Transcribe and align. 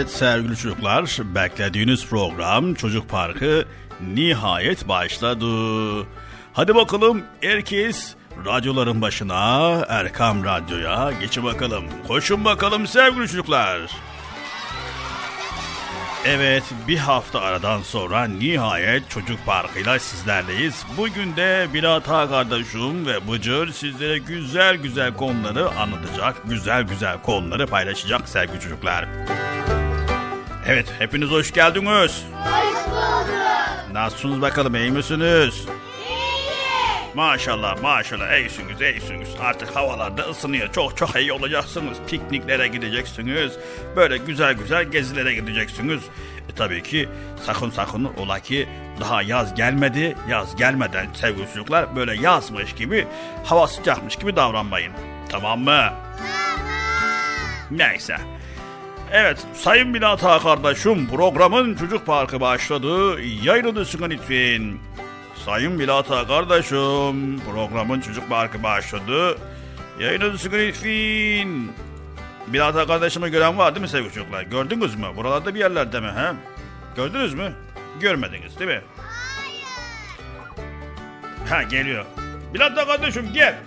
Evet 0.00 0.10
sevgili 0.10 0.56
çocuklar, 0.56 1.18
beklediğiniz 1.34 2.06
program 2.06 2.74
Çocuk 2.74 3.08
Parkı 3.08 3.64
nihayet 4.14 4.88
başladı. 4.88 5.46
Hadi 6.52 6.74
bakalım 6.74 7.22
herkes 7.40 8.14
radyoların 8.46 9.02
başına, 9.02 9.70
Erkam 9.88 10.44
Radyo'ya 10.44 11.12
geçin 11.20 11.44
bakalım. 11.44 11.84
Koşun 12.08 12.44
bakalım 12.44 12.86
sevgili 12.86 13.28
çocuklar. 13.28 13.80
Evet 16.26 16.64
bir 16.88 16.98
hafta 16.98 17.40
aradan 17.40 17.82
sonra 17.82 18.24
nihayet 18.24 19.10
Çocuk 19.10 19.46
Parkı'yla 19.46 19.98
sizlerleyiz. 19.98 20.84
Bugün 20.96 21.36
de 21.36 21.66
Bilata 21.74 22.28
kardeşim 22.28 23.06
ve 23.06 23.28
Bıcır 23.28 23.72
sizlere 23.72 24.18
güzel 24.18 24.76
güzel 24.76 25.16
konuları 25.16 25.70
anlatacak, 25.70 26.36
güzel 26.44 26.82
güzel 26.82 27.22
konuları 27.22 27.66
paylaşacak 27.66 28.28
sevgili 28.28 28.60
çocuklar. 28.60 29.08
Evet 30.70 30.92
hepiniz 30.98 31.30
hoş 31.30 31.52
geldiniz. 31.52 32.24
Hoş 32.44 32.86
bulduk. 32.86 33.92
Nasılsınız 33.92 34.40
bakalım 34.40 34.74
iyi 34.74 34.90
misiniz? 34.90 35.66
Maşallah 37.14 37.82
maşallah 37.82 38.38
iyisiniz 38.38 38.80
iyisiniz. 38.80 39.28
Artık 39.40 39.76
havalarda 39.76 40.22
ısınıyor. 40.22 40.72
Çok 40.72 40.96
çok 40.96 41.16
iyi 41.16 41.32
olacaksınız. 41.32 41.98
Pikniklere 42.08 42.68
gideceksiniz. 42.68 43.52
Böyle 43.96 44.16
güzel 44.16 44.54
güzel 44.54 44.84
gezilere 44.84 45.34
gideceksiniz. 45.34 46.02
E, 46.48 46.54
tabii 46.56 46.82
ki 46.82 47.08
sakın 47.46 47.70
sakın 47.70 48.04
ola 48.04 48.40
ki 48.40 48.68
daha 49.00 49.22
yaz 49.22 49.54
gelmedi. 49.54 50.16
Yaz 50.28 50.56
gelmeden 50.56 51.06
sevgili 51.14 51.46
çocuklar 51.46 51.96
böyle 51.96 52.20
yazmış 52.20 52.74
gibi 52.74 53.06
hava 53.44 53.66
sıcakmış 53.66 54.16
gibi 54.16 54.36
davranmayın. 54.36 54.92
Tamam 55.28 55.60
mı? 55.60 55.92
Neyse. 57.70 58.16
Evet 59.12 59.46
Sayın 59.54 59.94
Binat 59.94 60.24
Ağa 60.24 60.38
kardeşim 60.38 61.08
programın 61.08 61.74
çocuk 61.74 62.06
parkı 62.06 62.40
başladı. 62.40 63.22
Yayınlısın 63.22 64.10
lütfen. 64.10 64.78
Sayın 65.44 65.78
Bilata 65.78 66.26
kardeşim, 66.26 67.40
programın 67.40 68.00
çocuk 68.00 68.28
parkı 68.28 68.62
başladı. 68.62 69.38
Yayınınızı 70.00 70.52
lütfen. 70.52 71.68
Bilata 72.46 72.86
kardeşimi 72.86 73.30
gören 73.30 73.58
var 73.58 73.74
değil 73.74 73.82
mi 73.82 73.88
sevgili 73.88 74.12
çocuklar? 74.12 74.42
Gördünüz 74.42 74.94
mü? 74.94 75.06
Buralarda 75.16 75.54
bir 75.54 75.60
yerlerde 75.60 76.00
mi? 76.00 76.08
He? 76.08 76.32
Gördünüz 76.96 77.34
mü? 77.34 77.52
Görmediniz 78.00 78.58
değil 78.58 78.70
mi? 78.70 78.80
Hayır. 78.96 79.64
Ha 81.50 81.62
geliyor. 81.62 82.04
Bilata 82.54 82.86
kardeşim 82.86 83.30
gel. 83.34 83.58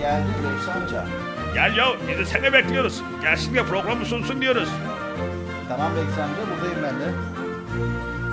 Geldi 0.00 0.28
Reis 0.44 0.68
amca. 0.68 1.29
Gel 1.54 1.76
ya 1.76 1.86
biz 2.08 2.18
de 2.18 2.24
seni 2.24 2.52
bekliyoruz. 2.52 3.02
Gelsin 3.22 3.54
de 3.54 3.64
programı 3.64 4.04
sunsun 4.06 4.40
diyoruz. 4.40 4.68
Tamam 5.68 5.92
amca 5.92 6.28
buradayım 6.50 6.82
ben 6.82 7.00
de. 7.00 7.14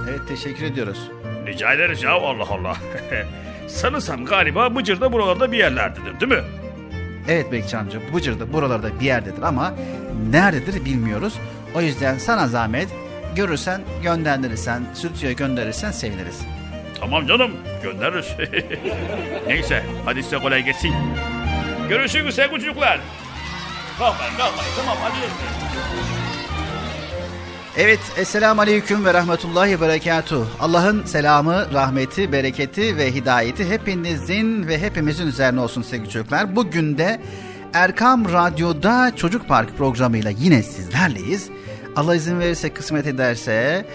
Evet 0.09 0.27
teşekkür 0.27 0.65
ediyoruz. 0.65 1.11
Rica 1.47 1.73
ederiz 1.73 2.03
ya 2.03 2.11
Allah 2.11 2.45
Allah. 2.49 2.77
Sanırsam 3.67 4.25
galiba 4.25 4.75
Bıcır 4.75 5.01
da 5.01 5.13
buralarda 5.13 5.51
bir 5.51 5.57
yerlerdedir 5.57 6.19
değil 6.19 6.31
mi? 6.31 6.47
Evet 7.27 7.51
Bekçi 7.51 7.77
amca 7.77 7.99
Bıcır'da 8.13 8.53
buralarda 8.53 8.99
bir 8.99 9.05
yerdedir 9.05 9.41
ama 9.41 9.73
nerededir 10.31 10.85
bilmiyoruz. 10.85 11.39
O 11.75 11.81
yüzden 11.81 12.17
sana 12.17 12.47
zahmet 12.47 12.87
görürsen 13.35 13.81
gönderirsen 14.03 14.83
stüdyoya 14.93 15.33
gönderirsen 15.33 15.91
seviniriz. 15.91 16.41
Tamam 16.99 17.27
canım 17.27 17.51
göndeririz. 17.83 18.27
Neyse 19.47 19.83
hadi 20.05 20.23
size 20.23 20.37
kolay 20.37 20.65
gelsin. 20.65 20.93
Görüşürüz 21.89 22.35
sevgili 22.35 22.59
çocuklar. 22.59 22.99
Kalkmayın 23.99 24.37
kalkmayın 24.37 24.71
tamam 24.77 24.97
hadi. 25.01 25.15
Evet, 27.77 27.99
Esselamu 28.17 28.61
Aleyküm 28.61 29.05
ve 29.05 29.13
Rahmetullahi 29.13 29.71
ve 29.71 29.81
Berekatuhu. 29.81 30.47
Allah'ın 30.59 31.05
selamı, 31.05 31.73
rahmeti, 31.73 32.31
bereketi 32.31 32.97
ve 32.97 33.13
hidayeti 33.13 33.69
hepinizin 33.69 34.67
ve 34.67 34.81
hepimizin 34.81 35.27
üzerine 35.27 35.59
olsun 35.59 35.81
sevgili 35.81 36.09
çocuklar. 36.09 36.55
Bugün 36.55 36.97
de 36.97 37.21
Erkam 37.73 38.33
Radyo'da 38.33 39.15
Çocuk 39.15 39.47
Park 39.47 39.77
programıyla 39.77 40.31
yine 40.31 40.63
sizlerleyiz. 40.63 41.49
Allah 41.95 42.15
izin 42.15 42.39
verirse, 42.39 42.73
kısmet 42.73 43.07
ederse 43.07 43.85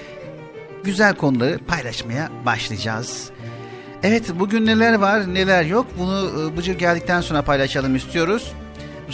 güzel 0.85 1.15
konuları 1.15 1.59
paylaşmaya 1.59 2.31
başlayacağız. 2.47 3.31
Evet, 4.03 4.33
bugün 4.39 4.67
neler 4.67 4.95
var, 4.95 5.35
neler 5.35 5.65
yok 5.65 5.87
bunu 5.99 6.31
e, 6.53 6.57
Bıcır 6.57 6.79
geldikten 6.79 7.21
sonra 7.21 7.43
paylaşalım 7.43 7.97
istiyoruz. 7.97 8.53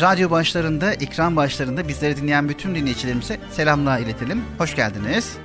Radyo 0.00 0.30
başlarında, 0.30 0.92
ekran 0.92 1.36
başlarında 1.36 1.88
bizleri 1.88 2.16
dinleyen 2.16 2.48
bütün 2.48 2.74
dinleyicilerimize 2.74 3.38
selamlar 3.50 3.98
iletelim. 4.00 4.42
Hoş 4.58 4.76
geldiniz. 4.76 5.36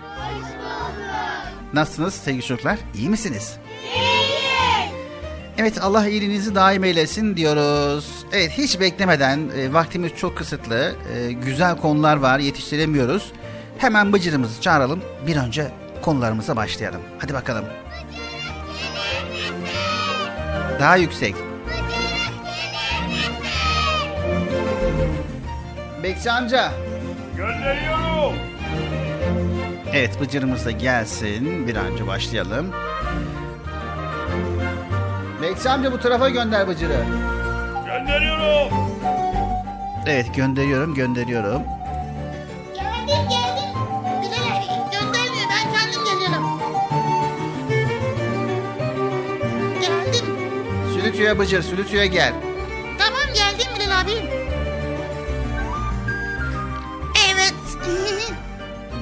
Nasılsınız 1.74 2.14
sevgili 2.14 2.46
çocuklar? 2.46 2.80
İyi 2.96 3.10
misiniz? 3.10 3.58
Evet 5.58 5.82
Allah 5.82 6.08
iyiliğinizi 6.08 6.56
daim 6.56 6.84
eylesin 6.84 7.38
diyoruz. 7.38 8.26
Evet 8.32 8.52
hiç 8.52 8.80
beklemeden 8.80 9.50
e, 9.58 9.74
vaktimiz 9.74 10.12
çok 10.16 10.38
kısıtlı. 10.38 10.96
e, 11.16 11.32
güzel 11.32 11.78
konular 11.78 12.18
var 12.18 12.40
yetiştiremiyoruz. 12.40 13.32
Hemen 13.78 14.14
bıcırımızı 14.14 14.62
çağıralım. 14.62 15.02
Bir 15.28 15.36
önce 15.36 15.72
konularımıza 16.02 16.56
başlayalım. 16.56 17.02
Hadi 17.20 17.34
bakalım. 17.34 17.66
Daha 20.80 20.96
yüksek. 20.98 21.36
Bekçi 26.04 26.32
amca. 26.32 26.72
Gönderiyorum. 27.38 28.34
Evet 29.94 30.22
Bıcır'ımız 30.22 30.66
da 30.66 30.72
gelsin. 30.72 31.68
Bir 31.68 31.76
an 31.76 31.86
önce 31.86 32.08
başlayalım. 32.08 32.72
Bekçi 35.42 35.70
amca 35.70 35.92
bu 35.92 36.00
tarafa 36.00 36.30
gönder 36.30 36.68
Bıcır'ı. 36.68 37.06
Gönderiyorum. 37.86 38.74
Evet 40.08 40.36
gönderiyorum 40.36 40.96
gönderiyorum. 40.96 41.62
Sülütüye 51.24 51.40
Bıcır 51.40 51.62
Sülütüye 51.62 52.08
gel. 52.08 52.34
Tamam 53.00 53.22
geldim 53.36 53.68
Bilal 53.76 54.02
abi. 54.02 54.12
Evet. 57.34 57.54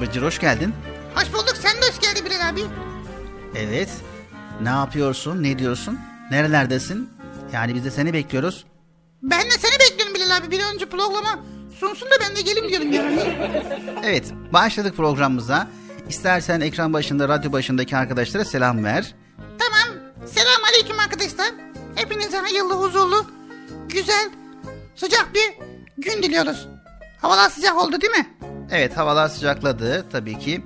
Bıcır 0.00 0.22
hoş 0.22 0.38
geldin. 0.38 0.74
hoş 1.14 1.32
bulduk 1.32 1.54
sen 1.62 1.76
de 1.82 1.86
hoş 1.86 2.00
geldin 2.00 2.24
Bilal 2.24 2.48
abi. 2.48 2.60
Evet. 3.56 3.88
Ne 4.60 4.68
yapıyorsun? 4.68 5.42
Ne 5.42 5.58
diyorsun? 5.58 5.98
Nerelerdesin? 6.30 7.10
Yani 7.52 7.74
biz 7.74 7.84
de 7.84 7.90
seni 7.90 8.12
bekliyoruz. 8.12 8.64
Ben 9.22 9.42
de 9.42 9.50
seni 9.50 9.80
bekliyorum 9.80 10.14
Bilal 10.14 10.36
abi. 10.36 10.50
Bir 10.50 10.60
an 10.60 10.74
önce 10.74 10.86
programa 10.86 11.38
sunsun 11.80 12.10
da 12.10 12.14
ben 12.20 12.36
de 12.36 12.40
gelim 12.40 12.68
diyorum 12.68 12.92
yani. 12.92 13.36
Evet 14.04 14.32
başladık 14.52 14.96
programımıza. 14.96 15.68
İstersen 16.08 16.60
ekran 16.60 16.92
başında, 16.92 17.28
radyo 17.28 17.52
başındaki 17.52 17.96
arkadaşlara 17.96 18.44
selam 18.44 18.84
ver. 18.84 19.14
tamam. 19.58 19.98
Selam 20.26 20.64
aleyküm 20.70 20.98
arkadaşlar. 20.98 21.71
Hepinize 21.94 22.36
hayırlı, 22.38 22.74
huzurlu, 22.74 23.26
güzel, 23.88 24.30
sıcak 24.96 25.28
bir 25.34 25.52
gün 25.98 26.22
diliyoruz. 26.22 26.68
Havalar 27.20 27.50
sıcak 27.50 27.76
oldu 27.78 28.00
değil 28.00 28.12
mi? 28.12 28.26
Evet 28.70 28.96
havalar 28.96 29.28
sıcakladı 29.28 30.06
tabii 30.12 30.38
ki. 30.38 30.62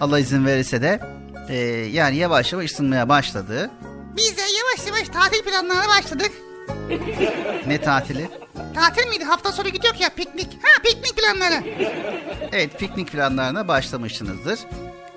Allah 0.00 0.18
izin 0.18 0.46
verirse 0.46 0.82
de 0.82 1.00
e, 1.48 1.56
yani 1.92 2.16
yavaş 2.16 2.52
yavaş 2.52 2.70
ısınmaya 2.72 3.08
başladı. 3.08 3.70
Biz 4.16 4.36
de 4.36 4.40
yavaş 4.40 4.86
yavaş 4.86 5.08
tatil 5.08 5.42
planlarına 5.44 5.88
başladık. 5.88 6.32
Ne 7.66 7.80
tatili? 7.80 8.28
Tatil 8.74 9.08
miydi? 9.08 9.24
Hafta 9.24 9.52
sonu 9.52 9.68
gidiyor 9.68 9.94
ya 10.00 10.08
piknik. 10.08 10.58
Ha 10.62 10.82
piknik 10.82 11.16
planları. 11.16 11.64
Evet 12.52 12.78
piknik 12.78 13.12
planlarına 13.12 13.68
başlamışsınızdır. 13.68 14.58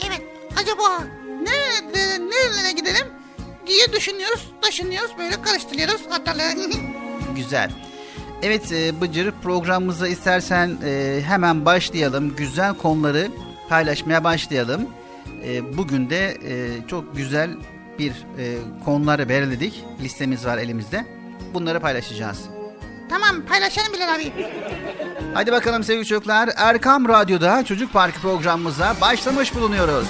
Evet. 0.08 0.22
Acaba 0.62 1.04
nerelere, 1.42 2.20
nerelere 2.30 2.72
gidelim 2.72 3.08
diye 3.72 3.94
düşünüyoruz, 3.94 4.42
taşınıyoruz, 4.62 5.12
böyle 5.18 5.42
karıştırıyoruz 5.42 6.02
ortalığı. 6.20 6.72
Güzel. 7.36 7.72
Evet 8.44 8.72
e, 8.72 9.02
Bıcır 9.02 9.32
programımıza 9.44 10.08
istersen 10.08 10.78
e, 10.86 11.22
hemen 11.26 11.66
başlayalım. 11.66 12.36
Güzel 12.36 12.74
konuları 12.74 13.28
paylaşmaya 13.70 14.24
başlayalım. 14.24 14.90
E, 15.46 15.78
bugün 15.78 16.10
de 16.10 16.38
e, 16.46 16.88
çok 16.88 17.16
güzel 17.18 17.50
bir 18.00 18.12
e, 18.12 18.58
konuları 18.86 19.30
belirledik. 19.30 19.84
Listemiz 20.04 20.46
var 20.46 20.58
elimizde. 20.58 21.06
Bunları 21.54 21.80
paylaşacağız. 21.80 22.40
tamam 23.10 23.46
paylaşalım 23.50 23.94
Bilal 23.94 24.16
abi. 24.16 24.32
Hadi 25.34 25.52
bakalım 25.52 25.84
sevgili 25.84 26.06
çocuklar. 26.06 26.50
Erkam 26.58 27.08
Radyo'da 27.10 27.64
Çocuk 27.66 27.94
Parkı 27.94 28.20
programımıza 28.22 28.96
başlamış 29.02 29.56
bulunuyoruz. 29.56 30.08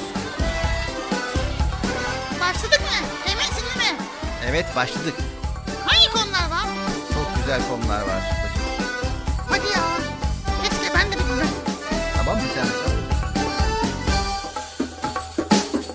Evet 4.50 4.66
başladık. 4.76 5.14
Hangi 5.86 6.10
konular 6.10 6.50
var? 6.52 6.66
Çok 7.14 7.36
güzel 7.36 7.62
konular 7.70 8.02
var. 8.02 8.22
Hadi 9.50 9.68
ya. 9.68 9.84
Keşke 10.64 10.94
ben 10.96 11.12
de 11.12 11.16
bilmem. 11.16 11.48
Tamam 12.18 12.36
mı 12.36 12.44
sen? 12.56 12.66
de? 12.66 12.92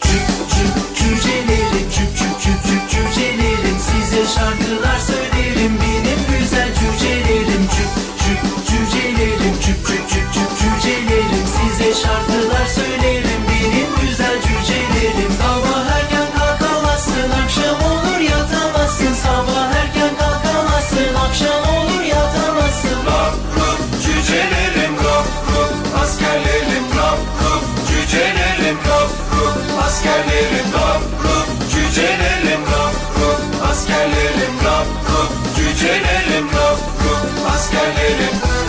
Cüp 0.01 0.29
cüp 0.51 0.97
cücelerim 0.97 1.91
cüp 1.91 2.19
cüp 2.19 2.41
cüp 2.43 2.91
cücelerim 2.91 3.79
Size 3.79 4.27
şarkılar 4.35 4.99
söylerim 4.99 5.79
benim 5.83 6.39
güzel 6.41 6.69
cücelerim 6.75 7.69
Cüp 7.77 7.93
cüp 8.23 8.67
cücelerim 8.69 9.55
cüp 9.67 9.87
cüp 9.87 10.09
cüp 10.11 10.33
cüp 10.35 10.51
cücelerim 10.61 11.47
Size 11.57 11.95
şarkılar 12.03 12.67
söylerim 12.67 13.43
benim 13.51 14.09
güzel 14.09 14.37
cücelerim 14.43 15.33
Sabah 15.43 15.56
askerlerim 29.97 30.73
rap 30.75 31.03
rup 31.25 31.71
cücelerim 31.71 32.63
rap 32.73 32.95
rup 33.17 33.71
askerlerim 33.71 34.57
rap 34.65 34.87
rup 35.09 35.33
cücelerim 35.57 36.47
rap 36.49 36.79
rup 37.05 37.51
askerlerim 37.55 38.66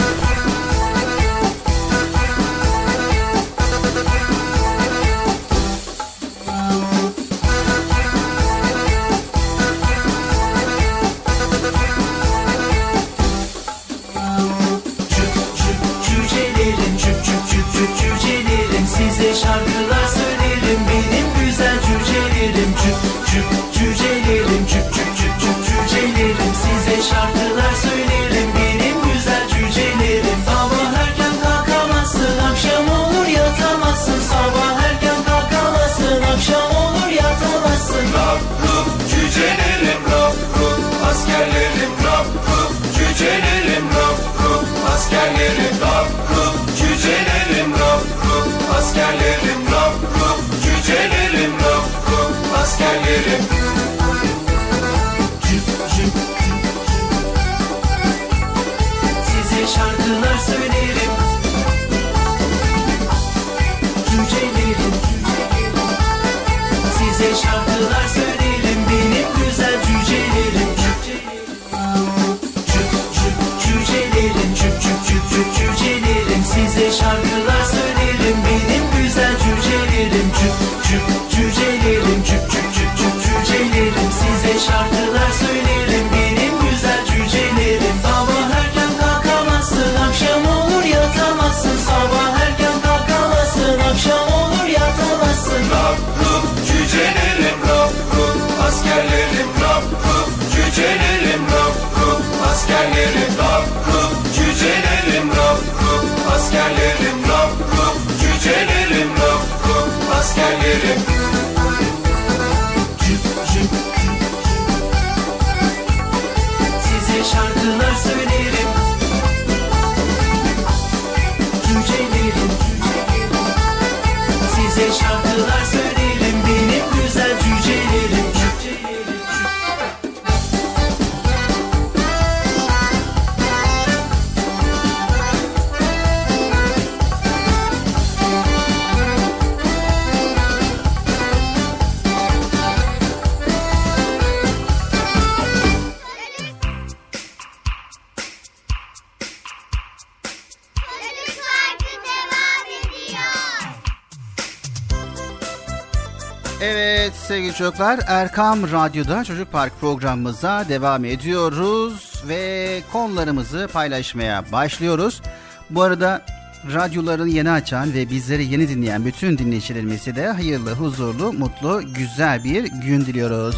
çocuklar 157.57 157.99
Erkam 158.07 158.71
Radyo'da 158.71 159.23
Çocuk 159.23 159.51
Park 159.51 159.79
programımıza 159.79 160.65
devam 160.69 161.05
ediyoruz 161.05 162.23
ve 162.27 162.81
konularımızı 162.91 163.69
paylaşmaya 163.73 164.51
başlıyoruz. 164.51 165.21
Bu 165.69 165.81
arada 165.81 166.25
radyolarını 166.73 167.29
yeni 167.29 167.51
açan 167.51 167.93
ve 167.93 168.09
bizleri 168.09 168.45
yeni 168.45 168.69
dinleyen 168.69 169.05
bütün 169.05 169.37
dinleyicilerimize 169.37 170.15
de 170.15 170.27
hayırlı, 170.27 170.71
huzurlu, 170.71 171.33
mutlu, 171.33 171.81
güzel 171.93 172.43
bir 172.43 172.63
gün 172.63 173.01
diliyoruz. 173.01 173.55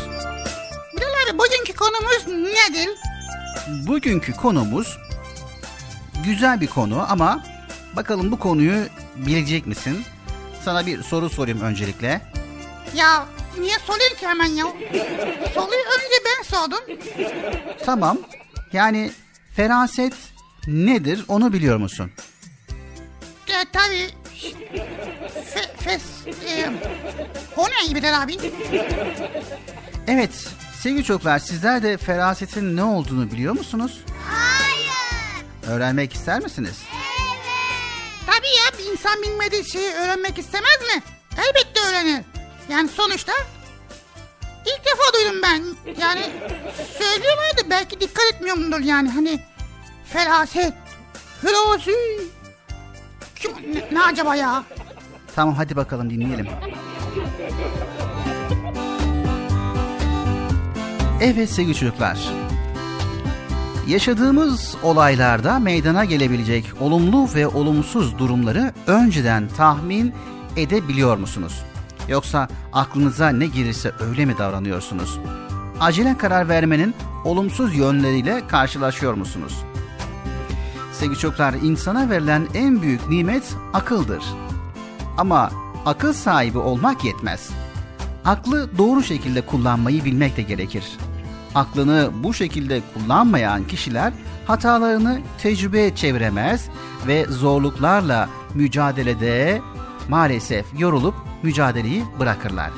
Bilal 0.97 1.29
abi 1.29 1.37
bugünkü 1.39 1.73
konumuz 1.73 2.27
nedir? 2.27 2.89
Bugünkü 3.87 4.33
konumuz 4.33 4.97
güzel 6.25 6.61
bir 6.61 6.67
konu 6.67 7.05
ama 7.09 7.43
bakalım 7.95 8.31
bu 8.31 8.39
konuyu 8.39 8.85
bilecek 9.15 9.67
misin? 9.67 10.03
Sana 10.65 10.85
bir 10.85 11.03
soru 11.03 11.29
sorayım 11.29 11.61
öncelikle. 11.61 12.21
Ya 12.95 13.25
niye 13.57 13.79
soruyorsun 13.87 14.15
ki 14.17 14.27
hemen 14.27 14.45
ya? 14.45 14.65
Soruyu 15.53 15.79
önce 15.79 16.15
ben 16.25 16.43
sordum. 16.43 16.79
Tamam. 17.85 18.17
Yani 18.73 19.11
feraset 19.55 20.13
nedir 20.67 21.25
onu 21.27 21.53
biliyor 21.53 21.77
musun? 21.77 22.11
Ya 23.47 23.65
tabii 23.73 24.09
fe, 25.53 25.61
fes, 25.77 26.01
iyi 27.85 27.95
bilir 27.95 28.13
abi. 28.23 28.37
Evet 30.07 30.31
sevgili 30.81 31.03
çocuklar 31.03 31.39
sizler 31.39 31.83
de 31.83 31.97
ferasetin 31.97 32.77
ne 32.77 32.83
olduğunu 32.83 33.31
biliyor 33.31 33.53
musunuz? 33.53 34.03
Hayır. 34.31 34.89
Öğrenmek 35.67 36.13
ister 36.13 36.39
misiniz? 36.39 36.77
Tabii 38.25 38.47
ya 38.47 38.79
bir 38.79 38.91
insan 38.91 39.21
bilmediği 39.23 39.71
şeyi 39.71 39.91
öğrenmek 39.91 40.37
istemez 40.39 40.79
mi? 40.95 41.03
Elbette 41.37 41.79
öğrenir. 41.89 42.21
Yani 42.69 42.89
sonuçta 42.89 43.31
ilk 44.65 44.85
defa 44.85 45.13
duydum 45.13 45.41
ben. 45.43 45.63
Yani 46.01 46.21
söylüyorlar 46.99 47.57
da 47.57 47.69
belki 47.69 47.99
dikkat 47.99 48.25
etmiyorumdur 48.33 48.79
yani 48.79 49.09
hani 49.09 49.39
felaset, 50.05 50.73
felaset. 51.41 51.95
Kim, 53.35 53.51
ne, 53.51 53.87
ne 53.91 54.03
acaba 54.03 54.35
ya? 54.35 54.63
Tamam 55.35 55.55
hadi 55.55 55.75
bakalım 55.75 56.09
dinleyelim. 56.09 56.47
Evet 61.21 61.49
sevgili 61.49 61.75
çocuklar. 61.75 62.29
Yaşadığımız 63.87 64.75
olaylarda 64.83 65.59
meydana 65.59 66.05
gelebilecek 66.05 66.65
olumlu 66.79 67.29
ve 67.35 67.47
olumsuz 67.47 68.17
durumları 68.19 68.73
önceden 68.87 69.47
tahmin 69.47 70.13
edebiliyor 70.55 71.17
musunuz? 71.17 71.63
Yoksa 72.09 72.47
aklınıza 72.73 73.29
ne 73.29 73.47
gelirse 73.47 73.91
öyle 73.99 74.25
mi 74.25 74.37
davranıyorsunuz? 74.37 75.19
Acele 75.79 76.17
karar 76.17 76.49
vermenin 76.49 76.95
olumsuz 77.25 77.75
yönleriyle 77.75 78.47
karşılaşıyor 78.47 79.13
musunuz? 79.13 79.63
Sevgili 80.93 81.17
çocuklar, 81.17 81.53
insana 81.53 82.09
verilen 82.09 82.47
en 82.53 82.81
büyük 82.81 83.09
nimet 83.09 83.55
akıldır. 83.73 84.23
Ama 85.17 85.51
akıl 85.85 86.13
sahibi 86.13 86.57
olmak 86.57 87.05
yetmez. 87.05 87.49
Aklı 88.25 88.77
doğru 88.77 89.03
şekilde 89.03 89.41
kullanmayı 89.41 90.05
bilmek 90.05 90.37
de 90.37 90.41
gerekir. 90.41 90.83
Aklını 91.55 92.09
bu 92.23 92.33
şekilde 92.33 92.81
kullanmayan 92.93 93.67
kişiler 93.67 94.13
hatalarını 94.47 95.19
tecrübeye 95.37 95.95
çeviremez 95.95 96.69
ve 97.07 97.25
zorluklarla 97.25 98.29
mücadelede 98.53 99.61
maalesef 100.09 100.65
yorulup 100.79 101.15
mücadeleyi 101.43 102.03
bırakırlar. 102.19 102.71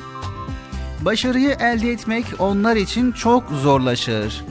Başarıyı 1.00 1.50
elde 1.50 1.90
etmek 1.92 2.26
onlar 2.38 2.76
için 2.76 3.12
çok 3.12 3.50
zorlaşır. 3.50 4.44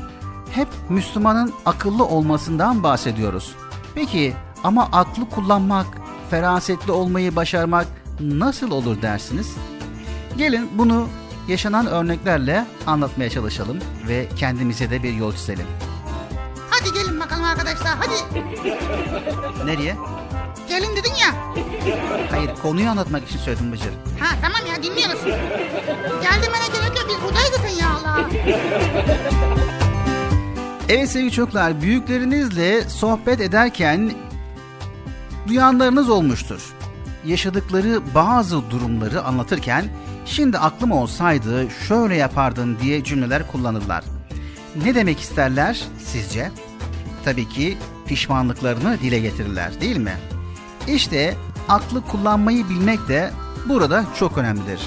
Hep 0.52 0.68
Müslümanın 0.90 1.54
akıllı 1.66 2.06
olmasından 2.06 2.84
bahsediyoruz. 2.84 3.56
Peki 3.96 4.34
ama 4.64 4.90
aklı 4.92 5.30
kullanmak, 5.30 5.88
ferasetli 6.30 6.92
olmayı 6.92 7.36
başarmak 7.36 7.88
nasıl 8.20 8.72
olur 8.72 9.02
dersiniz? 9.02 9.56
Gelin 10.38 10.70
bunu 10.74 11.08
yaşanan 11.48 11.86
örneklerle 11.88 12.66
anlatmaya 12.88 13.30
çalışalım 13.30 13.80
ve 14.08 14.28
kendimize 14.38 14.90
de 14.90 15.04
bir 15.04 15.14
yol 15.14 15.34
çizelim. 15.34 15.66
Hadi 16.70 16.94
gelin 16.94 17.20
bakalım 17.20 17.44
arkadaşlar 17.44 17.98
hadi. 17.98 18.46
Nereye? 19.66 19.96
Gelin 20.70 20.96
dedin 20.96 21.14
ya. 21.22 21.56
Hayır 22.32 22.52
konuyu 22.62 22.90
anlatmak 22.90 23.28
için 23.28 23.40
söyledim 23.40 23.72
Bıcır. 23.72 23.92
Ha 24.20 24.36
tamam 24.42 24.62
ya 24.70 24.84
dinliyoruz. 24.84 25.24
Gelmene 26.22 26.68
gerek 26.74 26.98
yok 26.98 27.06
biz 27.10 27.24
buradayız 27.24 27.52
zaten 27.58 27.70
ya 27.70 27.90
Allah. 27.90 28.30
Evet 30.90 31.10
sevgili 31.10 31.32
çocuklar, 31.32 31.82
büyüklerinizle 31.82 32.90
sohbet 32.90 33.42
ederken 33.42 34.12
duyanlarınız 35.48 36.10
olmuştur. 36.10 36.62
Yaşadıkları 37.26 38.02
bazı 38.16 38.70
durumları 38.70 39.22
anlatırken 39.24 39.86
şimdi 40.26 40.58
aklım 40.58 40.92
olsaydı 40.92 41.68
şöyle 41.88 42.16
yapardın 42.16 42.78
diye 42.82 43.04
cümleler 43.04 43.52
kullanırlar. 43.52 44.04
Ne 44.86 44.96
demek 44.96 45.20
isterler 45.20 45.82
sizce? 46.06 46.52
Tabii 47.26 47.50
ki 47.50 47.78
pişmanlıklarını 48.08 48.98
dile 49.02 49.20
getirirler 49.20 49.82
değil 49.82 49.98
mi? 49.98 50.14
İşte 50.88 51.38
aklı 51.70 52.02
kullanmayı 52.02 52.70
bilmek 52.70 53.08
de 53.08 53.32
burada 53.70 54.06
çok 54.20 54.38
önemlidir. 54.38 54.82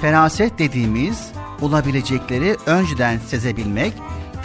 Feraset 0.00 0.58
dediğimiz 0.58 1.32
olabilecekleri 1.60 2.56
önceden 2.66 3.18
sezebilmek, 3.18 3.92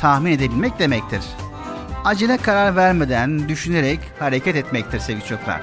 tahmin 0.02 0.32
edebilmek 0.32 0.80
demektir. 0.80 1.22
Acele 2.06 2.38
karar 2.38 2.76
vermeden 2.76 3.50
düşünerek 3.50 4.00
hareket 4.20 4.56
etmektir 4.56 5.00
sevgili 5.00 5.26
çocuklar. 5.26 5.62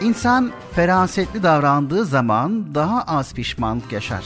İnsan 0.00 0.52
ferasetli 0.74 1.42
davrandığı 1.42 2.04
zaman 2.04 2.74
daha 2.74 3.02
az 3.02 3.34
pişmanlık 3.34 3.92
yaşar 3.92 4.24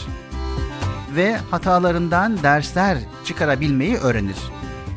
ve 1.16 1.36
hatalarından 1.50 2.42
dersler 2.42 2.98
çıkarabilmeyi 3.24 3.96
öğrenir. 3.96 4.36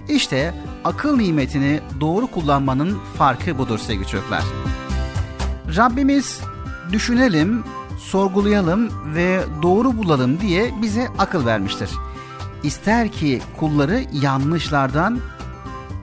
İşte 0.09 0.53
akıl 0.83 1.17
nimetini 1.17 1.79
doğru 1.99 2.27
kullanmanın 2.27 2.99
farkı 3.17 3.57
budur 3.57 3.79
sevgili 3.79 4.07
çocuklar. 4.07 4.43
Rabbimiz 5.75 6.41
düşünelim, 6.91 7.63
sorgulayalım 7.97 8.89
ve 9.15 9.43
doğru 9.61 9.97
bulalım 9.97 10.39
diye 10.39 10.71
bize 10.81 11.07
akıl 11.17 11.45
vermiştir. 11.45 11.89
İster 12.63 13.11
ki 13.11 13.41
kulları 13.59 14.03
yanlışlardan, 14.13 15.19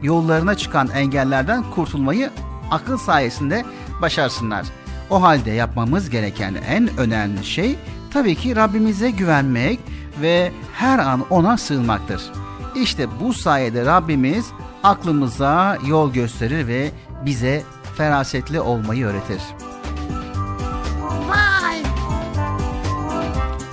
yollarına 0.02 0.54
çıkan 0.54 0.88
engellerden 0.88 1.62
kurtulmayı 1.70 2.30
akıl 2.70 2.98
sayesinde 2.98 3.64
başarsınlar. 4.02 4.66
O 5.10 5.22
halde 5.22 5.50
yapmamız 5.50 6.10
gereken 6.10 6.54
en 6.68 6.96
önemli 6.96 7.44
şey 7.44 7.78
tabii 8.12 8.34
ki 8.34 8.56
Rabbimize 8.56 9.10
güvenmek 9.10 9.80
ve 10.22 10.52
her 10.72 10.98
an 10.98 11.24
ona 11.30 11.56
sığınmaktır. 11.56 12.22
İşte 12.76 13.06
bu 13.20 13.34
sayede 13.34 13.84
Rabbimiz 13.84 14.46
aklımıza 14.82 15.78
yol 15.86 16.12
gösterir 16.12 16.66
ve 16.66 16.90
bize 17.24 17.62
ferasetli 17.96 18.60
olmayı 18.60 19.06
öğretir. 19.06 19.42
Vay. 21.28 21.82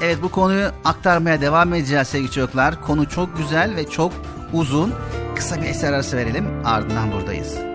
Evet 0.02 0.18
bu 0.22 0.32
konuyu 0.32 0.72
aktarmaya 0.86 1.42
devam 1.42 1.74
edeceğiz 1.74 2.08
sevgili 2.08 2.32
çocuklar. 2.32 2.82
Konu 2.82 3.10
çok 3.10 3.38
güzel 3.38 3.76
ve 3.76 3.90
çok 3.90 4.12
uzun. 4.54 4.94
Kısa 5.36 5.62
bir 5.62 5.68
eser 5.68 5.94
arası 5.94 6.18
verelim 6.18 6.66
ardından 6.66 7.12
buradayız. 7.12 7.73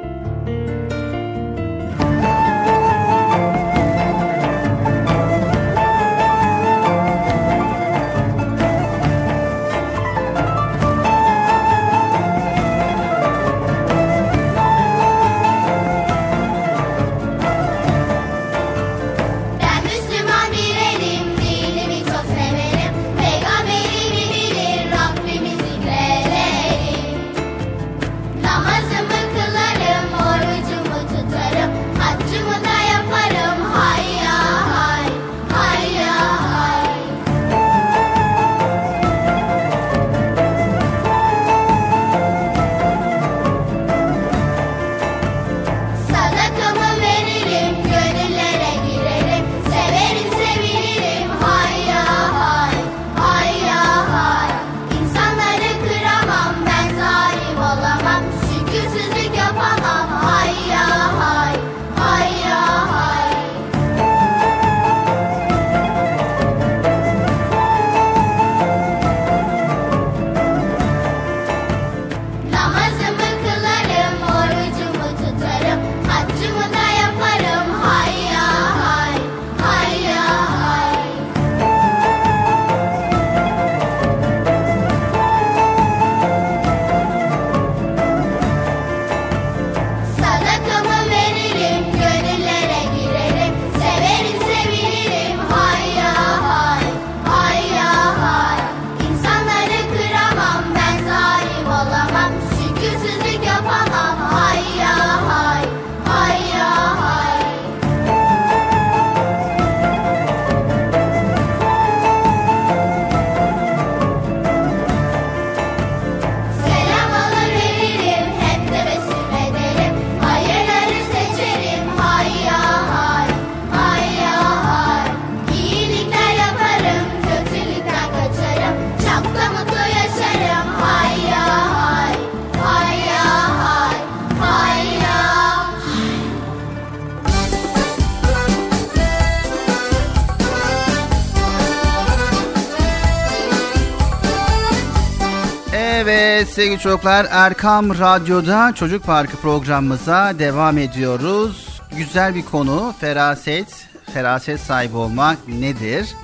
Sevgili 146.58 146.78
çocuklar 146.78 147.26
Erkam 147.30 147.98
Radyo'da 147.98 148.72
Çocuk 148.74 149.04
Parkı 149.04 149.36
programımıza 149.36 150.38
devam 150.38 150.78
ediyoruz. 150.78 151.80
Güzel 151.96 152.34
bir 152.34 152.44
konu 152.44 152.94
feraset, 153.00 153.86
feraset 154.12 154.60
sahibi 154.60 154.96
olmak 154.96 155.48
nedir? 155.48 156.14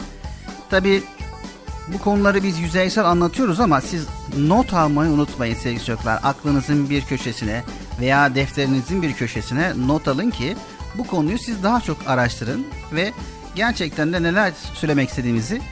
Tabi 0.71 1.03
bu 1.89 1.99
konuları 1.99 2.43
biz 2.43 2.59
yüzeysel 2.59 3.05
anlatıyoruz 3.05 3.61
ama 3.61 3.81
siz 3.81 4.07
not 4.39 4.75
almayı 4.75 5.11
unutmayın 5.11 5.55
sevgili 5.55 5.85
çocuklar. 5.85 6.21
Aklınızın 6.23 6.91
bir 6.91 7.03
köşesine 7.03 7.63
veya 8.01 8.35
defterinizin 8.35 9.03
bir 9.03 9.13
köşesine 9.13 9.73
not 9.87 10.09
alın 10.09 10.31
ki 10.31 10.57
bu 10.95 11.07
konuyu 11.07 11.39
siz 11.39 11.63
daha 11.63 11.81
çok 11.81 11.97
araştırın 12.07 12.67
ve 12.93 13.13
gerçekten 13.55 14.13
de 14.13 14.23
neler 14.23 14.53
söylemek 14.75 15.09
istediğimizi 15.09 15.63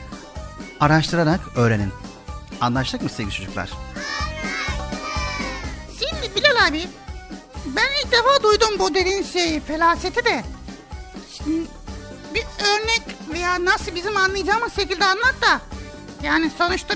araştırarak 0.80 1.40
öğrenin. 1.56 1.92
Anlaştık 2.60 3.02
mı 3.02 3.08
sevgili 3.08 3.34
çocuklar? 3.34 3.70
Abi 6.72 6.88
ben 7.66 7.88
ilk 8.04 8.12
defa 8.12 8.42
duydum 8.42 8.78
bu 8.78 8.94
dediğin 8.94 9.22
şeyi 9.22 9.60
felaseti 9.60 10.24
de. 10.24 10.44
Şimdi 11.36 11.66
bir 12.34 12.42
örnek 12.42 13.02
veya 13.32 13.64
nasıl 13.64 13.94
bizim 13.94 14.16
anlayacağımız 14.16 14.76
şekilde 14.76 15.04
anlat 15.04 15.34
da. 15.42 15.60
Yani 16.22 16.50
sonuçta 16.58 16.94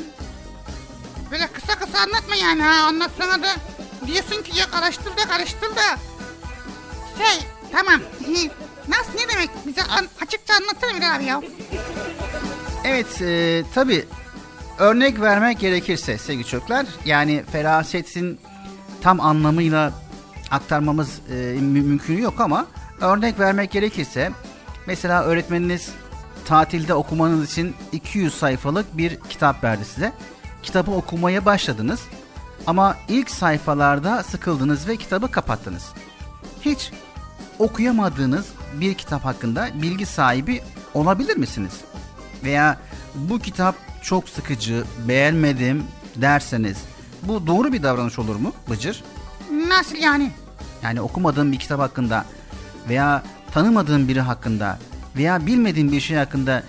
böyle 1.31 1.47
kısa 1.47 1.79
kısa 1.79 1.99
anlatma 1.99 2.35
yani 2.35 2.63
ha 2.63 2.89
ondan 2.91 3.11
sonra 3.19 3.43
da 3.43 3.49
diyorsun 4.07 4.43
ki 4.43 4.61
yok 4.61 4.69
araştır 4.75 5.11
da 5.17 5.29
karıştır 5.29 5.77
da. 5.77 5.99
Şey 7.19 7.47
tamam 7.73 8.01
nasıl 8.89 9.13
ne 9.15 9.29
demek 9.35 9.51
bize 9.67 9.83
an- 9.83 10.09
açıkça 10.27 10.55
anlatsana 10.55 10.95
Bilal 10.97 11.17
abi 11.17 11.25
ya. 11.25 11.43
Evet 12.85 13.23
e, 13.23 13.63
tabi 13.75 14.05
örnek 14.79 15.21
vermek 15.21 15.61
gerekirse 15.61 16.19
sevgili 16.19 16.47
çocuklar 16.47 16.87
yani 17.05 17.45
ferasetin 17.53 18.41
tam 19.07 19.21
anlamıyla 19.21 19.93
aktarmamız 20.51 21.21
e, 21.31 21.35
mü- 21.35 21.83
mümkün 21.83 22.19
yok 22.19 22.41
ama 22.41 22.67
örnek 23.01 23.41
vermek 23.41 23.71
gerekirse 23.71 24.33
mesela 24.87 25.23
öğretmeniniz 25.23 25.91
tatilde 26.45 26.95
okumanız 26.95 27.53
için 27.53 27.75
200 27.93 28.35
sayfalık 28.35 28.97
bir 28.97 29.21
kitap 29.29 29.65
verdi 29.65 29.85
size. 29.85 30.13
Kitabı 30.63 30.91
okumaya 30.91 31.45
başladınız 31.45 32.01
ama 32.67 32.97
ilk 33.09 33.31
sayfalarda 33.31 34.23
sıkıldınız 34.23 34.89
ve 34.89 34.97
kitabı 34.97 35.31
kapattınız. 35.31 35.93
Hiç 36.61 36.93
okuyamadığınız 37.59 38.47
bir 38.75 38.95
kitap 38.95 39.25
hakkında 39.25 39.69
bilgi 39.83 40.07
sahibi 40.07 40.63
olabilir 40.95 41.37
misiniz? 41.37 41.81
Veya 42.45 42.79
bu 43.15 43.39
kitap 43.39 43.75
çok 44.03 44.29
sıkıcı, 44.29 44.85
beğenmedim 45.09 45.85
derseniz 46.17 46.96
bu 47.29 47.47
doğru 47.47 47.73
bir 47.73 47.83
davranış 47.83 48.19
olur 48.19 48.37
mu 48.37 48.53
Bıcır? 48.71 49.05
Nasıl 49.69 49.97
yani? 49.97 50.31
Yani 50.83 51.01
okumadığın 51.01 51.53
bir 51.53 51.59
kitap 51.59 51.81
hakkında 51.81 52.25
veya 52.89 53.23
tanımadığın 53.53 54.09
biri 54.09 54.21
hakkında 54.21 54.79
veya 55.17 55.47
bilmediğin 55.47 55.93
bir 55.93 56.01
şey 56.01 56.17
hakkında 56.17 56.63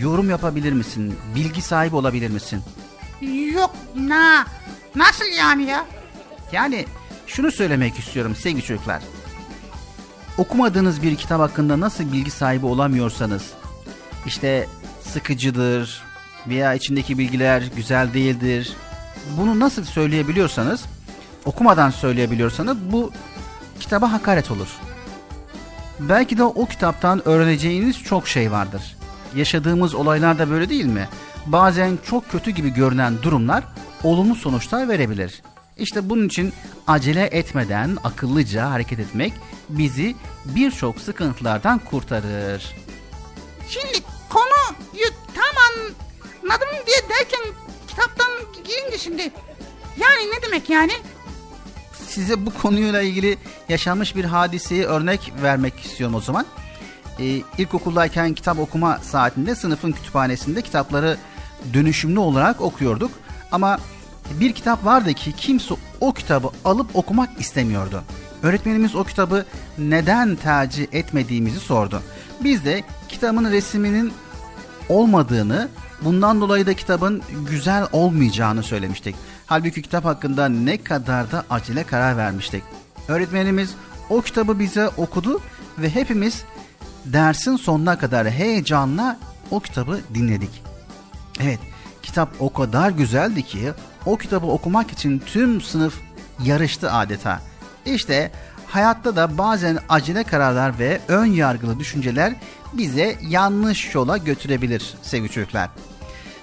yorum 0.00 0.30
yapabilir 0.30 0.72
misin? 0.72 1.18
Bilgi 1.34 1.62
sahibi 1.62 1.96
olabilir 1.96 2.30
misin? 2.30 2.62
Yok 3.54 3.74
na 3.96 4.46
nasıl 4.94 5.24
yani 5.38 5.62
ya? 5.62 5.84
Yani 6.52 6.86
şunu 7.26 7.52
söylemek 7.52 7.98
istiyorum 7.98 8.36
sevgili 8.36 8.62
çocuklar. 8.62 9.02
Okumadığınız 10.38 11.02
bir 11.02 11.16
kitap 11.16 11.40
hakkında 11.40 11.80
nasıl 11.80 12.12
bilgi 12.12 12.30
sahibi 12.30 12.66
olamıyorsanız, 12.66 13.50
işte 14.26 14.66
sıkıcıdır 15.02 16.02
veya 16.48 16.74
içindeki 16.74 17.18
bilgiler 17.18 17.62
güzel 17.76 18.14
değildir. 18.14 18.72
Bunu 19.36 19.60
nasıl 19.60 19.84
söyleyebiliyorsanız, 19.84 20.84
okumadan 21.44 21.90
söyleyebiliyorsanız 21.90 22.76
bu 22.92 23.12
kitaba 23.80 24.12
hakaret 24.12 24.50
olur. 24.50 24.68
Belki 26.00 26.38
de 26.38 26.44
o 26.44 26.66
kitaptan 26.66 27.28
öğreneceğiniz 27.28 28.02
çok 28.02 28.28
şey 28.28 28.52
vardır. 28.52 28.96
Yaşadığımız 29.34 29.94
olaylar 29.94 30.38
da 30.38 30.50
böyle 30.50 30.68
değil 30.68 30.84
mi? 30.84 31.08
Bazen 31.46 31.98
çok 32.06 32.30
kötü 32.30 32.50
gibi 32.50 32.70
görünen 32.74 33.22
durumlar 33.22 33.64
olumlu 34.02 34.34
sonuçlar 34.34 34.88
verebilir. 34.88 35.42
İşte 35.78 36.08
bunun 36.10 36.26
için 36.26 36.52
acele 36.86 37.24
etmeden 37.24 37.98
akıllıca 38.04 38.70
hareket 38.70 38.98
etmek 38.98 39.32
bizi 39.68 40.16
birçok 40.44 41.00
sıkıntılardan 41.00 41.78
kurtarır. 41.78 42.76
Şimdi 43.68 44.04
konuyu 44.28 45.06
tam 45.34 45.60
anladım 46.42 46.68
diye 46.86 47.08
derken 47.08 47.40
kitaptan 47.88 48.30
girince 48.70 48.98
şimdi 48.98 49.22
yani 49.96 50.30
ne 50.34 50.42
demek 50.46 50.70
yani? 50.70 50.92
Size 52.08 52.46
bu 52.46 52.54
konuyla 52.54 53.02
ilgili 53.02 53.38
yaşanmış 53.68 54.16
bir 54.16 54.24
hadiseyi 54.24 54.84
örnek 54.84 55.32
vermek 55.42 55.80
istiyorum 55.80 56.14
o 56.14 56.20
zaman. 56.20 56.46
Ee, 57.18 57.42
ilkokuldayken 57.58 58.34
kitap 58.34 58.58
okuma 58.58 58.98
saatinde 58.98 59.54
sınıfın 59.54 59.92
kütüphanesinde 59.92 60.62
kitapları 60.62 61.16
dönüşümlü 61.74 62.18
olarak 62.18 62.60
okuyorduk. 62.60 63.10
Ama 63.52 63.78
bir 64.30 64.52
kitap 64.52 64.84
vardı 64.84 65.14
ki 65.14 65.32
kimse 65.32 65.74
o 66.00 66.12
kitabı 66.12 66.50
alıp 66.64 66.96
okumak 66.96 67.40
istemiyordu. 67.40 68.02
Öğretmenimiz 68.42 68.94
o 68.94 69.04
kitabı 69.04 69.46
neden 69.78 70.36
tercih 70.36 70.86
etmediğimizi 70.92 71.60
sordu. 71.60 72.02
Biz 72.40 72.64
de 72.64 72.82
kitabın 73.08 73.52
resminin 73.52 74.12
olmadığını, 74.88 75.68
bundan 76.04 76.40
dolayı 76.40 76.66
da 76.66 76.74
kitabın 76.74 77.22
güzel 77.50 77.86
olmayacağını 77.92 78.62
söylemiştik. 78.62 79.16
Halbuki 79.46 79.82
kitap 79.82 80.04
hakkında 80.04 80.48
ne 80.48 80.82
kadar 80.82 81.32
da 81.32 81.44
acele 81.50 81.84
karar 81.84 82.16
vermiştik. 82.16 82.62
Öğretmenimiz 83.08 83.74
o 84.10 84.20
kitabı 84.20 84.58
bize 84.58 84.88
okudu 84.88 85.40
ve 85.78 85.90
hepimiz 85.90 86.44
dersin 87.04 87.56
sonuna 87.56 87.98
kadar 87.98 88.30
heyecanla 88.30 89.18
o 89.50 89.60
kitabı 89.60 90.00
dinledik. 90.14 90.62
Evet, 91.40 91.60
kitap 92.02 92.28
o 92.40 92.52
kadar 92.52 92.90
güzeldi 92.90 93.42
ki 93.42 93.72
o 94.06 94.16
kitabı 94.16 94.46
okumak 94.46 94.92
için 94.92 95.22
tüm 95.26 95.60
sınıf 95.60 95.94
yarıştı 96.44 96.92
adeta. 96.92 97.40
İşte 97.86 98.30
hayatta 98.66 99.16
da 99.16 99.38
bazen 99.38 99.78
acele 99.88 100.24
kararlar 100.24 100.78
ve 100.78 101.00
ön 101.08 101.26
yargılı 101.26 101.78
düşünceler 101.78 102.32
bize 102.72 103.18
yanlış 103.28 103.94
yola 103.94 104.16
götürebilir 104.16 104.94
sevgili 105.02 105.30
çocuklar. 105.30 105.70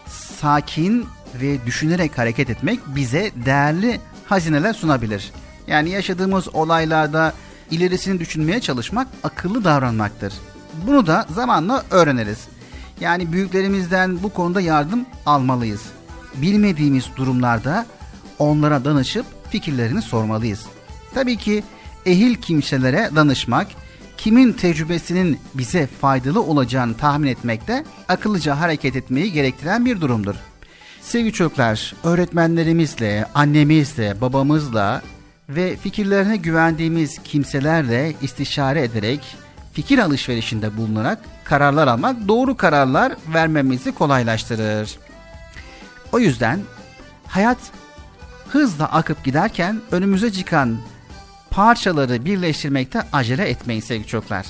Sakin 0.09 1.05
ve 1.41 1.65
düşünerek 1.65 2.17
hareket 2.17 2.49
etmek 2.49 2.79
bize 2.95 3.31
değerli 3.45 3.99
hazineler 4.25 4.73
sunabilir. 4.73 5.31
Yani 5.67 5.89
yaşadığımız 5.89 6.55
olaylarda 6.55 7.33
ilerisini 7.71 8.19
düşünmeye 8.19 8.61
çalışmak 8.61 9.07
akıllı 9.23 9.63
davranmaktır. 9.63 10.33
Bunu 10.87 11.07
da 11.07 11.25
zamanla 11.29 11.83
öğreniriz. 11.91 12.47
Yani 12.99 13.31
büyüklerimizden 13.31 14.23
bu 14.23 14.29
konuda 14.29 14.61
yardım 14.61 15.05
almalıyız. 15.25 15.81
Bilmediğimiz 16.35 17.05
durumlarda 17.15 17.85
onlara 18.39 18.85
danışıp 18.85 19.25
fikirlerini 19.49 20.01
sormalıyız. 20.01 20.65
Tabii 21.13 21.37
ki 21.37 21.63
ehil 22.05 22.35
kimselere 22.35 23.09
danışmak, 23.15 23.67
kimin 24.17 24.53
tecrübesinin 24.53 25.39
bize 25.53 25.87
faydalı 25.87 26.41
olacağını 26.41 26.97
tahmin 26.97 27.27
etmek 27.27 27.67
de 27.67 27.85
akıllıca 28.07 28.59
hareket 28.59 28.95
etmeyi 28.95 29.31
gerektiren 29.31 29.85
bir 29.85 30.01
durumdur. 30.01 30.35
Sevgili 31.01 31.33
çocuklar, 31.33 31.93
öğretmenlerimizle, 32.03 33.25
annemizle, 33.35 34.21
babamızla 34.21 35.01
ve 35.49 35.75
fikirlerine 35.75 36.37
güvendiğimiz 36.37 37.17
kimselerle 37.23 38.13
istişare 38.21 38.83
ederek 38.83 39.35
fikir 39.73 39.99
alışverişinde 39.99 40.77
bulunarak 40.77 41.19
kararlar 41.43 41.87
almak 41.87 42.27
doğru 42.27 42.57
kararlar 42.57 43.13
vermemizi 43.33 43.91
kolaylaştırır. 43.91 44.97
O 46.11 46.19
yüzden 46.19 46.59
hayat 47.27 47.57
hızla 48.49 48.85
akıp 48.85 49.23
giderken 49.23 49.81
önümüze 49.91 50.31
çıkan 50.31 50.77
parçaları 51.57 52.25
birleştirmekte 52.25 53.01
acele 53.13 53.49
etmeyin 53.49 53.81
sevgili 53.81 54.07
çocuklar. 54.07 54.45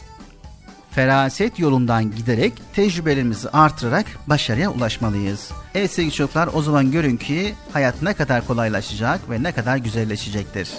Feraset 0.92 1.60
yolundan 1.60 2.16
giderek 2.16 2.54
tecrübelerimizi 2.74 3.50
artırarak 3.50 4.06
başarıya 4.28 4.72
ulaşmalıyız. 4.72 5.52
Evet 5.76 5.92
sevgili 5.92 6.14
çocuklar 6.14 6.50
o 6.54 6.62
zaman 6.62 6.92
görün 6.92 7.18
ki 7.18 7.56
hayat 7.74 8.02
ne 8.02 8.14
kadar 8.14 8.48
kolaylaşacak 8.48 9.30
ve 9.30 9.44
ne 9.44 9.52
kadar 9.52 9.78
güzelleşecektir. 9.78 10.70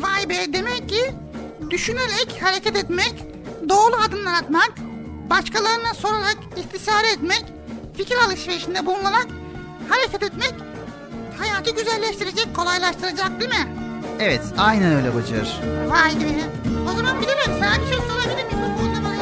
Vay 0.00 0.28
be 0.28 0.52
demek 0.52 0.88
ki 0.88 1.14
düşünerek 1.70 2.42
hareket 2.42 2.76
etmek, 2.76 3.14
doğru 3.68 3.96
adımlar 4.08 4.34
atmak, 4.34 4.72
başkalarına 5.30 5.94
sorarak 5.94 6.36
istişare 6.56 7.12
etmek, 7.12 7.44
fikir 7.96 8.16
alışverişinde 8.26 8.86
bulunarak 8.86 9.26
hareket 9.88 10.22
etmek 10.22 10.54
hayatı 11.38 11.70
güzelleştirecek, 11.70 12.56
kolaylaştıracak 12.56 13.40
değil 13.40 13.50
mi? 13.50 13.85
Evet 14.20 14.40
aynen 14.58 14.92
öyle 14.92 15.14
Bıcır. 15.14 15.60
Vay 15.88 16.10
be. 16.10 16.40
O 16.88 16.96
zaman 16.96 17.20
bilemem 17.20 17.60
sana 17.60 17.82
bir 17.82 17.86
şey 17.86 17.98
sorabilir 18.08 18.44
miyim? 18.46 18.58
Bu 18.74 18.80
konuda 18.80 19.04
bana 19.04 19.16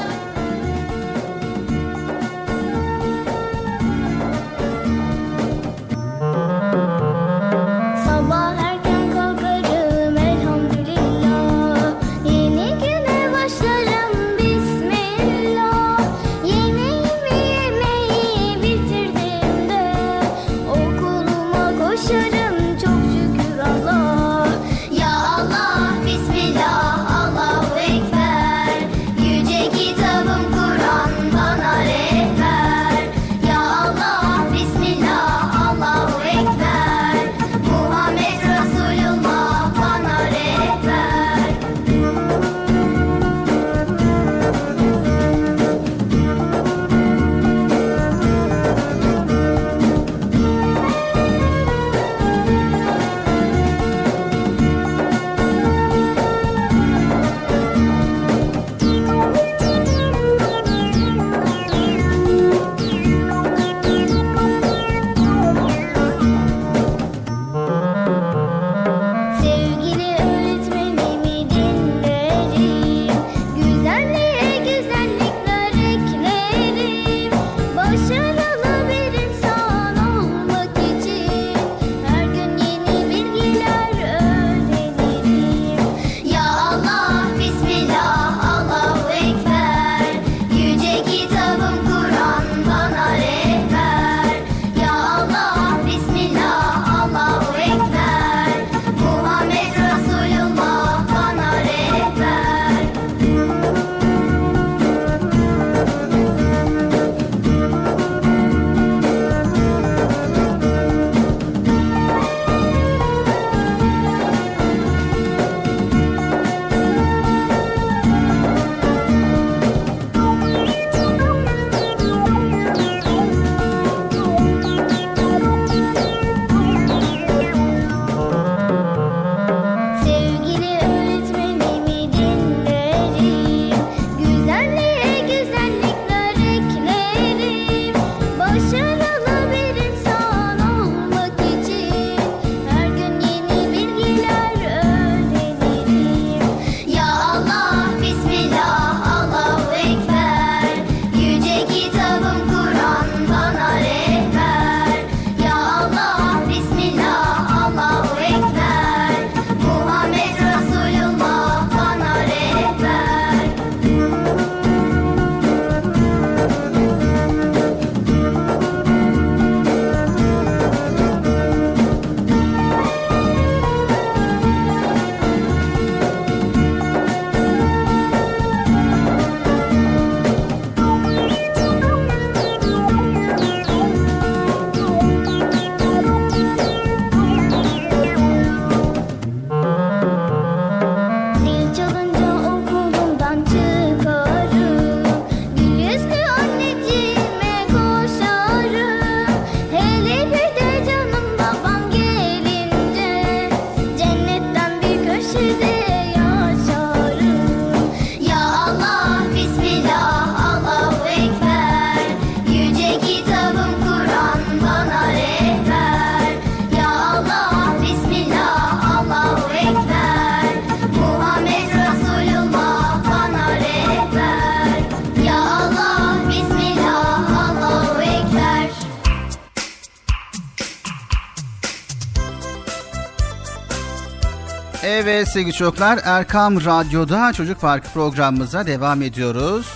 Evet 235.06 235.28
sevgili 235.28 235.52
çocuklar 235.52 236.00
Erkam 236.04 236.64
Radyo'da 236.64 237.32
Çocuk 237.32 237.60
Parkı 237.60 237.88
programımıza 237.88 238.66
devam 238.66 239.02
ediyoruz. 239.02 239.66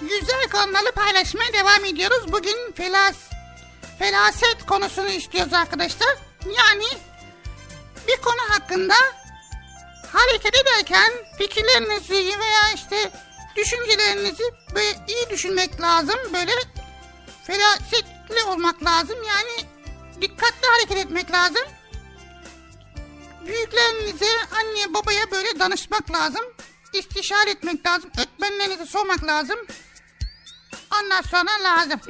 Güzel 0.00 0.48
konuları 0.52 0.92
paylaşmaya 0.92 1.52
devam 1.52 1.84
ediyoruz. 1.84 2.32
Bugün 2.32 2.72
felas, 2.74 3.16
felaset 3.98 4.66
konusunu 4.66 5.08
istiyoruz 5.08 5.52
arkadaşlar. 5.52 6.08
Yani 6.44 6.84
bir 8.08 8.16
konu 8.16 8.40
hakkında 8.48 8.94
hareket 10.12 10.54
ederken 10.56 11.12
fikirlerinizi 11.38 12.14
veya 12.14 12.72
işte 12.74 13.10
düşüncelerinizi 13.56 14.44
böyle 14.74 14.96
iyi 15.08 15.30
düşünmek 15.30 15.80
lazım. 15.80 16.16
Böyle 16.32 16.52
felasetli 17.46 18.44
olmak 18.48 18.84
lazım. 18.84 19.16
Yani 19.28 19.68
dikkatli 20.20 20.66
hareket 20.72 21.06
etmek 21.06 21.32
lazım. 21.32 21.61
Lazım. 26.12 26.42
İstişare 26.92 27.50
etmek 27.50 27.86
lazım. 27.86 28.10
Öğretmenlerinize 28.18 28.86
sormak 28.86 29.24
lazım. 29.26 29.56
Ondan 31.02 31.22
sonra 31.22 31.50
lazım. 31.64 32.00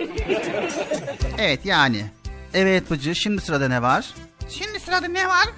Evet 1.38 1.66
yani. 1.66 2.06
Evet 2.54 2.90
Bıcı 2.90 3.14
şimdi 3.14 3.42
sırada 3.42 3.68
ne 3.68 3.82
var? 3.82 4.06
Şimdi 4.48 4.80
sırada 4.80 5.08
ne 5.08 5.28
var? 5.28 5.48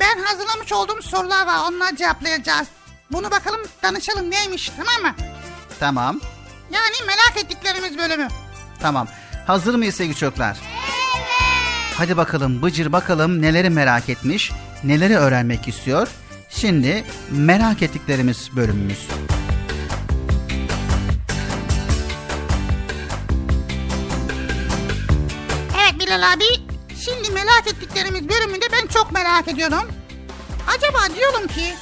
Ben 0.00 0.18
hazırlamış 0.22 0.72
olduğum 0.72 1.02
sorular 1.02 1.46
var. 1.46 1.58
Onları 1.68 1.96
cevaplayacağız. 1.96 2.68
Bunu 3.12 3.30
bakalım 3.30 3.60
danışalım 3.82 4.30
neymiş 4.30 4.72
tamam 4.76 5.02
mı? 5.12 5.16
Tamam. 5.80 6.20
Yani 6.70 6.94
merak 7.06 7.44
ettiklerimiz 7.44 7.98
bölümü. 7.98 8.28
Tamam. 8.80 9.08
Hazır 9.46 9.74
mıyız 9.74 9.94
sevgili 9.94 10.16
çocuklar? 10.16 10.56
Hadi 11.98 12.16
bakalım 12.16 12.62
Bıcır 12.62 12.92
bakalım 12.92 13.42
neleri 13.42 13.70
merak 13.70 14.08
etmiş, 14.08 14.52
neleri 14.84 15.16
öğrenmek 15.16 15.68
istiyor. 15.68 16.08
Şimdi 16.50 17.04
merak 17.30 17.82
ettiklerimiz 17.82 18.50
bölümümüz. 18.56 19.08
Evet 25.82 26.00
Bilal 26.00 26.32
abi. 26.32 26.44
Şimdi 27.04 27.30
merak 27.30 27.66
ettiklerimiz 27.66 28.28
bölümünde 28.28 28.66
ben 28.72 28.86
çok 28.86 29.12
merak 29.12 29.48
ediyorum. 29.48 29.88
Acaba 30.76 31.14
diyorum 31.16 31.46
ki 31.46 31.74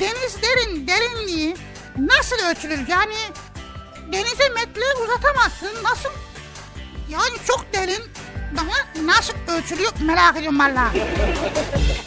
denizlerin 0.00 0.86
derinliği 0.86 1.56
nasıl 1.98 2.36
ölçülür? 2.50 2.88
Yani 2.88 3.14
denize 4.12 4.48
metre 4.48 5.02
uzatamazsın. 5.04 5.84
Nasıl? 5.84 6.10
Yani 7.10 7.36
çok 7.46 7.66
derin. 7.72 8.02
Daha 8.56 9.06
nasıl 9.06 9.32
ölçülüyor 9.48 9.92
merak 10.06 10.36
ediyorum 10.36 10.58
valla. 10.58 10.92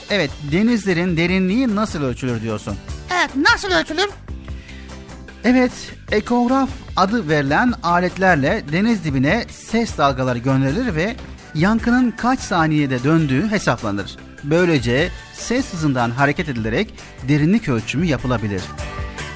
Evet 0.10 0.32
denizlerin 0.52 1.18
derinliği 1.18 1.76
nasıl 1.76 2.04
ölçülür 2.04 2.42
diyorsun. 2.42 2.78
Evet 3.14 3.30
nasıl 3.36 3.72
ölçülür? 3.72 4.10
Evet, 5.44 5.72
ekograf 6.12 6.70
adı 6.96 7.30
verilen 7.30 7.74
aletlerle 7.84 8.64
deniz 8.72 9.04
dibine 9.04 9.46
ses 9.50 9.98
dalgaları 9.98 10.38
gönderilir 10.40 10.96
ve 10.96 11.16
yankının 11.56 12.12
kaç 12.12 12.40
saniyede 12.40 13.04
döndüğü 13.04 13.52
hesaplanır. 13.52 14.18
Böylece 14.44 15.10
ses 15.34 15.74
hızından 15.74 16.12
hareket 16.12 16.50
edilerek 16.50 16.94
derinlik 17.28 17.70
ölçümü 17.70 18.06
yapılabilir. 18.06 18.62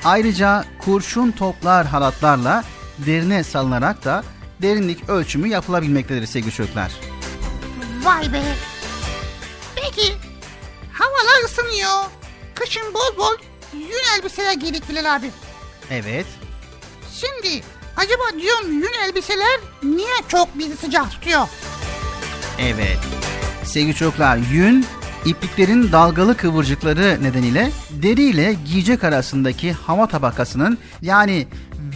Ayrıca 0.06 0.64
kurşun 0.80 1.32
toplar 1.32 1.86
halatlarla 1.88 2.64
derine 2.98 3.44
salınarak 3.44 4.06
da 4.06 4.24
derinlik 4.62 5.10
ölçümü 5.10 5.48
yapılabilmektedir 5.48 6.28
sevgili 6.28 6.52
çocuklar. 6.52 6.92
Vay 8.04 8.34
be. 8.34 8.42
Peki 9.76 10.14
havalar 10.92 11.46
ısınıyor. 11.46 12.04
Kışın 12.56 12.94
bol 12.94 13.18
bol 13.18 13.34
yün 13.74 14.18
elbiseler 14.18 14.54
giydik 14.54 14.90
Bilal 14.90 15.16
abi. 15.16 15.32
Evet, 15.92 16.26
Şimdi 17.14 17.64
acaba 17.98 18.42
diyorum 18.42 18.72
yün 18.72 18.94
elbiseler 19.06 19.60
niye 19.84 20.16
çok 20.28 20.60
bizi 20.60 20.78
sıcak 20.78 21.12
tutuyor? 21.12 21.48
Evet. 22.60 22.98
Sevgili 23.64 23.96
çocuklar, 23.96 24.38
yün 24.52 24.86
ipliklerin 25.26 25.92
dalgalı 25.92 26.38
kıvırcıkları 26.38 27.24
nedeniyle 27.24 27.72
deri 27.90 28.24
ile 28.24 28.56
giyecek 28.66 29.04
arasındaki 29.04 29.74
hava 29.74 30.08
tabakasının 30.08 30.78
yani 31.02 31.48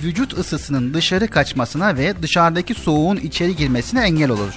vücut 0.04 0.38
ısısının 0.38 0.94
dışarı 0.94 1.28
kaçmasına 1.28 1.98
ve 1.98 2.22
dışarıdaki 2.22 2.74
soğuğun 2.74 3.18
içeri 3.18 3.56
girmesine 3.56 4.02
engel 4.02 4.30
olur. 4.30 4.54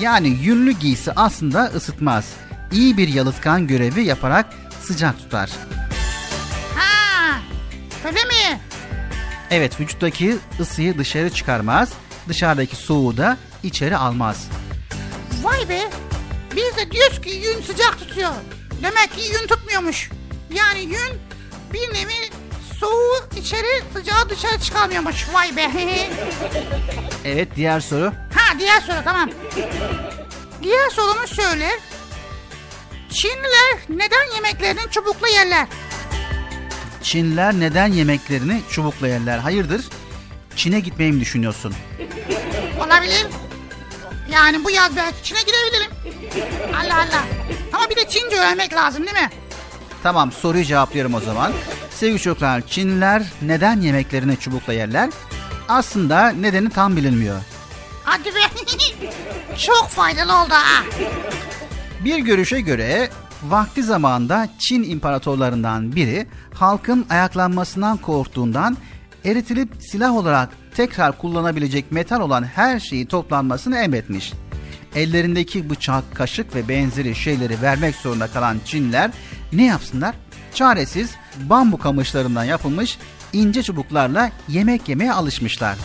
Yani 0.00 0.28
yünlü 0.28 0.72
giysi 0.72 1.12
aslında 1.12 1.64
ısıtmaz. 1.64 2.24
İyi 2.72 2.96
bir 2.96 3.08
yalıtkan 3.08 3.66
görevi 3.66 4.04
yaparak 4.04 4.46
sıcak 4.82 5.18
tutar. 5.18 5.50
Ha, 6.76 7.38
öyle 8.06 8.24
mi? 8.24 8.60
Evet 9.50 9.80
vücuttaki 9.80 10.36
ısıyı 10.60 10.98
dışarı 10.98 11.30
çıkarmaz, 11.30 11.92
dışarıdaki 12.28 12.76
soğuğu 12.76 13.16
da 13.16 13.36
içeri 13.62 13.96
almaz. 13.96 14.48
Vay 15.42 15.68
be. 15.68 15.80
Biz 16.56 16.76
de 16.76 16.90
diyoruz 16.90 17.20
ki 17.20 17.30
yün 17.30 17.62
sıcak 17.62 17.98
tutuyor. 17.98 18.32
Demek 18.82 19.12
ki 19.12 19.20
yün 19.32 19.46
tutmuyormuş. 19.46 20.10
Yani 20.54 20.80
yün 20.80 21.20
bir 21.72 21.94
nevi 21.94 22.30
soğuğu 22.80 23.28
içeri 23.36 23.82
sıcağı 23.92 24.28
dışarı 24.30 24.60
çıkarmıyormuş. 24.60 25.26
Vay 25.34 25.56
be. 25.56 25.70
Evet 27.24 27.48
diğer 27.56 27.80
soru. 27.80 28.12
Ha 28.34 28.58
diğer 28.58 28.80
soru 28.80 28.96
tamam. 29.04 29.30
Diğer 30.62 30.90
sorumuz 30.90 31.36
şöyle. 31.36 31.68
Çinliler 33.10 33.76
neden 33.88 34.34
yemeklerini 34.34 34.90
çubukla 34.90 35.28
yerler? 35.28 35.66
Çinliler 37.02 37.54
neden 37.54 37.86
yemeklerini 37.92 38.62
çubukla 38.70 39.08
yerler? 39.08 39.38
Hayırdır? 39.38 39.84
Çin'e 40.56 40.80
gitmeyi 40.80 41.12
mi 41.12 41.20
düşünüyorsun? 41.20 41.74
Olabilir. 42.86 43.26
Yani 44.30 44.64
bu 44.64 44.70
yaz 44.70 44.96
belki 44.96 45.22
Çin'e 45.22 45.40
gidebilirim. 45.40 45.90
Allah 46.76 46.94
Allah. 46.96 47.24
Ama 47.72 47.90
bir 47.90 47.96
de 47.96 48.08
Çince 48.08 48.36
öğrenmek 48.36 48.72
lazım 48.74 49.02
değil 49.06 49.16
mi? 49.16 49.30
Tamam 50.02 50.32
soruyu 50.32 50.64
cevaplıyorum 50.64 51.14
o 51.14 51.20
zaman. 51.20 51.52
Sevgili 51.96 52.18
çocuklar 52.20 52.66
Çinliler 52.66 53.22
neden 53.42 53.80
yemeklerini 53.80 54.36
çubukla 54.36 54.72
yerler? 54.72 55.10
Aslında 55.68 56.28
nedeni 56.28 56.70
tam 56.70 56.96
bilinmiyor. 56.96 57.40
Hadi 58.04 58.24
be. 58.24 58.38
Çok 59.58 59.88
faydalı 59.88 60.42
oldu 60.42 60.50
ha. 60.50 60.84
Bir 62.04 62.18
görüşe 62.18 62.60
göre 62.60 63.08
vakti 63.42 63.82
zamanında 63.82 64.48
Çin 64.58 64.82
imparatorlarından 64.82 65.96
biri 65.96 66.26
halkın 66.54 67.06
ayaklanmasından 67.10 67.96
korktuğundan 67.96 68.76
eritilip 69.24 69.68
silah 69.80 70.16
olarak 70.16 70.48
tekrar 70.74 71.18
kullanabilecek 71.18 71.92
metal 71.92 72.20
olan 72.20 72.44
her 72.44 72.80
şeyi 72.80 73.06
toplanmasını 73.06 73.78
emretmiş. 73.78 74.32
Ellerindeki 74.94 75.70
bıçak, 75.70 76.14
kaşık 76.14 76.54
ve 76.54 76.68
benzeri 76.68 77.14
şeyleri 77.14 77.62
vermek 77.62 77.94
zorunda 77.94 78.26
kalan 78.26 78.56
Çinliler 78.64 79.10
ne 79.52 79.64
yapsınlar? 79.64 80.14
Çaresiz 80.56 81.10
bambu 81.36 81.78
kamışlarından 81.78 82.44
yapılmış 82.44 82.98
ince 83.32 83.62
çubuklarla 83.62 84.30
yemek 84.48 84.88
yemeye 84.88 85.12
alışmışlar. 85.12 85.76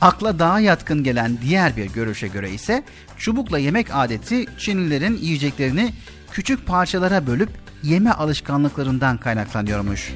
Akla 0.00 0.38
daha 0.38 0.60
yatkın 0.60 1.04
gelen 1.04 1.38
diğer 1.42 1.76
bir 1.76 1.84
görüşe 1.86 2.28
göre 2.28 2.50
ise 2.50 2.82
çubukla 3.18 3.58
yemek 3.58 3.86
adeti 3.92 4.46
Çinlilerin 4.58 5.16
yiyeceklerini 5.16 5.94
küçük 6.32 6.66
parçalara 6.66 7.26
bölüp 7.26 7.50
yeme 7.82 8.12
alışkanlıklarından 8.12 9.18
kaynaklanıyormuş. 9.18 10.12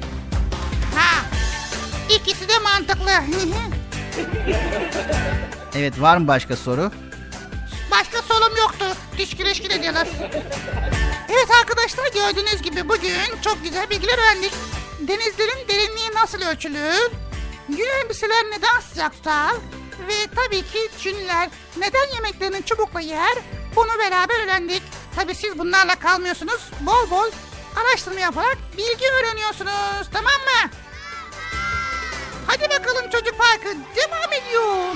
Ha. 0.95 1.25
İkisi 2.15 2.49
de 2.49 2.59
mantıklı. 2.63 3.11
Evet 5.75 6.01
var 6.01 6.17
mı 6.17 6.27
başka 6.27 6.55
soru? 6.55 6.91
Başka 7.91 8.21
sorum 8.21 8.57
yoktu. 8.57 8.85
Diş 9.17 9.37
güreşkin 9.37 9.69
ediyorlar. 9.69 10.07
Evet 11.29 11.47
arkadaşlar 11.61 12.07
gördüğünüz 12.13 12.61
gibi 12.61 12.89
bugün 12.89 13.41
çok 13.43 13.63
güzel 13.63 13.89
bilgiler 13.89 14.17
öğrendik. 14.17 14.53
Denizlerin 14.99 15.67
derinliği 15.67 16.11
nasıl 16.15 16.41
ölçülür? 16.41 17.11
Yün 17.69 17.87
elbiseler 18.03 18.45
neden 18.51 18.79
sıcak 18.79 19.13
tutar? 19.13 19.53
Ve 20.07 20.13
tabii 20.35 20.61
ki 20.61 20.89
Çinliler 20.99 21.49
neden 21.77 22.13
yemeklerini 22.15 22.65
çubukla 22.65 22.99
yer? 22.99 23.37
Bunu 23.75 23.99
beraber 23.99 24.43
öğrendik. 24.43 24.83
Tabii 25.15 25.35
siz 25.35 25.59
bunlarla 25.59 25.95
kalmıyorsunuz. 25.95 26.61
Bol 26.81 27.09
bol 27.11 27.31
araştırma 27.75 28.19
yaparak 28.19 28.57
bilgi 28.77 29.05
öğreniyorsunuz. 29.05 30.09
Tamam 30.13 30.33
mı? 30.33 30.71
Hadi 32.47 32.63
bakalım 32.69 33.09
çocuk 33.09 33.37
parkı 33.37 33.67
devam 33.95 34.33
ediyor. 34.33 34.95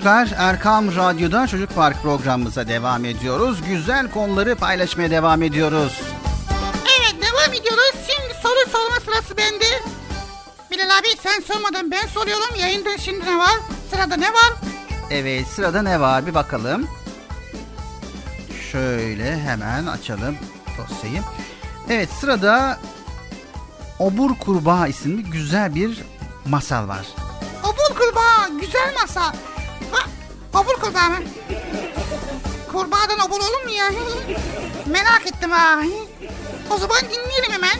Çocuklar 0.00 0.28
Erkam 0.36 0.96
Radyo'da 0.96 1.46
Çocuk 1.46 1.74
Park 1.74 2.02
programımıza 2.02 2.68
devam 2.68 3.04
ediyoruz. 3.04 3.62
Güzel 3.68 4.10
konuları 4.10 4.56
paylaşmaya 4.56 5.10
devam 5.10 5.42
ediyoruz. 5.42 6.00
Evet 6.82 7.14
devam 7.22 7.54
ediyoruz. 7.54 7.92
Şimdi 7.94 8.34
soru 8.42 8.70
sorma 8.72 9.00
sırası 9.04 9.36
bende. 9.36 9.64
Bilal 10.70 10.98
abi 10.98 11.08
sen 11.22 11.40
sormadın 11.40 11.90
ben 11.90 12.06
soruyorum. 12.06 12.54
Yayında 12.56 12.98
şimdi 12.98 13.26
ne 13.26 13.38
var? 13.38 13.60
Sırada 13.90 14.16
ne 14.16 14.28
var? 14.28 14.52
Evet 15.10 15.46
sırada 15.46 15.82
ne 15.82 16.00
var 16.00 16.26
bir 16.26 16.34
bakalım. 16.34 16.88
Şöyle 18.72 19.40
hemen 19.40 19.86
açalım 19.86 20.36
dosyayı. 20.78 21.22
Evet 21.88 22.08
sırada 22.20 22.78
Obur 23.98 24.30
Kurbağa 24.38 24.86
isimli 24.86 25.22
güzel 25.22 25.74
bir 25.74 26.00
masal 26.46 26.88
var. 26.88 27.06
Kurbağa 30.80 31.08
mı? 31.08 31.16
Kurbağadan 32.72 33.18
obur 33.26 33.40
olur 33.40 33.64
mu 33.64 33.70
ya? 33.70 33.90
Merak 34.86 35.26
ettim 35.26 35.50
ha. 35.50 35.80
O 36.70 36.78
zaman 36.78 36.98
dinleyelim 37.00 37.52
hemen. 37.52 37.78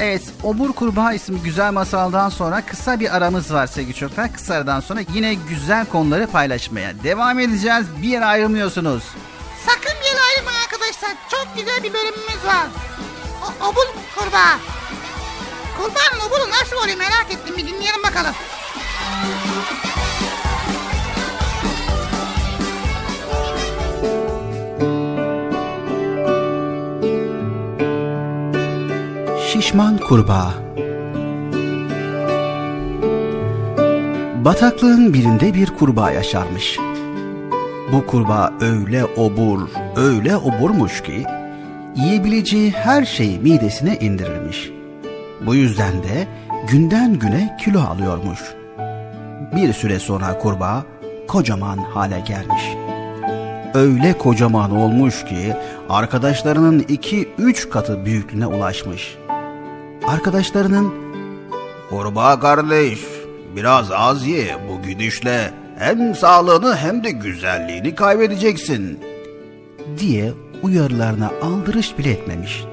Evet, 0.00 0.22
Obur 0.42 0.72
Kurbağa 0.72 1.12
isimli 1.12 1.42
güzel 1.42 1.72
masaldan 1.72 2.28
sonra 2.28 2.66
kısa 2.66 3.00
bir 3.00 3.16
aramız 3.16 3.52
var 3.54 3.66
sevgili 3.66 3.94
çocuklar. 3.94 4.32
Kısa 4.32 4.54
aradan 4.54 4.80
sonra 4.80 5.00
yine 5.14 5.34
güzel 5.34 5.86
konuları 5.86 6.26
paylaşmaya 6.26 7.02
devam 7.02 7.38
edeceğiz. 7.38 7.86
Bir 8.02 8.08
yere 8.08 8.24
ayrılmıyorsunuz. 8.24 9.02
Sakın 9.66 9.92
bir 10.00 10.06
yere 10.06 10.20
ayrılmayın 10.30 10.60
arkadaşlar. 10.62 11.10
Çok 11.30 11.46
güzel 11.56 11.82
bir 11.82 11.92
bölümümüz 11.92 12.44
var. 12.46 12.66
O, 13.42 13.66
obur 13.68 13.86
kurbağa. 14.16 14.58
Kurbağanın 15.76 16.28
oburu 16.28 16.50
nasıl 16.50 16.76
oluyor 16.76 16.98
merak 16.98 17.26
ettim. 17.30 17.56
Bir 17.56 17.66
dinleyelim 17.68 18.02
bakalım. 18.02 18.34
Kurbağa 30.10 30.54
Bataklığın 34.44 35.14
birinde 35.14 35.54
bir 35.54 35.66
kurbağa 35.66 36.10
yaşarmış. 36.10 36.78
Bu 37.92 38.06
kurbağa 38.06 38.52
öyle 38.60 39.04
obur, 39.04 39.60
öyle 39.96 40.36
oburmuş 40.36 41.02
ki 41.02 41.24
yiyebileceği 41.96 42.70
her 42.70 43.04
şeyi 43.04 43.38
midesine 43.38 43.96
indirirmiş. 43.96 44.70
Bu 45.46 45.54
yüzden 45.54 46.02
de 46.02 46.28
günden 46.70 47.18
güne 47.18 47.56
kilo 47.64 47.80
alıyormuş. 47.80 48.40
Bir 49.56 49.72
süre 49.72 49.98
sonra 49.98 50.38
kurbağa 50.38 50.84
kocaman 51.28 51.78
hale 51.78 52.20
gelmiş. 52.20 52.62
Öyle 53.74 54.18
kocaman 54.18 54.76
olmuş 54.76 55.24
ki 55.24 55.54
arkadaşlarının 55.88 56.84
iki 56.88 57.28
üç 57.38 57.70
katı 57.70 58.04
büyüklüğüne 58.04 58.46
ulaşmış. 58.46 59.19
Arkadaşlarının 60.10 60.94
Kurbağa 61.90 62.40
kardeş, 62.40 62.98
biraz 63.56 63.90
az 63.92 64.26
ye 64.26 64.56
bu 64.68 64.88
gidişle. 64.88 65.54
Hem 65.78 66.14
sağlığını 66.14 66.76
hem 66.76 67.04
de 67.04 67.10
güzelliğini 67.10 67.94
kaybedeceksin. 67.94 69.00
diye 69.98 70.32
uyarılarına 70.62 71.30
aldırış 71.42 71.98
bile 71.98 72.10
etmemiş. 72.10 72.64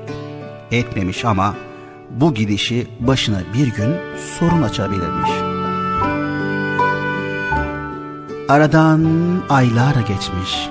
Etmemiş 0.71 1.25
ama 1.25 1.55
bu 2.09 2.33
gidişi 2.33 2.87
başına 2.99 3.39
bir 3.53 3.67
gün 3.67 3.95
sorun 4.39 4.61
açabilirmiş. 4.61 5.31
Aradan 8.49 9.05
aylar 9.49 9.95
geçmiş. 9.95 10.69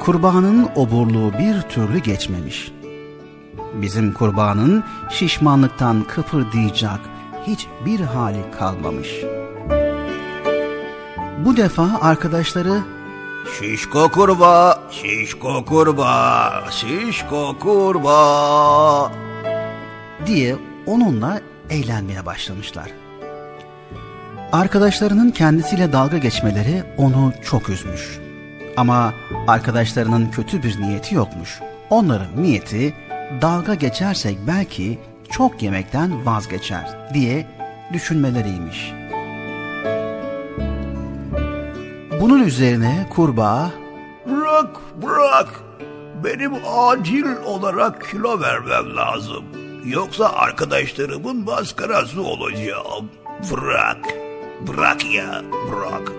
Kurbanın 0.00 0.68
oburluğu 0.76 1.32
bir 1.32 1.62
türlü 1.62 1.98
geçmemiş. 1.98 2.72
Bizim 3.74 4.12
kurbanın 4.12 4.84
şişmanlıktan 5.10 6.04
kıpırdayacak 6.04 7.00
hiçbir 7.46 8.00
hali 8.00 8.50
kalmamış. 8.58 9.08
Bu 11.44 11.56
defa 11.56 11.88
arkadaşları 12.00 12.82
Şişko 13.58 14.08
kurbağa, 14.08 14.78
şişko 14.90 15.64
kurbağa, 15.64 16.64
şişko 16.70 17.58
kurbağa. 17.58 19.12
diye 20.26 20.56
onunla 20.86 21.40
eğlenmeye 21.70 22.26
başlamışlar. 22.26 22.90
Arkadaşlarının 24.52 25.30
kendisiyle 25.30 25.92
dalga 25.92 26.18
geçmeleri 26.18 26.84
onu 26.96 27.32
çok 27.44 27.68
üzmüş. 27.68 28.18
Ama 28.76 29.12
arkadaşlarının 29.48 30.30
kötü 30.30 30.62
bir 30.62 30.80
niyeti 30.80 31.14
yokmuş. 31.14 31.60
Onların 31.90 32.42
niyeti 32.42 32.94
dalga 33.40 33.74
geçersek 33.74 34.38
belki 34.46 34.98
çok 35.30 35.62
yemekten 35.62 36.26
vazgeçer 36.26 37.10
diye 37.14 37.46
düşünmeleriymiş. 37.92 38.92
Bunun 42.20 42.44
üzerine 42.44 43.06
kurbağa 43.10 43.70
Bırak, 44.26 44.80
bırak. 45.02 45.48
Benim 46.24 46.52
acil 46.78 47.24
olarak 47.44 48.10
kilo 48.10 48.40
vermem 48.40 48.96
lazım. 48.96 49.44
Yoksa 49.84 50.28
arkadaşlarımın 50.32 51.44
maskarası 51.44 52.22
olacağım. 52.22 53.10
Bırak, 53.52 53.98
bırak 54.68 55.14
ya, 55.14 55.42
bırak. 55.70 56.12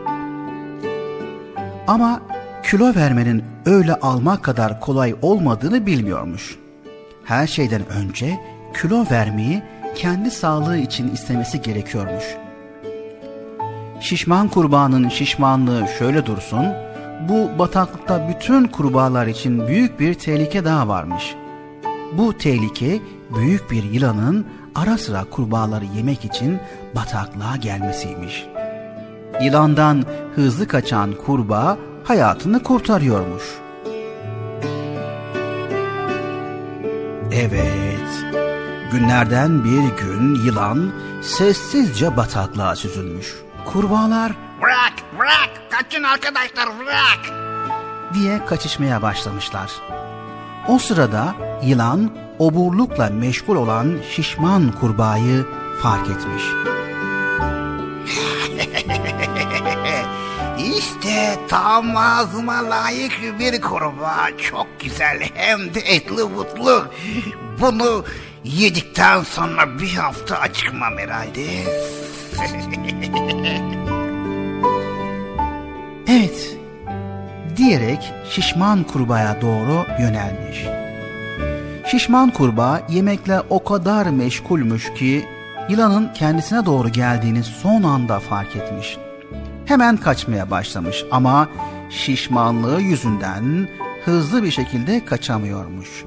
Ama 1.88 2.22
kilo 2.64 2.95
vermenin 2.95 3.43
öyle 3.66 3.95
almak 3.95 4.43
kadar 4.43 4.80
kolay 4.80 5.16
olmadığını 5.22 5.86
bilmiyormuş. 5.86 6.62
Her 7.26 7.47
şeyden 7.47 7.89
önce 7.89 8.39
kilo 8.82 9.05
vermeyi 9.11 9.63
kendi 9.95 10.32
sağlığı 10.32 10.78
için 10.78 11.11
istemesi 11.11 11.61
gerekiyormuş. 11.61 12.24
Şişman 13.99 14.47
kurbanın 14.47 15.09
şişmanlığı 15.09 15.88
şöyle 15.99 16.26
dursun, 16.26 16.65
bu 17.30 17.59
bataklıkta 17.59 18.30
bütün 18.30 18.65
kurbağalar 18.67 19.28
için 19.28 19.67
büyük 19.67 19.99
bir 19.99 20.13
tehlike 20.13 20.65
daha 20.65 20.88
varmış. 20.88 21.36
Bu 22.17 22.38
tehlike 22.38 22.99
büyük 23.36 23.71
bir 23.71 23.84
yılanın 23.84 24.47
ara 24.76 24.97
sıra 24.97 25.24
kurbağaları 25.24 25.86
yemek 25.95 26.26
için 26.26 26.59
bataklığa 26.95 27.55
gelmesiymiş. 27.55 28.45
Yılandan 29.41 30.03
hızlı 30.36 30.67
kaçan 30.67 31.13
kurbağa 31.26 31.78
hayatını 32.03 32.63
kurtarıyormuş. 32.63 33.62
Evet, 37.36 38.25
günlerden 38.91 39.63
bir 39.63 39.97
gün 40.03 40.36
yılan 40.45 40.91
sessizce 41.21 42.17
bataklığa 42.17 42.75
süzülmüş. 42.75 43.34
Kurbağalar 43.65 44.31
Bırak 44.61 44.93
bırak 45.19 45.49
kaçın 45.69 46.03
arkadaşlar 46.03 46.79
bırak. 46.79 47.19
diye 48.13 48.45
kaçışmaya 48.45 49.01
başlamışlar. 49.01 49.71
O 50.67 50.79
sırada 50.79 51.36
yılan 51.63 52.11
oburlukla 52.39 53.09
meşgul 53.09 53.55
olan 53.55 53.97
şişman 54.15 54.71
kurbağayı 54.71 55.45
fark 55.81 56.09
etmiş. 56.09 56.43
İşte 60.64 61.39
tam 61.47 61.97
ağzıma 61.97 62.70
layık 62.70 63.39
bir 63.39 63.61
kurbağa. 63.61 64.38
Çok 64.38 64.68
güzel 64.80 65.20
hem 65.34 65.74
de 65.74 65.80
etli 65.80 66.36
butlu. 66.36 66.86
Bunu 67.61 68.05
yedikten 68.43 69.24
sonra 69.24 69.80
bir 69.80 69.93
hafta 69.93 70.38
acıkmam 70.38 70.97
herhalde. 70.97 71.47
Evet 76.07 76.57
diyerek 77.57 78.14
şişman 78.30 78.84
kurbağaya 78.84 79.41
doğru 79.41 79.86
yönelmiş. 79.99 80.66
Şişman 81.91 82.30
kurbağa 82.30 82.82
yemekle 82.89 83.41
o 83.49 83.64
kadar 83.64 84.05
meşgulmüş 84.05 84.93
ki 84.93 85.26
yılanın 85.70 86.14
kendisine 86.14 86.66
doğru 86.66 86.89
geldiğini 86.89 87.43
son 87.43 87.84
anda 87.84 88.20
fark 88.20 88.55
etmiş. 88.55 88.97
Hemen 89.66 89.97
kaçmaya 89.97 90.51
başlamış 90.51 91.03
ama 91.11 91.47
şişmanlığı 91.89 92.82
yüzünden 92.82 93.68
hızlı 94.05 94.43
bir 94.43 94.51
şekilde 94.51 95.05
kaçamıyormuş. 95.05 96.03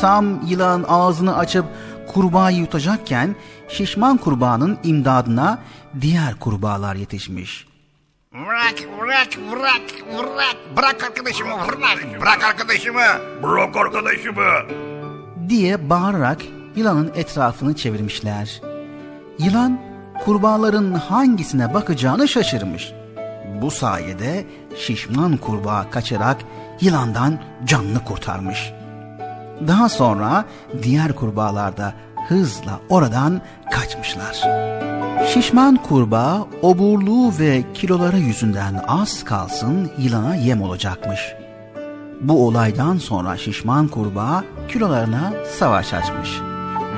Tam 0.00 0.46
yılan 0.46 0.84
ağzını 0.88 1.36
açıp 1.36 1.64
kurbağayı 2.06 2.58
yutacakken 2.58 3.36
şişman 3.68 4.16
kurbağanın 4.16 4.78
imdadına 4.84 5.58
diğer 6.00 6.34
kurbağalar 6.34 6.94
yetişmiş. 6.94 7.66
Bırak 8.32 8.74
bırak 9.00 9.28
bırak 9.52 9.82
bırak. 10.18 10.56
Bırak 10.76 11.04
arkadaşımı 11.04 11.50
bırak. 11.50 12.20
Bırak 12.20 12.44
arkadaşımı. 12.44 13.00
Bırak 13.42 13.76
arkadaşımı. 13.76 14.44
diye 15.48 15.90
bağırarak 15.90 16.38
yılanın 16.76 17.12
etrafını 17.14 17.76
çevirmişler. 17.76 18.60
Yılan 19.38 19.87
kurbağaların 20.24 20.92
hangisine 20.94 21.74
bakacağını 21.74 22.28
şaşırmış. 22.28 22.92
Bu 23.62 23.70
sayede 23.70 24.44
şişman 24.76 25.36
kurbağa 25.36 25.90
kaçarak 25.90 26.36
yılandan 26.80 27.38
canını 27.64 28.04
kurtarmış. 28.04 28.72
Daha 29.66 29.88
sonra 29.88 30.44
diğer 30.82 31.12
kurbağalar 31.12 31.76
da 31.76 31.94
hızla 32.28 32.80
oradan 32.88 33.40
kaçmışlar. 33.70 34.42
Şişman 35.26 35.76
kurbağa 35.76 36.46
oburluğu 36.62 37.38
ve 37.38 37.64
kiloları 37.74 38.18
yüzünden 38.18 38.84
az 38.88 39.24
kalsın 39.24 39.90
yılana 39.98 40.34
yem 40.34 40.62
olacakmış. 40.62 41.20
Bu 42.20 42.46
olaydan 42.46 42.98
sonra 42.98 43.36
şişman 43.36 43.88
kurbağa 43.88 44.44
kilolarına 44.68 45.32
savaş 45.58 45.94
açmış 45.94 46.30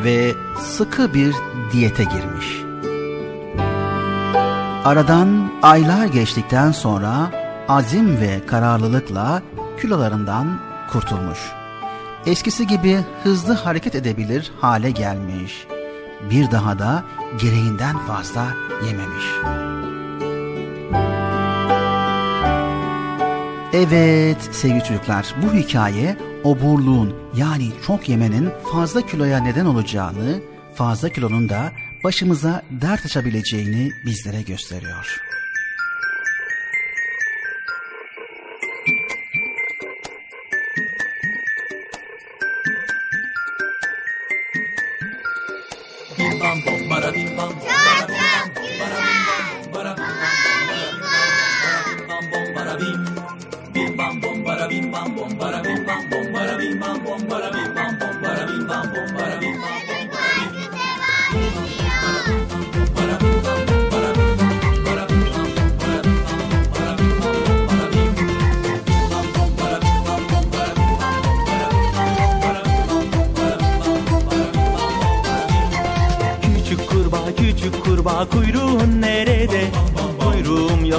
ve 0.04 0.32
sıkı 0.60 1.14
bir 1.14 1.34
diyete 1.72 2.04
girmiş. 2.04 2.59
Aradan 4.84 5.52
aylar 5.62 6.06
geçtikten 6.06 6.72
sonra 6.72 7.30
azim 7.68 8.20
ve 8.20 8.46
kararlılıkla 8.46 9.42
kilolarından 9.80 10.60
kurtulmuş. 10.92 11.38
Eskisi 12.26 12.66
gibi 12.66 12.98
hızlı 13.22 13.54
hareket 13.54 13.94
edebilir 13.94 14.52
hale 14.60 14.90
gelmiş. 14.90 15.66
Bir 16.30 16.50
daha 16.50 16.78
da 16.78 17.04
gereğinden 17.40 17.98
fazla 17.98 18.46
yememiş. 18.86 19.24
Evet 23.72 24.48
sevgili 24.52 24.84
çocuklar 24.84 25.34
bu 25.42 25.54
hikaye 25.54 26.16
oburluğun 26.44 27.14
yani 27.36 27.68
çok 27.86 28.08
yemenin 28.08 28.50
fazla 28.72 29.06
kiloya 29.06 29.38
neden 29.38 29.66
olacağını, 29.66 30.40
fazla 30.74 31.08
kilonun 31.08 31.48
da 31.48 31.72
başımıza 32.04 32.62
dert 32.70 33.06
açabileceğini 33.06 33.92
bizlere 34.06 34.42
gösteriyor. 34.42 35.29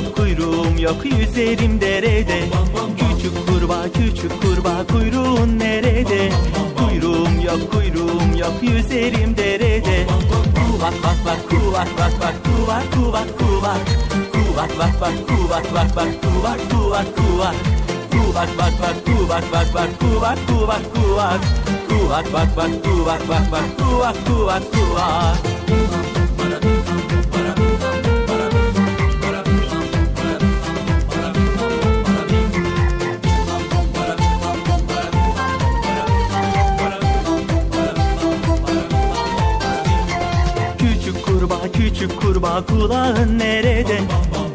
Yok 0.01 0.15
kuyruğum 0.15 0.77
yok 0.77 1.05
yüzerim 1.05 1.81
derede. 1.81 2.43
Küçük 2.97 3.47
kurbağa 3.47 3.85
küçük 3.93 4.41
kurbağa 4.41 4.87
kuyruğun 4.87 5.59
nerede? 5.59 6.29
Kuyruğum 6.77 7.41
yok 7.45 7.71
kuyruğum 7.71 8.35
yok 8.39 8.53
yüzerim 8.61 9.37
derede. 9.37 10.07
Kuvak 10.55 10.93
bak 11.03 11.17
bak 11.25 11.49
kuvak 11.49 11.87
bak 11.97 12.13
bak 12.21 12.35
kuvak 12.43 12.93
kuvak 12.93 13.39
kuvak. 13.39 13.81
Kuvak 14.33 14.79
bak 14.79 15.01
bak 15.01 15.13
kuvak 15.27 15.75
bak 15.75 15.95
bak 15.95 16.09
kuvak 16.21 16.59
kuvak 16.71 17.05
kuvak. 17.15 17.55
Kuvak 18.11 18.49
bak 18.57 18.73
bak 18.81 19.05
kuvak 19.05 19.43
bak 19.53 19.67
bak 19.73 19.89
kuvak 19.99 20.37
kuvak 20.47 20.81
kuvak. 20.93 21.41
Kuvak 21.89 22.33
bak 22.33 22.47
bak 22.57 22.83
kuvak 22.83 23.29
bak 23.29 23.51
bak 23.51 23.65
kuvak 23.77 24.15
kuvak 24.25 24.63
kuvak. 24.71 26.20
Kulağın 42.59 43.39
nerede? 43.39 43.99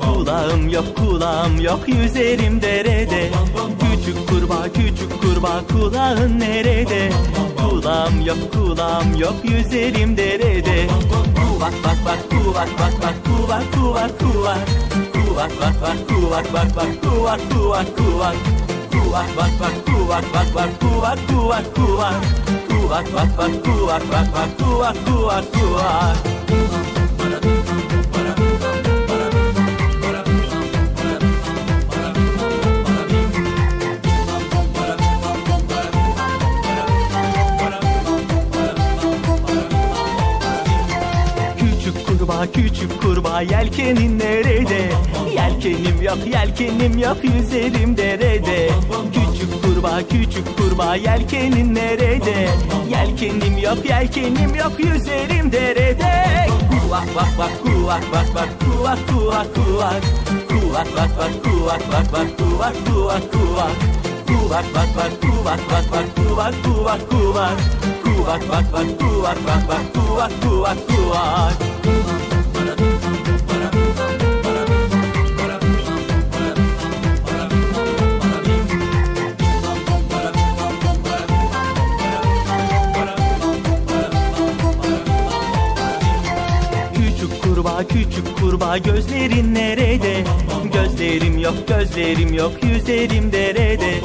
Kulağım 0.01 0.68
yok 0.68 0.84
kulağım 0.97 1.61
yok 1.61 1.80
yüzerim 1.86 2.62
derede. 2.62 3.30
Küçük 3.80 4.28
kurbağa 4.28 4.68
küçük 4.68 5.22
kurbağa 5.22 5.61
kulağın 5.72 6.40
nerede? 6.40 7.11
Kulağım 7.57 8.20
yok 8.20 8.38
kulağım 8.53 9.16
yok 9.16 9.34
yüzerim 9.44 10.16
derede. 10.16 10.86
Kuvak 11.36 11.72
bak 11.84 11.97
bak 12.07 12.18
kuvak 12.30 12.68
bak 12.78 12.92
bak 13.03 13.14
kuvak 13.24 13.72
kuvak 13.74 14.18
kuvak. 14.20 14.59
Kuvak 15.12 15.51
bak 15.61 15.74
bak 15.82 16.09
kuvak 16.09 16.53
bak 16.53 16.76
bak 16.76 17.03
kuvak 17.03 17.40
kuvak 17.51 17.97
kuvak. 17.97 18.36
Kuvak 18.92 19.36
bak 19.36 19.51
bak 19.61 19.86
kuvak 19.86 20.24
bak 20.34 20.47
bak 20.55 20.80
kuvak 20.80 21.18
kuvak 21.28 21.74
kuvak. 21.76 22.14
Kuvak 22.68 23.14
bak 23.14 23.28
bak 23.38 23.64
kuvak 23.64 24.03
bak 24.12 24.26
bak 24.34 24.59
kuvak 24.59 24.97
kuvak 25.07 25.44
kuvak. 25.53 26.16
Küçük 26.22 26.36
küçük 42.45 43.03
kurbağa 43.03 43.41
yelkenin 43.41 44.18
nerede? 44.18 44.91
Yelkenim 45.37 46.03
yok 46.03 46.18
yelkenim 46.32 46.99
yok 46.99 47.16
yüzerim 47.22 47.97
derede. 47.97 48.70
Küçük 49.12 49.62
kurbağa 49.62 50.03
küçük 50.11 50.59
kurbağa 50.59 50.97
yelkenin 50.97 51.74
nerede? 51.74 52.49
Yelkenim 52.91 53.59
yok 53.59 53.78
yelkenim 53.89 54.55
yok 54.55 54.72
yüzerim 54.78 55.53
derede. 55.53 56.26
Kuvak 56.70 57.16
bak 57.16 57.28
bak 57.39 57.53
kuvak 57.64 58.03
bak 58.12 58.26
bak 58.34 58.49
kuvak 58.61 58.99
kuvak 59.09 59.55
kuvak. 59.55 60.03
Kuvak 60.49 60.87
bak 60.97 61.11
bak 61.18 61.45
kuvak 61.45 61.93
bak 61.93 62.12
bak 62.12 62.39
kuvak 62.39 62.74
kuvak 62.87 63.32
kuvak. 63.32 63.72
Kuvak 64.26 64.64
bak 64.74 64.89
bak 64.97 65.12
kuvak 65.22 65.61
bak 65.70 65.84
bak 65.93 66.07
kuvak 66.16 66.55
kuvak 66.64 67.11
kuvak. 67.11 67.57
Kuvak 68.05 68.49
bak 68.49 68.64
bak 68.72 68.87
kuvak 68.99 69.39
bak 69.47 69.68
bak 69.68 69.95
kuvak 69.95 70.32
kuvak 70.43 70.78
kuvak 70.89 71.66
kurbağa 88.57 88.78
gözlerin 88.78 89.54
nerede? 89.54 90.24
Gözlerim 90.72 91.38
yok 91.38 91.54
gözlerim 91.68 92.34
yok 92.34 92.52
yüzerim 92.62 93.32
derede 93.32 94.00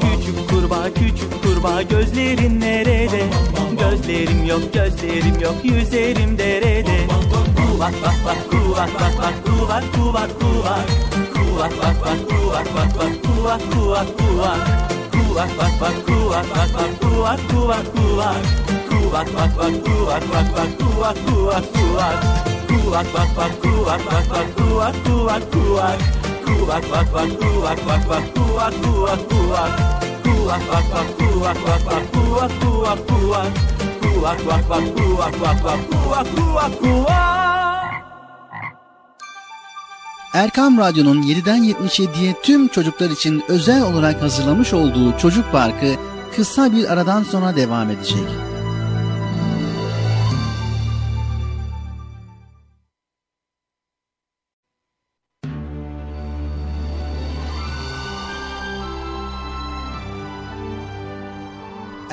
Küçük 0.00 0.50
kurbağa 0.50 0.94
küçük 0.94 1.42
kurbağa 1.42 1.82
gözlerin 1.82 2.60
nerede? 2.60 3.22
Gözlerim 3.80 4.44
yok 4.44 4.74
gözlerim 4.74 5.40
yok 5.40 5.54
yüzerim 5.64 6.38
derede 6.38 6.98
Kuvak 7.56 7.94
bak 8.02 8.14
bak 8.26 8.50
kuvak 8.50 8.90
bak 8.94 9.12
bak 9.18 9.34
kuvak 9.46 9.84
kuvak 9.94 10.40
kuvak 10.40 10.86
Kuvak 11.34 11.72
bak 11.78 11.96
bak 12.04 12.18
kuvak 12.28 12.66
bak 12.74 12.98
bak 12.98 13.12
kuvak 13.24 13.60
kuvak 13.72 14.06
kuvak 14.18 14.58
Kuvak 15.12 15.50
bak 15.58 15.70
bak 15.80 16.06
kuvak 16.06 16.46
bak 16.56 16.68
bak 16.74 17.00
kuvak 17.00 17.40
kuvak 17.50 17.86
kuvak 17.96 18.36
Kuvak 18.90 19.26
bak 19.34 19.50
bak 19.58 19.72
kuvak 19.84 20.22
bak 20.32 20.46
bak 20.56 20.68
kuvak 20.78 21.16
kuvak 21.26 21.64
kuvak 21.74 21.74
Kuvak 21.74 22.55
bak 23.14 23.28
bak 23.36 23.52
kuvak 23.62 24.00
bak 24.06 24.24
bak 24.30 24.46
kuvak 24.56 24.94
kuvak 25.04 25.42
kuvak 25.52 25.98
Kuvak 26.46 26.84
bak 26.92 27.06
bak 27.14 27.30
kuvak 27.40 27.78
bak 27.86 28.02
bak 28.08 28.24
kuvak 28.34 28.72
kuvak 28.82 29.20
kuvak 29.30 29.70
Kuvak 30.24 30.62
bak 30.70 30.84
bak 30.92 31.08
kuvak 31.18 31.56
bak 31.66 31.80
bak 31.86 32.02
kuvak 32.12 32.50
kuvak 32.60 32.98
kuvak 33.08 33.50
Kuvak 34.02 34.38
bak 34.46 34.62
bak 34.70 34.84
kuvak 34.96 35.34
bak 35.40 35.56
bak 35.64 35.80
kuvak 35.90 36.26
kuvak 36.36 36.72
kuvak 36.80 37.36
Erkam 40.34 40.78
Radyo'nun 40.78 41.22
7'den 41.22 41.62
77'ye 41.64 42.34
tüm 42.42 42.68
çocuklar 42.68 43.10
için 43.10 43.44
özel 43.48 43.82
olarak 43.82 44.22
hazırlamış 44.22 44.74
olduğu 44.74 45.18
Çocuk 45.18 45.52
Parkı 45.52 45.94
kısa 46.36 46.72
bir 46.72 46.92
aradan 46.92 47.22
sonra 47.22 47.56
devam 47.56 47.90
edecek. 47.90 48.55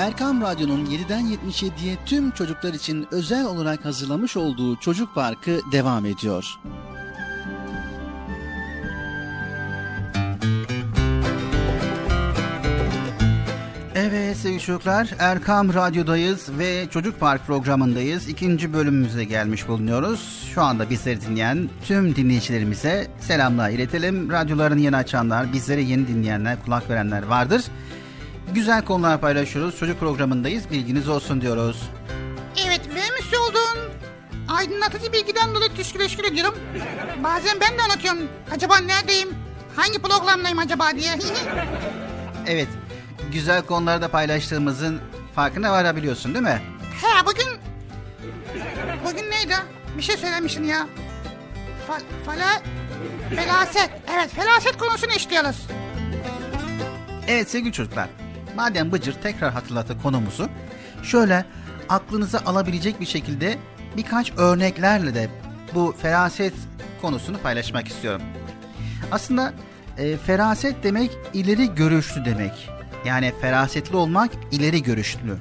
Erkam 0.04 0.42
Radyo'nun 0.42 0.86
7'den 0.86 1.22
77'ye 1.22 1.98
tüm 2.06 2.32
çocuklar 2.32 2.74
için 2.74 3.08
özel 3.12 3.46
olarak 3.46 3.86
hazırlamış 3.86 4.38
olduğu 4.38 4.76
Çocuk 4.76 5.16
Parkı 5.16 5.60
devam 5.72 6.06
ediyor. 6.06 6.46
Evet 13.96 14.38
sevgili 14.38 14.62
çocuklar 14.62 15.10
Erkam 15.20 15.74
Radyo'dayız 15.74 16.50
ve 16.60 16.86
Çocuk 16.90 17.20
Park 17.20 17.46
programındayız. 17.48 18.28
İkinci 18.28 18.74
bölümümüze 18.74 19.24
gelmiş 19.24 19.68
bulunuyoruz. 19.68 20.50
Şu 20.54 20.62
anda 20.62 20.90
bizleri 20.90 21.22
dinleyen 21.22 21.70
tüm 21.84 22.16
dinleyicilerimize 22.16 23.08
selamlar 23.20 23.70
iletelim. 23.70 24.32
Radyolarını 24.32 24.80
yeni 24.80 24.96
açanlar, 24.96 25.54
bizleri 25.54 25.86
yeni 25.86 26.08
dinleyenler, 26.08 26.66
kulak 26.66 26.90
verenler 26.90 27.24
vardır. 27.24 27.64
Güzel 28.54 28.86
konular 28.86 29.22
paylaşıyoruz. 29.22 29.78
Çocuk 29.80 30.00
programındayız. 30.00 30.72
Bilginiz 30.72 31.10
olsun 31.10 31.42
diyoruz. 31.42 31.90
Evet 32.68 32.82
vermiş 32.96 33.34
olduğun 33.40 33.92
aydınlatıcı 34.48 35.14
bilgiden 35.14 35.56
dolayı 35.56 35.72
teşekkür 35.98 36.24
ediyorum. 36.24 36.60
Bazen 37.24 37.58
ben 37.62 37.78
de 37.78 37.82
anlatıyorum. 37.82 38.20
Acaba 38.52 38.78
neredeyim? 38.78 39.30
Hangi 39.76 40.00
programdayım 40.00 40.60
acaba 40.60 40.92
diye. 40.96 41.12
Evet, 42.48 42.68
güzel 43.32 43.62
konuları 43.62 44.02
da 44.02 44.08
paylaştığımızın 44.08 45.02
farkına 45.36 45.72
varabiliyorsun 45.72 46.34
değil 46.34 46.44
mi? 46.46 46.62
He 47.02 47.26
bugün... 47.26 47.48
Bugün 49.06 49.32
neydi? 49.32 49.56
Bir 49.98 50.02
şey 50.02 50.18
söylemişsin 50.18 50.64
ya. 50.64 50.88
Fa, 51.88 51.98
fala... 52.26 52.62
Felaset. 53.36 53.90
Evet 54.16 54.30
felaset 54.36 54.78
konusunu 54.78 55.12
işliyoruz. 55.12 55.68
Evet 57.28 57.50
sevgili 57.50 57.74
çocuklar, 57.74 58.08
madem 58.56 58.92
Bıcır 58.92 59.14
tekrar 59.14 59.54
hatırlattı 59.54 60.02
konumuzu, 60.02 60.50
şöyle 61.04 61.46
aklınıza 61.90 62.40
alabilecek 62.46 63.00
bir 63.00 63.06
şekilde 63.06 63.58
birkaç 63.98 64.32
örneklerle 64.38 65.16
de 65.16 65.30
bu 65.74 65.96
feraset 66.02 66.54
konusunu 67.02 67.38
paylaşmak 67.38 67.88
istiyorum. 67.88 68.22
Aslında 69.12 69.54
e, 69.98 70.18
feraset 70.18 70.84
demek 70.84 71.12
ileri 71.34 71.76
görüşlü 71.76 72.26
demek. 72.26 72.70
Yani 73.06 73.34
ferasetli 73.42 73.96
olmak 73.96 74.32
ileri 74.52 74.84
görüşlü. 74.84 75.38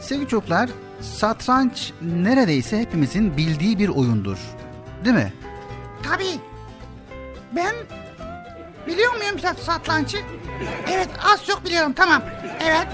Sevgili 0.00 0.28
çocuklar, 0.28 0.70
satranç 1.00 1.92
neredeyse 2.02 2.78
hepimizin 2.78 3.36
bildiği 3.36 3.78
bir 3.78 3.88
oyundur. 3.88 4.38
Değil 5.04 5.16
mi? 5.16 5.32
Tabii. 6.02 6.40
Ben 7.56 7.74
biliyor 8.86 9.12
muyum 9.16 9.38
sat- 9.38 9.58
satrançı? 9.58 10.16
Evet 10.90 11.08
az 11.32 11.44
çok 11.46 11.64
biliyorum 11.64 11.92
tamam. 11.92 12.22
Evet. 12.60 12.86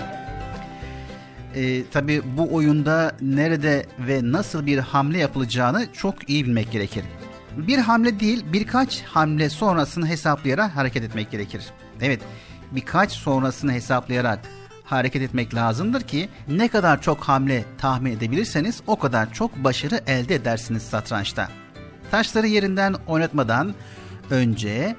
E, 1.54 1.86
tabii 1.90 2.22
bu 2.36 2.54
oyunda 2.54 3.12
nerede 3.20 3.86
ve 3.98 4.20
nasıl 4.22 4.66
bir 4.66 4.78
hamle 4.78 5.18
yapılacağını 5.18 5.92
çok 5.92 6.30
iyi 6.30 6.44
bilmek 6.44 6.72
gerekir. 6.72 7.04
Bir 7.56 7.78
hamle 7.78 8.20
değil 8.20 8.44
birkaç 8.52 9.02
hamle 9.02 9.50
sonrasını 9.50 10.06
hesaplayarak 10.06 10.76
hareket 10.76 11.02
etmek 11.04 11.30
gerekir. 11.30 11.64
Evet 12.00 12.20
birkaç 12.70 13.12
sonrasını 13.12 13.72
hesaplayarak 13.72 14.38
hareket 14.84 15.22
etmek 15.22 15.54
lazımdır 15.54 16.00
ki 16.02 16.28
ne 16.48 16.68
kadar 16.68 17.02
çok 17.02 17.20
hamle 17.20 17.64
tahmin 17.78 18.12
edebilirseniz 18.16 18.82
o 18.86 18.98
kadar 18.98 19.32
çok 19.32 19.56
başarı 19.56 20.00
elde 20.06 20.34
edersiniz 20.34 20.82
satrançta. 20.82 21.48
Taşları 22.10 22.46
yerinden 22.46 22.94
oynatmadan 23.06 23.74
önce 24.30 24.96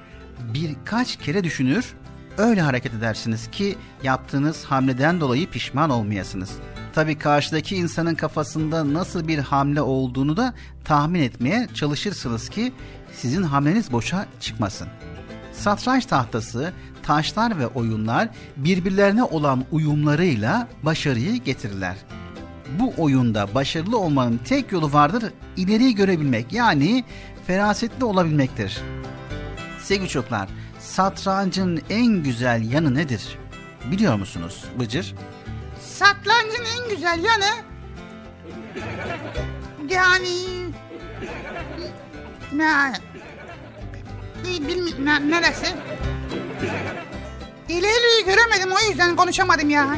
birkaç 0.53 1.15
kere 1.15 1.43
düşünür, 1.43 1.93
öyle 2.37 2.61
hareket 2.61 2.93
edersiniz 2.93 3.51
ki 3.51 3.75
yaptığınız 4.03 4.65
hamleden 4.65 5.21
dolayı 5.21 5.49
pişman 5.49 5.89
olmayasınız. 5.89 6.51
Tabii 6.93 7.17
karşıdaki 7.17 7.75
insanın 7.75 8.15
kafasında 8.15 8.93
nasıl 8.93 9.27
bir 9.27 9.39
hamle 9.39 9.81
olduğunu 9.81 10.37
da 10.37 10.53
tahmin 10.85 11.21
etmeye 11.21 11.67
çalışırsınız 11.73 12.49
ki 12.49 12.73
sizin 13.13 13.43
hamleniz 13.43 13.91
boşa 13.91 14.25
çıkmasın. 14.39 14.87
Satranç 15.53 16.05
tahtası, 16.05 16.73
taşlar 17.03 17.59
ve 17.59 17.67
oyunlar 17.67 18.29
birbirlerine 18.57 19.23
olan 19.23 19.65
uyumlarıyla 19.71 20.67
başarıyı 20.83 21.35
getirirler. 21.35 21.95
Bu 22.79 22.93
oyunda 22.97 23.55
başarılı 23.55 23.97
olmanın 23.97 24.39
tek 24.45 24.71
yolu 24.71 24.93
vardır, 24.93 25.23
ileriyi 25.57 25.95
görebilmek 25.95 26.53
yani 26.53 27.03
ferasetli 27.47 28.05
olabilmektir. 28.05 28.81
Sevgili 29.89 30.09
çocuklar, 30.09 30.49
satrancın 30.79 31.81
en 31.89 32.23
güzel 32.23 32.71
yanı 32.71 32.95
nedir? 32.95 33.37
Biliyor 33.91 34.15
musunuz 34.15 34.65
Bıcır? 34.79 35.15
Satrancın 35.81 36.65
en 36.77 36.89
güzel 36.89 37.23
yanı 37.23 37.45
yani 39.89 40.29
ne 44.43 44.67
bilmiyorum 44.67 45.05
ne, 45.05 45.31
neresi? 45.31 45.65
İleriyi 47.69 48.25
göremedim 48.25 48.71
o 48.71 48.89
yüzden 48.89 49.15
konuşamadım 49.15 49.69
ya. 49.69 49.95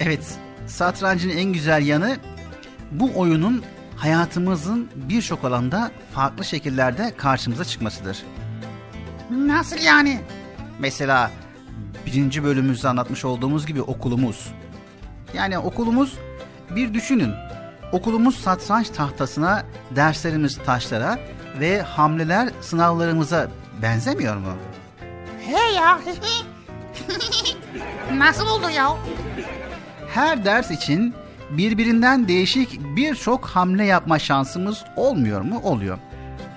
Evet, 0.00 0.38
satrancın 0.66 1.30
en 1.30 1.52
güzel 1.52 1.86
yanı 1.86 2.16
bu 2.92 3.10
oyunun 3.14 3.64
hayatımızın 3.96 4.90
birçok 4.94 5.44
alanda 5.44 5.90
farklı 6.14 6.44
şekillerde 6.44 7.14
karşımıza 7.16 7.64
çıkmasıdır. 7.64 8.24
Nasıl 9.30 9.76
yani? 9.78 10.20
Mesela 10.78 11.30
birinci 12.06 12.44
bölümümüzde 12.44 12.88
anlatmış 12.88 13.24
olduğumuz 13.24 13.66
gibi 13.66 13.82
okulumuz. 13.82 14.52
Yani 15.34 15.58
okulumuz 15.58 16.18
bir 16.70 16.94
düşünün. 16.94 17.32
Okulumuz 17.92 18.36
satranç 18.38 18.88
tahtasına, 18.88 19.64
derslerimiz 19.96 20.58
taşlara 20.66 21.18
ve 21.60 21.82
hamleler 21.82 22.48
sınavlarımıza 22.60 23.48
benzemiyor 23.82 24.36
mu? 24.36 24.52
He 25.46 25.74
ya. 25.74 26.00
Nasıl 28.14 28.46
oldu 28.46 28.70
ya? 28.70 28.96
Her 30.14 30.44
ders 30.44 30.70
için 30.70 31.14
birbirinden 31.50 32.28
değişik 32.28 32.80
birçok 32.96 33.46
hamle 33.46 33.84
yapma 33.84 34.18
şansımız 34.18 34.84
olmuyor 34.96 35.40
mu? 35.40 35.60
Oluyor. 35.62 35.98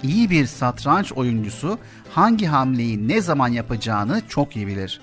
İyi 0.03 0.29
bir 0.29 0.45
satranç 0.45 1.11
oyuncusu 1.13 1.79
hangi 2.11 2.45
hamleyi 2.45 3.07
ne 3.07 3.21
zaman 3.21 3.47
yapacağını 3.47 4.21
çok 4.29 4.55
iyi 4.55 4.67
bilir. 4.67 5.01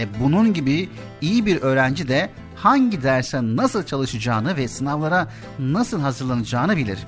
E 0.00 0.20
bunun 0.20 0.52
gibi 0.54 0.88
iyi 1.20 1.46
bir 1.46 1.62
öğrenci 1.62 2.08
de 2.08 2.30
hangi 2.56 3.02
derse 3.02 3.40
nasıl 3.42 3.82
çalışacağını 3.82 4.56
ve 4.56 4.68
sınavlara 4.68 5.28
nasıl 5.58 6.00
hazırlanacağını 6.00 6.76
bilir. 6.76 6.98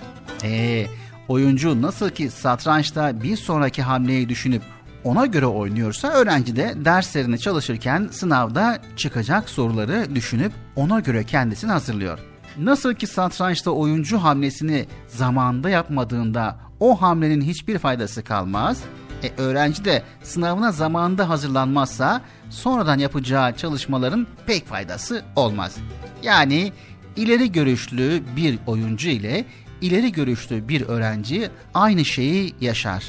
E 0.45 0.87
oyuncu 1.29 1.83
nasıl 1.83 2.11
ki 2.11 2.31
satrançta 2.31 3.23
bir 3.23 3.37
sonraki 3.37 3.83
hamleyi 3.83 4.29
düşünüp 4.29 4.63
ona 5.05 5.27
göre 5.27 5.47
oynuyorsa 5.47 6.09
öğrenci 6.09 6.57
de 6.57 6.75
derslerini 6.77 7.39
çalışırken 7.39 8.09
sınavda 8.11 8.79
çıkacak 8.97 9.49
soruları 9.49 10.15
düşünüp 10.15 10.53
ona 10.77 11.01
göre 11.01 11.25
kendisini 11.25 11.73
hazırlıyor. 11.73 12.19
Nasıl 12.59 12.95
ki 12.95 13.07
satrançta 13.07 13.71
oyuncu 13.71 14.19
hamlesini 14.19 14.87
zamanında 15.09 15.71
yapmadığında 15.71 16.57
o 16.81 17.03
hamlenin 17.03 17.41
hiçbir 17.41 17.79
faydası 17.79 18.25
kalmaz. 18.25 18.83
E, 19.23 19.33
öğrenci 19.37 19.85
de 19.85 20.03
sınavına 20.23 20.73
zamanında 20.73 21.29
hazırlanmazsa 21.29 22.21
sonradan 22.51 22.99
yapacağı 22.99 23.57
çalışmaların 23.57 24.27
pek 24.47 24.67
faydası 24.67 25.23
olmaz. 25.37 25.77
Yani 26.23 26.73
ileri 27.17 27.53
görüşlü 27.53 28.23
bir 28.37 28.59
oyuncu 28.67 29.09
ile 29.09 29.45
ileri 29.81 30.13
görüşlü 30.13 30.69
bir 30.69 30.83
öğrenci 30.83 31.51
aynı 31.75 32.05
şeyi 32.05 32.55
yaşar. 32.61 33.05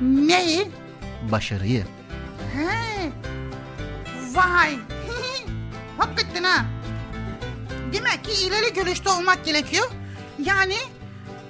Neyi? 0.00 0.68
Başarıyı. 1.32 1.84
He. 2.54 3.10
Vay. 4.34 4.76
Hakikaten 5.98 6.44
ha. 6.44 6.64
Demek 7.92 8.24
ki 8.24 8.46
ileri 8.46 8.74
görüşte 8.74 9.10
olmak 9.10 9.44
gerekiyor. 9.44 9.90
Yani 10.44 10.76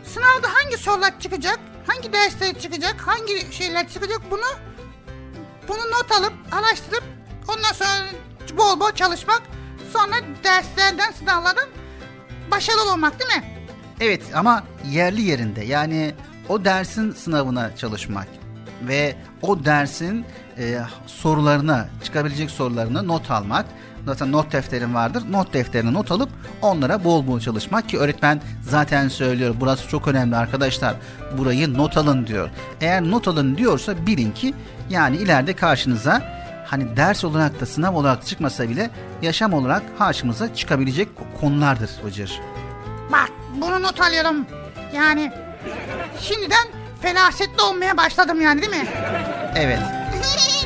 sınavda 0.04 0.48
hangi 0.54 0.76
sorular 0.76 1.20
çıkacak, 1.20 1.60
hangi 1.86 2.12
dersler 2.12 2.58
çıkacak, 2.58 3.00
hangi 3.00 3.52
şeyler 3.52 3.88
çıkacak 3.88 4.20
bunu 4.30 4.46
bunu 5.68 5.78
not 5.78 6.12
alıp 6.12 6.32
araştırıp 6.52 7.04
ondan 7.48 7.72
sonra 7.72 7.88
bol 8.58 8.80
bol 8.80 8.92
çalışmak 8.92 9.42
sonra 9.92 10.14
derslerden 10.44 11.12
sınavlardan 11.12 11.68
başarılı 12.50 12.92
olmak 12.92 13.20
değil 13.20 13.40
mi? 13.40 13.66
Evet 14.00 14.22
ama 14.34 14.64
yerli 14.90 15.22
yerinde 15.22 15.64
yani 15.64 16.14
o 16.48 16.64
dersin 16.64 17.12
sınavına 17.12 17.76
çalışmak 17.76 18.26
ve 18.82 19.16
o 19.42 19.64
dersin 19.64 20.24
e, 20.58 20.80
sorularına 21.06 21.88
çıkabilecek 22.04 22.50
sorularını 22.50 23.08
not 23.08 23.30
almak. 23.30 23.66
Zaten 24.06 24.32
not 24.32 24.52
defterin 24.52 24.94
vardır. 24.94 25.22
Not 25.30 25.52
defterine 25.52 25.92
not 25.92 26.10
alıp 26.10 26.28
onlara 26.62 27.04
bol 27.04 27.26
bol 27.26 27.40
çalışmak 27.40 27.88
ki 27.88 27.98
öğretmen 27.98 28.40
zaten 28.62 29.08
söylüyor. 29.08 29.54
Burası 29.60 29.88
çok 29.88 30.08
önemli 30.08 30.36
arkadaşlar. 30.36 30.94
Burayı 31.38 31.74
not 31.74 31.96
alın 31.96 32.26
diyor. 32.26 32.50
Eğer 32.80 33.02
not 33.02 33.28
alın 33.28 33.56
diyorsa 33.56 34.06
bilin 34.06 34.30
ki 34.30 34.54
yani 34.90 35.16
ileride 35.16 35.52
karşınıza 35.52 36.22
hani 36.66 36.96
ders 36.96 37.24
olarak 37.24 37.60
da 37.60 37.66
sınav 37.66 37.94
olarak 37.94 38.26
çıkmasa 38.26 38.68
bile 38.68 38.90
yaşam 39.22 39.52
olarak 39.52 39.98
karşımıza 39.98 40.54
çıkabilecek 40.54 41.08
konulardır 41.40 41.90
Bıcır. 42.04 42.40
Bak 43.12 43.30
bunu 43.60 43.82
not 43.82 44.00
alıyorum. 44.00 44.46
Yani 44.94 45.32
şimdiden 46.20 46.66
felasetli 47.02 47.62
olmaya 47.62 47.96
başladım 47.96 48.40
yani 48.40 48.62
değil 48.62 48.72
mi? 48.72 48.86
Evet. 49.56 49.80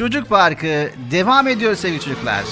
Çocuk 0.00 0.28
Parkı 0.28 0.90
devam 1.10 1.48
ediyor 1.48 1.74
sevgili 1.74 2.00
çocuklar. 2.00 2.44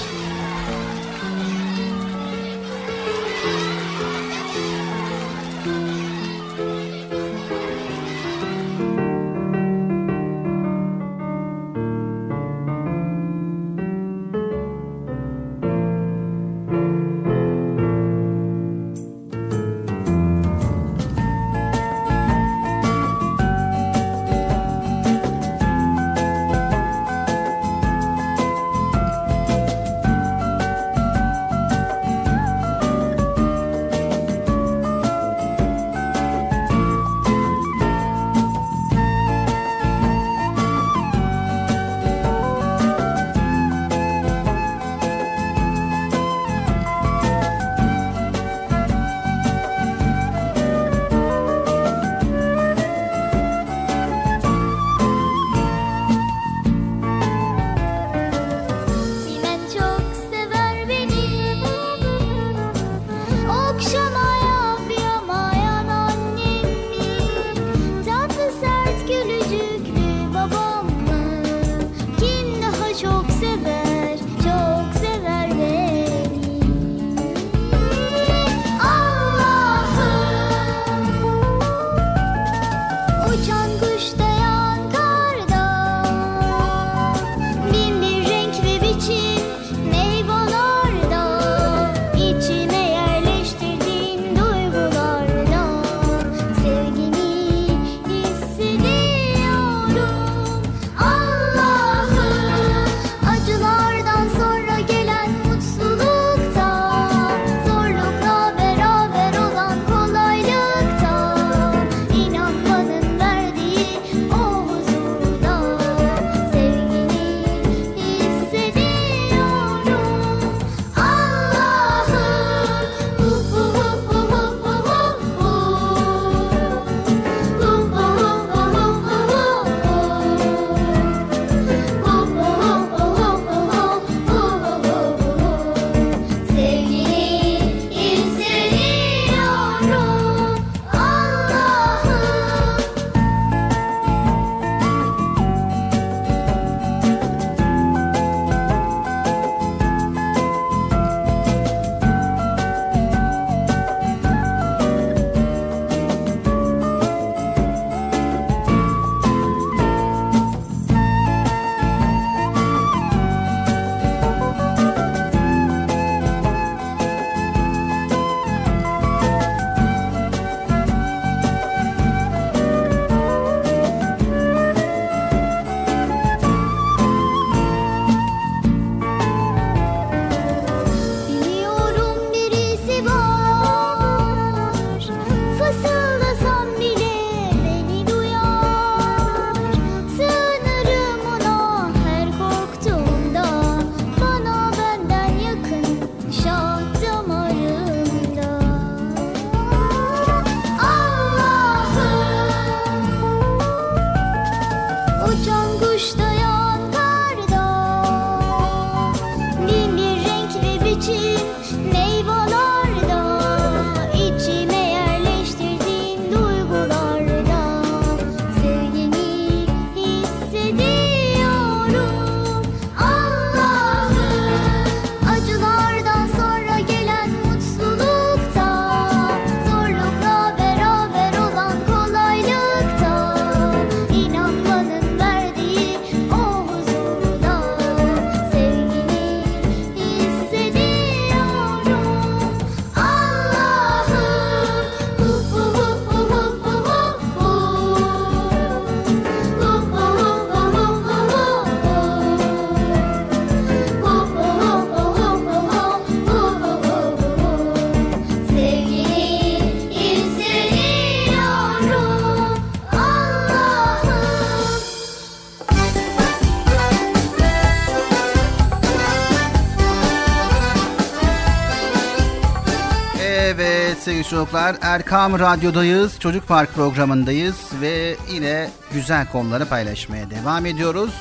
Sevgili 273.49 274.23
çocuklar 274.23 274.75
Erkam 274.81 275.39
Radyo'dayız. 275.39 276.19
Çocuk 276.19 276.47
Park 276.47 276.73
programındayız 276.73 277.55
ve 277.81 278.15
yine 278.31 278.69
güzel 278.93 279.31
konuları 279.31 279.65
paylaşmaya 279.65 280.29
devam 280.29 280.65
ediyoruz. 280.65 281.13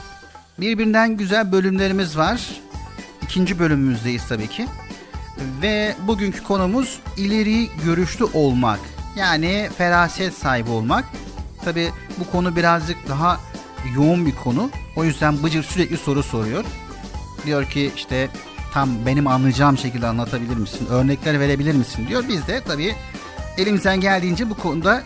Birbirinden 0.58 1.16
güzel 1.16 1.52
bölümlerimiz 1.52 2.18
var. 2.18 2.40
İkinci 3.22 3.58
bölümümüzdeyiz 3.58 4.28
tabii 4.28 4.48
ki. 4.48 4.66
Ve 5.62 5.94
bugünkü 6.06 6.42
konumuz 6.44 7.00
ileri 7.16 7.68
görüşlü 7.84 8.24
olmak. 8.24 8.80
Yani 9.16 9.70
feraset 9.78 10.34
sahibi 10.34 10.70
olmak. 10.70 11.04
Tabii 11.64 11.90
bu 12.18 12.30
konu 12.30 12.56
birazcık 12.56 13.08
daha 13.08 13.40
yoğun 13.94 14.26
bir 14.26 14.34
konu. 14.34 14.70
O 14.96 15.04
yüzden 15.04 15.42
Bıcır 15.42 15.62
sürekli 15.62 15.96
soru 15.96 16.22
soruyor. 16.22 16.64
Diyor 17.46 17.64
ki 17.64 17.92
işte 17.96 18.28
tam 18.74 19.06
benim 19.06 19.26
anlayacağım 19.26 19.78
şekilde 19.78 20.06
anlatabilir 20.06 20.56
misin? 20.56 20.88
Örnekler 20.90 21.40
verebilir 21.40 21.74
misin? 21.74 22.08
diyor. 22.08 22.24
Biz 22.28 22.46
de 22.46 22.60
tabii 22.66 22.96
elimizden 23.58 24.00
geldiğince 24.00 24.50
bu 24.50 24.54
konuda 24.54 25.02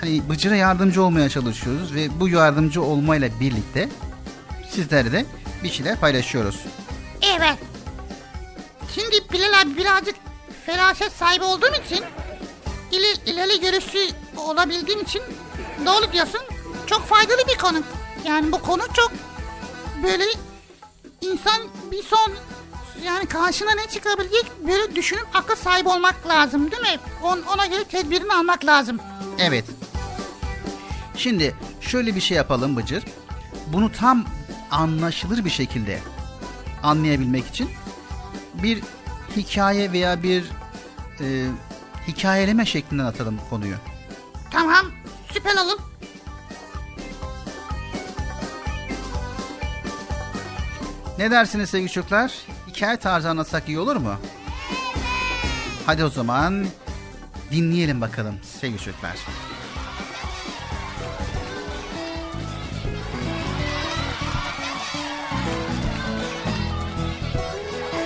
hani 0.00 0.28
Bıcır'a 0.28 0.56
yardımcı 0.56 1.02
olmaya 1.02 1.28
çalışıyoruz 1.28 1.94
ve 1.94 2.20
bu 2.20 2.28
yardımcı 2.28 2.82
olmayla 2.82 3.28
birlikte 3.40 3.88
sizlere 4.70 5.12
de 5.12 5.24
bir 5.64 5.70
şeyler 5.70 6.00
paylaşıyoruz. 6.00 6.60
Evet. 7.36 7.58
Şimdi 8.94 9.32
Bilal 9.32 9.62
abi 9.62 9.76
birazcık 9.76 10.14
feraset 10.66 11.12
sahibi 11.12 11.44
olduğum 11.44 11.72
için 11.86 12.04
ileri, 12.92 13.30
ileri 13.30 13.60
görüşlü 13.60 13.98
olabildiğim 14.36 15.00
için 15.00 15.22
doğru 15.86 16.12
diyorsun. 16.12 16.40
Çok 16.86 17.06
faydalı 17.06 17.38
bir 17.52 17.58
konu. 17.58 17.82
Yani 18.26 18.52
bu 18.52 18.62
konu 18.62 18.82
çok 18.94 19.12
böyle 20.02 20.24
insan 21.20 21.60
bir 21.90 22.02
son 22.02 22.32
yani 23.04 23.26
karşına 23.26 23.74
ne 23.74 23.86
çıkabilecek 23.86 24.52
böyle 24.66 24.96
düşünüp 24.96 25.26
akıl 25.34 25.56
sahibi 25.56 25.88
olmak 25.88 26.28
lazım 26.28 26.70
değil 26.70 26.82
mi? 26.82 26.98
On, 27.22 27.40
ona 27.54 27.66
göre 27.66 27.84
tedbirini 27.84 28.32
almak 28.32 28.64
lazım. 28.64 28.98
Evet. 29.38 29.64
Şimdi 31.16 31.54
şöyle 31.80 32.14
bir 32.16 32.20
şey 32.20 32.36
yapalım 32.36 32.76
Bıcır. 32.76 33.04
Bunu 33.66 33.92
tam 33.92 34.24
anlaşılır 34.70 35.44
bir 35.44 35.50
şekilde 35.50 36.00
anlayabilmek 36.82 37.46
için 37.46 37.70
bir 38.62 38.82
hikaye 39.36 39.92
veya 39.92 40.22
bir 40.22 40.44
e, 41.20 41.46
hikayeleme 42.08 42.66
şeklinden 42.66 43.04
atalım 43.04 43.40
konuyu. 43.50 43.76
Tamam 44.50 44.86
süper 45.32 45.56
olur. 45.56 45.78
Ne 51.18 51.30
dersiniz 51.30 51.70
sevgili 51.70 51.90
çocuklar? 51.90 52.32
Hikaye 52.78 52.96
tarzı 52.96 53.28
anlatsak 53.28 53.68
iyi 53.68 53.78
olur 53.78 53.96
mu? 53.96 54.14
Hadi 55.86 56.04
o 56.04 56.08
zaman 56.08 56.66
dinleyelim 57.52 58.00
bakalım 58.00 58.34
sevgili 58.42 58.78
çocuklar. 58.78 59.16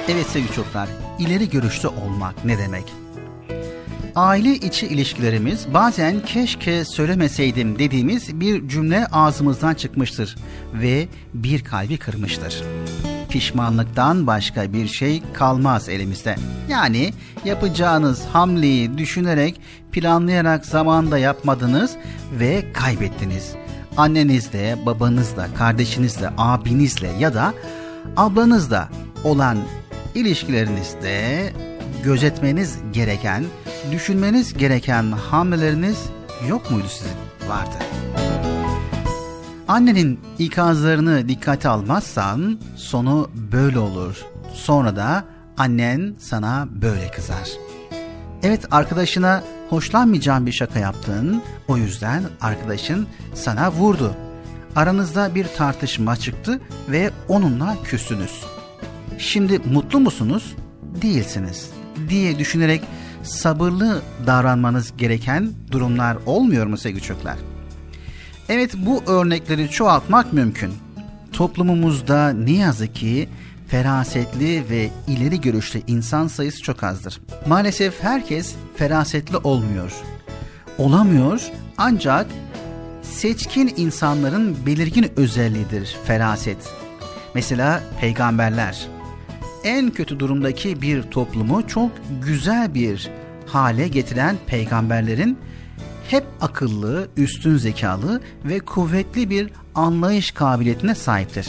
Evet 0.09 0.27
sevgili 0.27 0.53
çocuklar, 0.53 0.89
ileri 1.19 1.51
görüşlü 1.51 1.89
olmak 1.89 2.45
ne 2.45 2.59
demek? 2.59 2.93
Aile 4.15 4.55
içi 4.55 4.87
ilişkilerimiz 4.87 5.75
bazen 5.75 6.25
keşke 6.25 6.85
söylemeseydim 6.85 7.79
dediğimiz 7.79 8.41
bir 8.41 8.69
cümle 8.69 9.07
ağzımızdan 9.07 9.75
çıkmıştır 9.75 10.37
ve 10.75 11.09
bir 11.35 11.65
kalbi 11.65 11.99
kırmıştır. 11.99 12.63
Pişmanlıktan 13.33 14.27
başka 14.27 14.73
bir 14.73 14.87
şey 14.87 15.23
kalmaz 15.33 15.89
elimizde. 15.89 16.37
Yani 16.69 17.13
yapacağınız 17.45 18.25
hamleyi 18.33 18.99
düşünerek, 18.99 19.61
planlayarak 19.93 20.67
zamanda 20.67 21.19
yapmadınız 21.19 21.97
ve 22.33 22.73
kaybettiniz. 22.73 23.53
Annenizle, 23.97 24.79
babanızla, 24.87 25.49
kardeşinizle, 25.59 26.31
abinizle 26.39 27.09
ya 27.19 27.35
da 27.35 27.55
ablanızla 28.17 28.89
olan 29.25 29.59
ilişkilerinizde 30.15 31.53
gözetmeniz 32.05 32.79
gereken, 32.93 33.45
düşünmeniz 33.93 34.55
gereken 34.55 35.13
hamleleriniz 35.13 35.99
yok 36.49 36.71
muydu 36.71 36.87
sizin? 36.89 37.49
Vardı. 37.49 37.77
Annenin 39.73 40.21
ikazlarını 40.39 41.29
dikkate 41.29 41.69
almazsan 41.69 42.61
sonu 42.77 43.31
böyle 43.53 43.79
olur. 43.79 44.17
Sonra 44.55 44.97
da 44.97 45.25
annen 45.59 46.15
sana 46.19 46.69
böyle 46.71 47.11
kızar. 47.11 47.49
Evet 48.43 48.67
arkadaşına 48.71 49.43
hoşlanmayacağın 49.71 50.47
bir 50.47 50.53
şaka 50.53 50.79
yaptın. 50.79 51.43
O 51.69 51.77
yüzden 51.77 52.23
arkadaşın 52.41 53.07
sana 53.35 53.73
vurdu. 53.73 54.15
Aranızda 54.77 55.35
bir 55.35 55.47
tartışma 55.57 56.17
çıktı 56.17 56.61
ve 56.89 57.11
onunla 57.29 57.77
küstünüz. 57.85 58.45
Şimdi 59.19 59.59
mutlu 59.59 60.01
musunuz? 60.01 60.55
Değilsiniz 61.03 61.71
diye 62.09 62.39
düşünerek 62.39 62.83
sabırlı 63.23 64.03
davranmanız 64.27 64.97
gereken 64.97 65.51
durumlar 65.71 66.17
olmuyor 66.27 66.67
mu 66.67 66.79
sevgili 66.79 67.03
çocuklar? 67.03 67.52
Evet 68.55 68.75
bu 68.77 69.03
örnekleri 69.07 69.71
çoğaltmak 69.71 70.33
mümkün. 70.33 70.73
Toplumumuzda 71.33 72.33
ne 72.33 72.53
yazık 72.53 72.95
ki 72.95 73.29
ferasetli 73.69 74.71
ve 74.71 74.91
ileri 75.09 75.41
görüşlü 75.41 75.81
insan 75.87 76.27
sayısı 76.27 76.63
çok 76.63 76.83
azdır. 76.83 77.21
Maalesef 77.47 78.03
herkes 78.03 78.55
ferasetli 78.77 79.37
olmuyor. 79.37 79.93
Olamıyor 80.79 81.51
ancak 81.79 82.27
seçkin 83.03 83.75
insanların 83.77 84.57
belirgin 84.67 85.11
özelliğidir 85.17 85.97
feraset. 86.05 86.69
Mesela 87.35 87.83
peygamberler. 88.01 88.87
En 89.65 89.91
kötü 89.91 90.21
durumdaki 90.21 90.83
bir 90.83 91.03
toplumu 91.03 91.69
çok 91.69 91.91
güzel 92.27 92.75
bir 92.75 93.11
hale 93.47 93.89
getiren 93.89 94.37
peygamberlerin 94.47 95.39
hep 96.09 96.25
akıllı, 96.41 97.09
üstün 97.17 97.57
zekalı 97.57 98.21
ve 98.45 98.59
kuvvetli 98.59 99.31
bir 99.31 99.51
anlayış 99.75 100.31
kabiliyetine 100.31 100.95
sahiptir. 100.95 101.47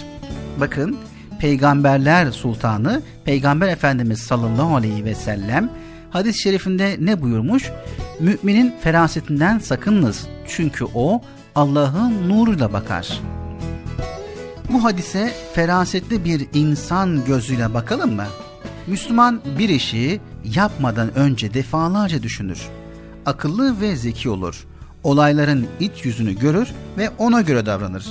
Bakın 0.60 0.98
Peygamberler 1.40 2.32
Sultanı 2.32 3.02
Peygamber 3.26 3.68
Efendimiz 3.68 4.20
sallallahu 4.20 4.76
aleyhi 4.76 5.06
ve 5.06 5.16
sellem 5.16 5.70
hadis-i 6.10 6.42
şerifinde 6.42 6.98
ne 7.00 7.22
buyurmuş? 7.22 7.72
Müminin 8.20 8.74
ferasetinden 8.82 9.60
sakınınız 9.60 10.28
çünkü 10.48 10.86
o 10.94 11.22
Allah'ın 11.56 12.30
nuruyla 12.30 12.74
bakar. 12.74 13.22
Bu 14.70 14.84
hadise 14.84 15.34
ferasetli 15.54 16.26
bir 16.26 16.48
insan 16.54 17.26
gözüyle 17.26 17.74
bakalım 17.74 18.16
mı? 18.16 18.26
Müslüman 18.88 19.42
bir 19.60 19.70
işi 19.70 20.22
yapmadan 20.56 21.16
önce 21.16 21.54
defalarca 21.54 22.24
düşünür. 22.24 22.70
Akıllı 23.26 23.82
ve 23.82 23.96
zeki 23.96 24.30
olur. 24.30 24.66
Olayların 25.04 25.68
iç 25.80 26.06
yüzünü 26.06 26.40
görür 26.40 26.68
ve 26.98 27.10
ona 27.18 27.42
göre 27.42 27.66
davranır. 27.66 28.06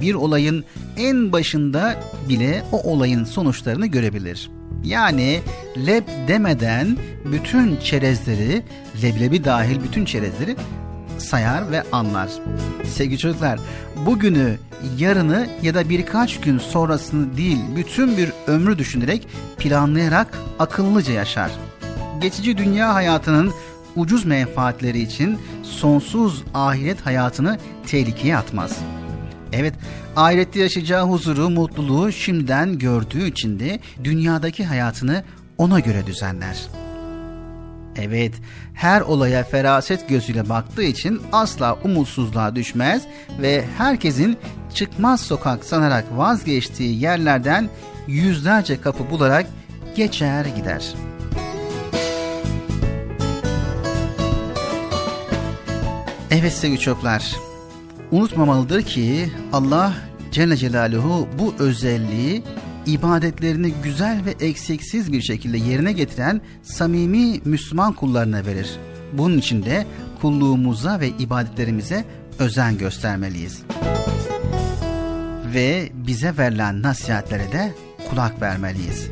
Bir 0.00 0.14
olayın 0.14 0.64
en 0.96 1.32
başında 1.32 1.96
bile 2.28 2.64
o 2.72 2.82
olayın 2.82 3.24
sonuçlarını 3.24 3.86
görebilir. 3.86 4.50
Yani 4.84 5.40
leb 5.86 6.02
demeden 6.28 6.96
bütün 7.32 7.76
çerezleri, 7.76 8.62
leblebi 9.02 9.44
dahil 9.44 9.82
bütün 9.82 10.04
çerezleri 10.04 10.56
sayar 11.18 11.70
ve 11.70 11.82
anlar. 11.92 12.30
Sevgili 12.84 13.18
çocuklar, 13.18 13.60
bugünü, 14.06 14.58
yarını 14.98 15.46
ya 15.62 15.74
da 15.74 15.88
birkaç 15.88 16.40
gün 16.40 16.58
sonrasını 16.58 17.36
değil, 17.36 17.58
bütün 17.76 18.16
bir 18.16 18.32
ömrü 18.46 18.78
düşünerek, 18.78 19.28
planlayarak 19.58 20.38
akıllıca 20.58 21.12
yaşar. 21.12 21.50
Geçici 22.20 22.58
dünya 22.58 22.94
hayatının 22.94 23.52
ucuz 23.96 24.24
menfaatleri 24.24 25.00
için 25.00 25.38
sonsuz 25.62 26.42
ahiret 26.54 27.06
hayatını 27.06 27.58
tehlikeye 27.86 28.36
atmaz. 28.36 28.78
Evet, 29.52 29.74
ahirette 30.16 30.60
yaşayacağı 30.60 31.06
huzuru, 31.06 31.50
mutluluğu 31.50 32.12
şimdiden 32.12 32.78
gördüğü 32.78 33.28
için 33.28 33.60
de 33.60 33.80
dünyadaki 34.04 34.64
hayatını 34.64 35.24
ona 35.58 35.80
göre 35.80 36.06
düzenler. 36.06 36.56
Evet, 37.96 38.34
her 38.74 39.00
olaya 39.00 39.44
feraset 39.44 40.08
gözüyle 40.08 40.48
baktığı 40.48 40.82
için 40.82 41.22
asla 41.32 41.78
umutsuzluğa 41.84 42.56
düşmez 42.56 43.02
ve 43.42 43.64
herkesin 43.78 44.36
çıkmaz 44.74 45.20
sokak 45.20 45.64
sanarak 45.64 46.04
vazgeçtiği 46.16 47.00
yerlerden 47.00 47.68
yüzlerce 48.06 48.80
kapı 48.80 49.10
bularak 49.10 49.46
geçer 49.96 50.44
gider. 50.44 50.94
Evet 56.30 56.52
sevgili 56.52 56.80
çocuklar, 56.80 57.36
unutmamalıdır 58.10 58.82
ki 58.82 59.30
Allah 59.52 59.94
Celle 60.32 60.56
Celaluhu 60.56 61.28
bu 61.38 61.54
özelliği 61.58 62.42
ibadetlerini 62.86 63.72
güzel 63.82 64.24
ve 64.24 64.46
eksiksiz 64.46 65.12
bir 65.12 65.20
şekilde 65.20 65.58
yerine 65.58 65.92
getiren 65.92 66.40
samimi 66.62 67.40
Müslüman 67.44 67.92
kullarına 67.92 68.46
verir. 68.46 68.70
Bunun 69.12 69.38
için 69.38 69.62
de 69.64 69.86
kulluğumuza 70.20 71.00
ve 71.00 71.08
ibadetlerimize 71.08 72.04
özen 72.38 72.78
göstermeliyiz. 72.78 73.62
Ve 75.54 75.90
bize 75.94 76.38
verilen 76.38 76.82
nasihatlere 76.82 77.52
de 77.52 77.74
kulak 78.10 78.42
vermeliyiz. 78.42 79.08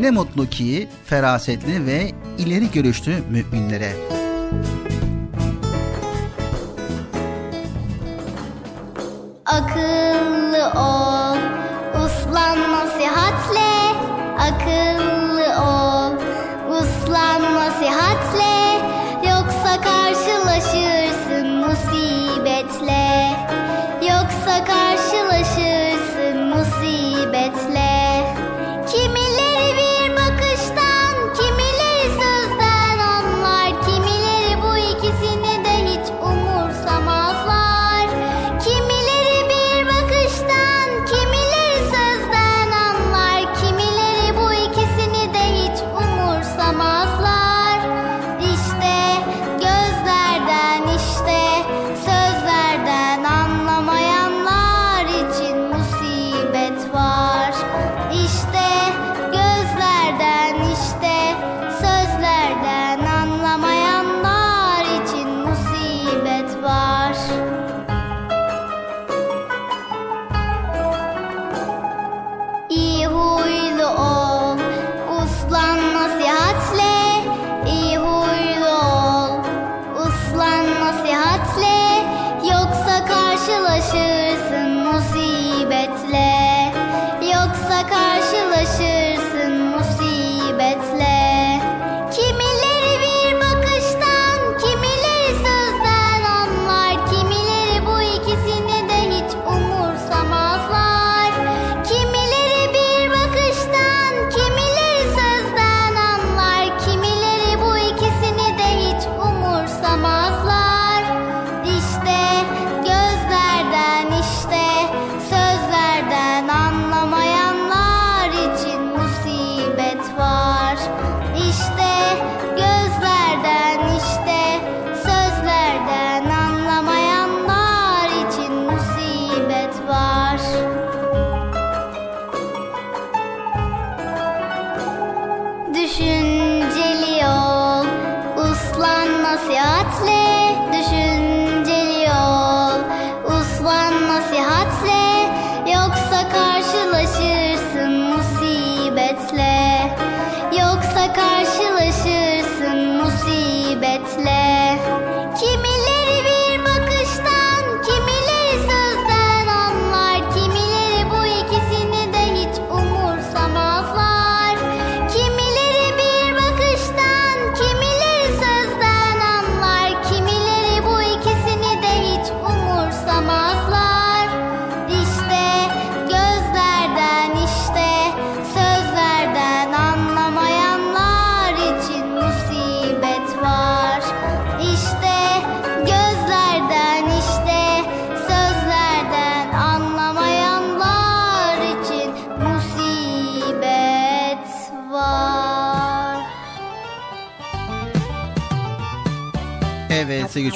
Ne 0.00 0.10
mutlu 0.10 0.48
ki 0.48 0.88
ferasetli 1.04 1.86
ve 1.86 2.10
ileri 2.38 2.70
görüşlü 2.70 3.14
müminlere. 3.30 3.92
Akıllı 9.46 10.70
ol, 10.80 11.36
uslan 12.04 12.72
nasihatle. 12.72 13.74
Akıllı 14.38 15.46
ol, 15.62 16.12
uslan 16.70 17.54
nasihatle. 17.54 18.43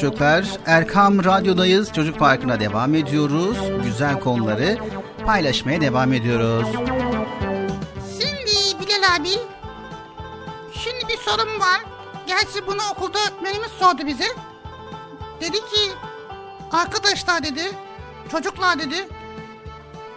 Çocuklar, 0.00 0.44
Erkam 0.66 1.24
Radyo'dayız. 1.24 1.92
Çocuk 1.92 2.18
Parkı'na 2.18 2.60
devam 2.60 2.94
ediyoruz. 2.94 3.58
Güzel 3.84 4.20
konuları 4.20 4.78
paylaşmaya 5.26 5.80
devam 5.80 6.12
ediyoruz. 6.12 6.68
Şimdi 8.20 8.80
Bilal 8.80 9.16
abi. 9.16 9.28
Şimdi 10.72 11.08
bir 11.08 11.16
sorum 11.16 11.60
var. 11.60 11.80
Gerçi 12.26 12.66
bunu 12.66 12.80
okulda 12.92 13.18
öğretmenimiz 13.18 13.70
sordu 13.70 14.06
bize. 14.06 14.24
Dedi 15.40 15.56
ki 15.56 15.90
arkadaşlar 16.72 17.42
dedi 17.42 17.62
çocuklar 18.30 18.78
dedi 18.78 19.08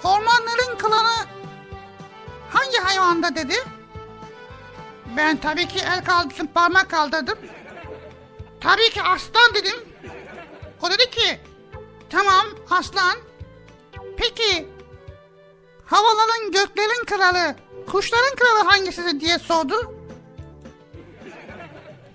ormanların 0.03 0.77
klanı 0.77 1.25
hangi 2.49 2.77
hayvanda 2.77 3.35
dedi. 3.35 3.55
Ben 5.17 5.37
tabii 5.37 5.67
ki 5.67 5.79
el 5.79 6.03
kaldırdım 6.03 6.47
parmak 6.47 6.89
kaldırdım. 6.89 7.37
Tabii 8.61 8.89
ki 8.89 9.01
aslan 9.03 9.53
dedim. 9.55 9.75
O 10.81 10.89
dedi 10.89 11.09
ki 11.09 11.39
tamam 12.09 12.45
aslan. 12.69 13.17
Peki 14.17 14.67
havaların 15.85 16.51
göklerin 16.51 17.05
kralı 17.05 17.55
kuşların 17.91 18.35
kralı 18.35 18.69
hangisidir 18.69 19.19
diye 19.19 19.39
sordu. 19.39 19.93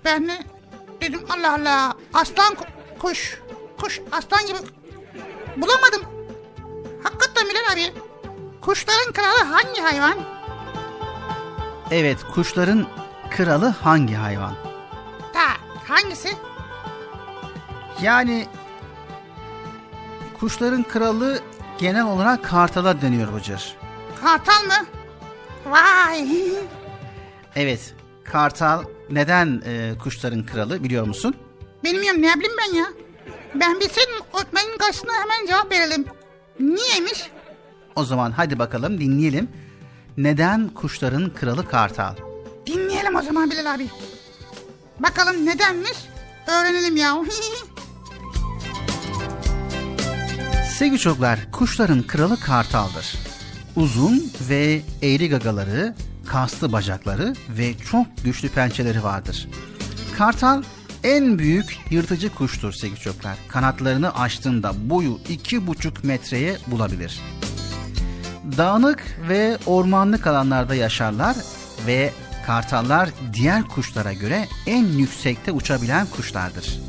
Ben 0.04 0.28
de 0.28 0.38
dedim 1.00 1.20
Allah 1.30 1.54
Allah 1.54 1.94
aslan 2.14 2.54
ku- 2.54 2.98
kuş 2.98 3.40
kuş 3.80 4.00
aslan 4.12 4.46
gibi 4.46 4.58
bulamadım. 5.56 6.02
Hakikaten 7.02 7.48
Bilal 7.48 7.72
abi 7.72 7.92
kuşların 8.60 9.12
kralı 9.12 9.44
hangi 9.52 9.80
hayvan? 9.80 10.14
Evet, 11.90 12.18
kuşların 12.34 12.86
kralı 13.30 13.66
hangi 13.66 14.14
hayvan? 14.14 14.54
Hangisi? 15.88 16.28
Yani 18.02 18.46
kuşların 20.40 20.82
kralı 20.82 21.40
genel 21.78 22.04
olarak 22.06 22.44
kartala 22.44 23.02
deniyor 23.02 23.34
Bıcır. 23.34 23.76
Kartal 24.20 24.64
mı? 24.66 24.86
Vay. 25.66 26.28
Evet, 27.56 27.94
kartal 28.24 28.82
neden 29.10 29.62
e, 29.66 29.92
kuşların 30.02 30.46
kralı 30.46 30.84
biliyor 30.84 31.06
musun? 31.06 31.34
Bilmiyorum 31.84 32.22
ne 32.22 32.34
bileyim 32.34 32.56
ben 32.58 32.78
ya. 32.78 32.86
Ben 33.54 33.80
bilseydim 33.80 34.14
öğretmenin 34.34 34.78
karşısına 34.78 35.12
hemen 35.12 35.46
cevap 35.46 35.72
verelim. 35.72 36.04
Niyeymiş? 36.60 37.30
O 37.96 38.04
zaman 38.04 38.30
hadi 38.30 38.58
bakalım 38.58 39.00
dinleyelim. 39.00 39.48
Neden 40.16 40.68
kuşların 40.68 41.34
kralı 41.34 41.68
kartal? 41.68 42.14
Dinleyelim 42.66 43.16
o 43.16 43.22
zaman 43.22 43.50
Bilal 43.50 43.74
abi. 43.74 43.88
Bakalım 45.00 45.46
nedenmiş? 45.46 45.98
Öğrenelim 46.46 46.96
ya. 46.96 47.16
Sevgili 50.78 50.98
çocuklar, 50.98 51.52
kuşların 51.52 52.02
kralı 52.02 52.40
kartaldır. 52.40 53.14
Uzun 53.76 54.32
ve 54.48 54.80
eğri 55.02 55.28
gagaları, 55.28 55.94
kaslı 56.26 56.72
bacakları 56.72 57.34
ve 57.48 57.78
çok 57.78 58.06
güçlü 58.24 58.48
pençeleri 58.48 59.02
vardır. 59.02 59.48
Kartal 60.18 60.62
en 61.04 61.38
büyük 61.38 61.78
yırtıcı 61.90 62.34
kuştur 62.34 62.72
sevgili 62.72 63.00
çocuklar. 63.00 63.36
Kanatlarını 63.48 64.14
açtığında 64.14 64.90
boyu 64.90 65.18
iki 65.28 65.66
buçuk 65.66 66.04
metreye 66.04 66.56
bulabilir. 66.66 67.20
Dağınık 68.56 69.18
ve 69.28 69.58
ormanlık 69.66 70.26
alanlarda 70.26 70.74
yaşarlar 70.74 71.36
ve 71.86 72.12
kartallar 72.46 73.10
diğer 73.32 73.62
kuşlara 73.62 74.12
göre 74.12 74.48
en 74.66 74.84
yüksekte 74.84 75.52
uçabilen 75.52 76.06
kuşlardır. 76.06 76.80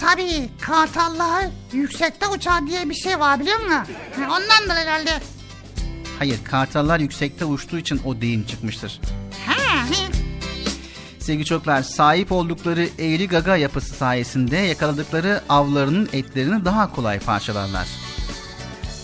Tabii 0.00 0.48
kartallar 0.60 1.44
yüksekte 1.72 2.26
uçar 2.28 2.66
diye 2.66 2.90
bir 2.90 2.94
şey 2.94 3.20
var 3.20 3.40
biliyor 3.40 3.58
musun? 3.60 3.94
Ondan 4.18 4.68
da 4.68 4.74
herhalde. 4.74 5.10
Hayır, 6.18 6.38
kartallar 6.44 7.00
yüksekte 7.00 7.44
uçtuğu 7.44 7.78
için 7.78 8.00
o 8.04 8.20
deyim 8.20 8.46
çıkmıştır. 8.46 9.00
Ha, 9.46 9.54
Sevgili 11.18 11.44
çocuklar, 11.44 11.82
sahip 11.82 12.32
oldukları 12.32 12.88
eğri 12.98 13.28
gaga 13.28 13.56
yapısı 13.56 13.94
sayesinde 13.94 14.56
yakaladıkları 14.56 15.42
avlarının 15.48 16.08
etlerini 16.12 16.64
daha 16.64 16.92
kolay 16.94 17.18
parçalarlar. 17.18 17.88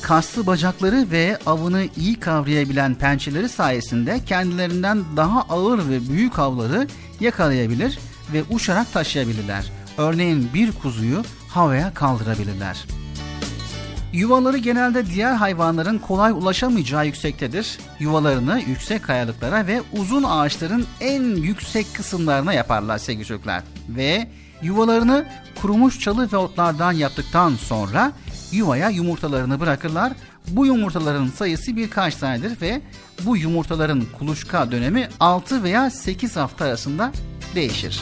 Kaslı 0.07 0.46
bacakları 0.46 1.11
ve 1.11 1.38
avını 1.46 1.84
iyi 1.96 2.20
kavrayabilen 2.20 2.94
pençeleri 2.94 3.48
sayesinde 3.48 4.20
kendilerinden 4.24 5.04
daha 5.16 5.40
ağır 5.40 5.88
ve 5.88 6.09
büyük 6.09 6.38
avları 6.38 6.86
yakalayabilir 7.20 7.98
ve 8.32 8.42
uçarak 8.50 8.92
taşıyabilirler. 8.92 9.72
Örneğin 9.98 10.50
bir 10.54 10.72
kuzuyu 10.72 11.22
havaya 11.48 11.94
kaldırabilirler. 11.94 12.86
Yuvaları 14.12 14.59
genelde 14.59 15.07
diğer 15.07 15.32
hayvanların 15.32 15.98
kolay 15.98 16.32
ulaşamayacağı 16.32 17.07
yüksektedir. 17.07 17.78
Yuvalarını 18.00 18.61
yüksek 18.66 19.02
kayalıklara 19.02 19.66
ve 19.66 19.82
uzun 19.92 20.22
ağaçların 20.22 20.86
en 21.00 21.22
yüksek 21.22 21.94
kısımlarına 21.94 22.52
yaparlar 22.52 22.98
sevgili 22.98 23.24
çocuklar. 23.24 23.62
Ve 23.88 24.28
yuvalarını 24.62 25.26
kurumuş 25.62 26.00
çalı 26.00 26.32
ve 26.32 26.36
otlardan 26.36 26.92
yaptıktan 26.92 27.54
sonra 27.57 28.12
yuvaya 28.53 28.88
yumurtalarını 28.88 29.61
bırakırlar. 29.61 30.12
Bu 30.49 30.66
yumurtaların 30.66 31.28
sayısı 31.28 31.76
birkaç 31.76 32.14
tanedir 32.14 32.61
ve 32.61 32.80
bu 33.24 33.36
yumurtaların 33.36 34.03
kuluçka 34.18 34.72
dönemi 34.72 35.09
6 35.20 35.62
veya 35.62 35.90
8 35.90 36.36
hafta 36.36 36.64
arasında 36.64 37.12
değişir. 37.55 38.01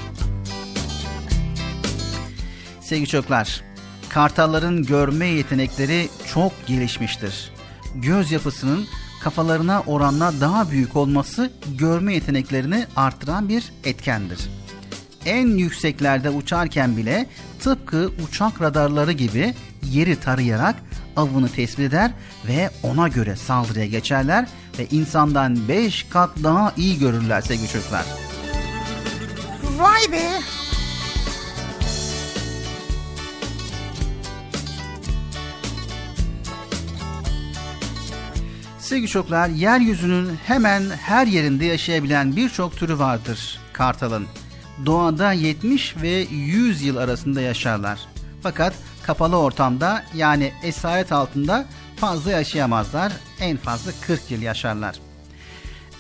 Sevgili 2.80 3.09
çocuklar, 3.09 3.62
kartalların 4.09 4.82
görme 4.82 5.26
yetenekleri 5.26 6.09
çok 6.34 6.53
gelişmiştir. 6.66 7.53
Göz 7.95 8.32
yapısının 8.32 8.86
kafalarına 9.22 9.82
oranla 9.86 10.32
daha 10.40 10.70
büyük 10.70 10.97
olması 10.97 11.51
görme 11.78 12.14
yeteneklerini 12.14 12.86
artıran 12.97 13.49
bir 13.49 13.72
etkendir. 13.84 14.38
En 15.26 15.47
yükseklerde 15.47 16.30
uçarken 16.30 16.97
bile 16.97 17.26
tıpkı 17.61 18.11
uçak 18.28 18.61
radarları 18.61 19.12
gibi 19.12 19.55
yeri 19.93 20.20
tarayarak 20.20 20.76
avını 21.16 21.49
tespit 21.49 21.80
eder 21.80 22.11
ve 22.49 22.70
ona 22.82 23.09
göre 23.09 23.37
saldırıya 23.37 23.87
geçerler 23.87 24.49
ve 24.78 24.87
insandan 24.91 25.68
5 25.68 26.03
kat 26.03 26.30
daha 26.43 26.72
iyi 26.76 26.99
görürler 26.99 27.41
sevgili 27.41 27.68
çocuklar. 27.68 28.05
vay 29.78 30.12
be. 30.12 30.41
Sevgili 38.78 39.09
çocuklar, 39.09 39.49
yeryüzünün 39.49 40.37
hemen 40.47 40.82
her 40.91 41.26
yerinde 41.26 41.64
yaşayabilen 41.64 42.37
birçok 42.37 42.76
türü 42.76 42.99
vardır 42.99 43.61
kartalın. 43.72 44.26
Doğada 44.87 45.32
70 45.32 45.97
ve 46.03 46.26
100 46.30 46.82
yıl 46.82 46.97
arasında 46.97 47.41
yaşarlar. 47.41 48.13
Fakat 48.45 48.74
kapalı 49.03 49.36
ortamda 49.36 50.05
yani 50.14 50.53
esaret 50.62 51.12
altında 51.12 51.64
fazla 51.97 52.30
yaşayamazlar. 52.30 53.12
En 53.40 53.57
fazla 53.57 53.92
40 54.07 54.30
yıl 54.30 54.42
yaşarlar. 54.42 54.97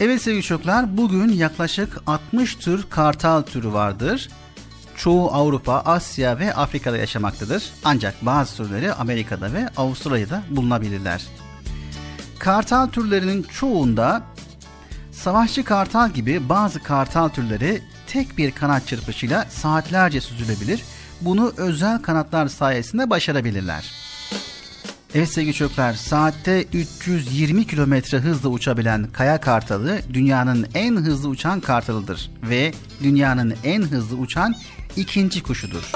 Evet 0.00 0.22
sevgili 0.22 0.42
çocuklar, 0.42 0.96
bugün 0.96 1.28
yaklaşık 1.28 2.02
60 2.06 2.54
tür 2.54 2.84
kartal 2.90 3.42
türü 3.42 3.72
vardır. 3.72 4.28
Çoğu 4.96 5.30
Avrupa, 5.32 5.72
Asya 5.74 6.38
ve 6.38 6.54
Afrika'da 6.54 6.96
yaşamaktadır. 6.96 7.72
Ancak 7.84 8.14
bazı 8.22 8.56
türleri 8.56 8.92
Amerika'da 8.92 9.52
ve 9.52 9.68
Avustralya'da 9.76 10.42
bulunabilirler. 10.50 11.22
Kartal 12.38 12.86
türlerinin 12.86 13.42
çoğunda 13.42 14.22
savaşçı 15.12 15.64
kartal 15.64 16.10
gibi 16.10 16.48
bazı 16.48 16.82
kartal 16.82 17.28
türleri 17.28 17.82
tek 18.06 18.38
bir 18.38 18.50
kanat 18.50 18.86
çırpışıyla 18.86 19.46
saatlerce 19.50 20.20
süzülebilir. 20.20 20.82
Bunu 21.24 21.52
özel 21.56 22.02
kanatlar 22.02 22.48
sayesinde 22.48 23.10
başarabilirler. 23.10 23.92
Evet 25.14 25.28
sevgili 25.28 25.54
çocuklar, 25.54 25.94
saatte 25.94 26.64
320 26.72 27.66
kilometre 27.66 28.18
hızla 28.18 28.48
uçabilen 28.48 29.06
kaya 29.12 29.40
kartalı 29.40 30.00
dünyanın 30.12 30.66
en 30.74 30.96
hızlı 30.96 31.28
uçan 31.28 31.60
kartalıdır 31.60 32.30
ve 32.42 32.72
dünyanın 33.02 33.54
en 33.64 33.82
hızlı 33.82 34.16
uçan 34.16 34.54
ikinci 34.96 35.42
kuşudur. 35.42 35.92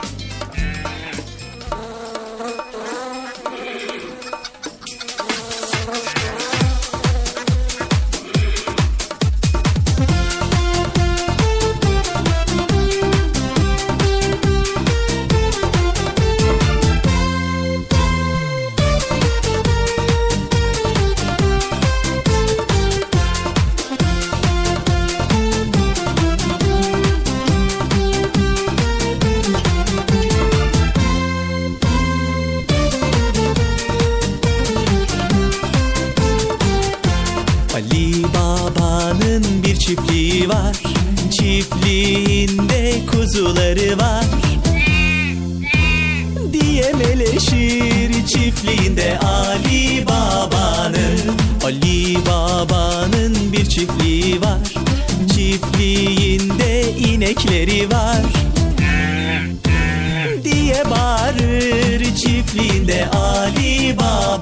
Çiftliğinde 62.88 63.10
Ali 63.10 63.96
Baba'nın 63.98 64.37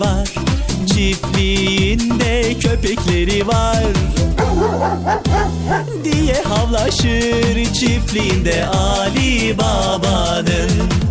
var. 0.00 0.28
Çiftliğinde 0.86 2.54
köpekleri 2.60 3.46
var. 3.46 3.84
Diye 6.04 6.42
havlaşır 6.42 7.72
çiftliğinde 7.72 8.66
Ali 8.66 9.58
Baba'nın 9.58 11.07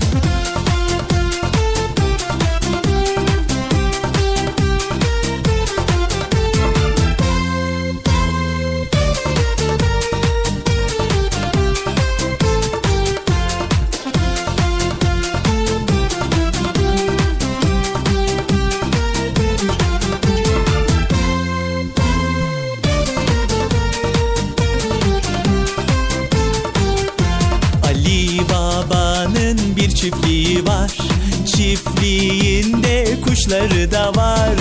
kuşları 33.47 33.91
da 33.91 34.11
var. 34.15 34.55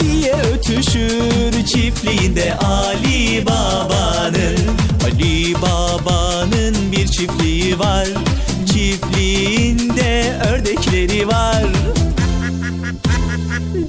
Diye 0.00 0.32
ötüşür 0.32 1.66
çiftliğinde 1.66 2.54
Ali 2.54 3.46
Baba'nın. 3.46 4.58
Ali 5.04 5.54
Baba'nın 5.54 6.92
bir 6.92 7.06
çiftliği 7.06 7.78
var. 7.78 8.08
Çiftliğinde 8.66 10.36
ördekleri 10.50 11.28
var. 11.28 11.64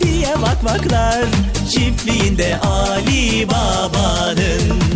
Diye 0.03 0.33
vakvaklar 0.41 1.25
çiftliğinde 1.69 2.57
Ali 2.57 3.47
Baba'nın 3.47 4.92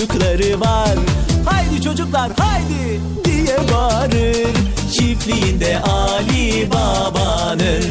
çocukları 0.00 0.60
var. 0.60 0.98
Haydi 1.44 1.82
çocuklar 1.82 2.30
haydi 2.38 3.00
diye 3.24 3.56
bağırır. 3.72 4.48
Çiftliğinde 4.92 5.78
Ali 5.80 6.70
Baba'nın 6.70 7.84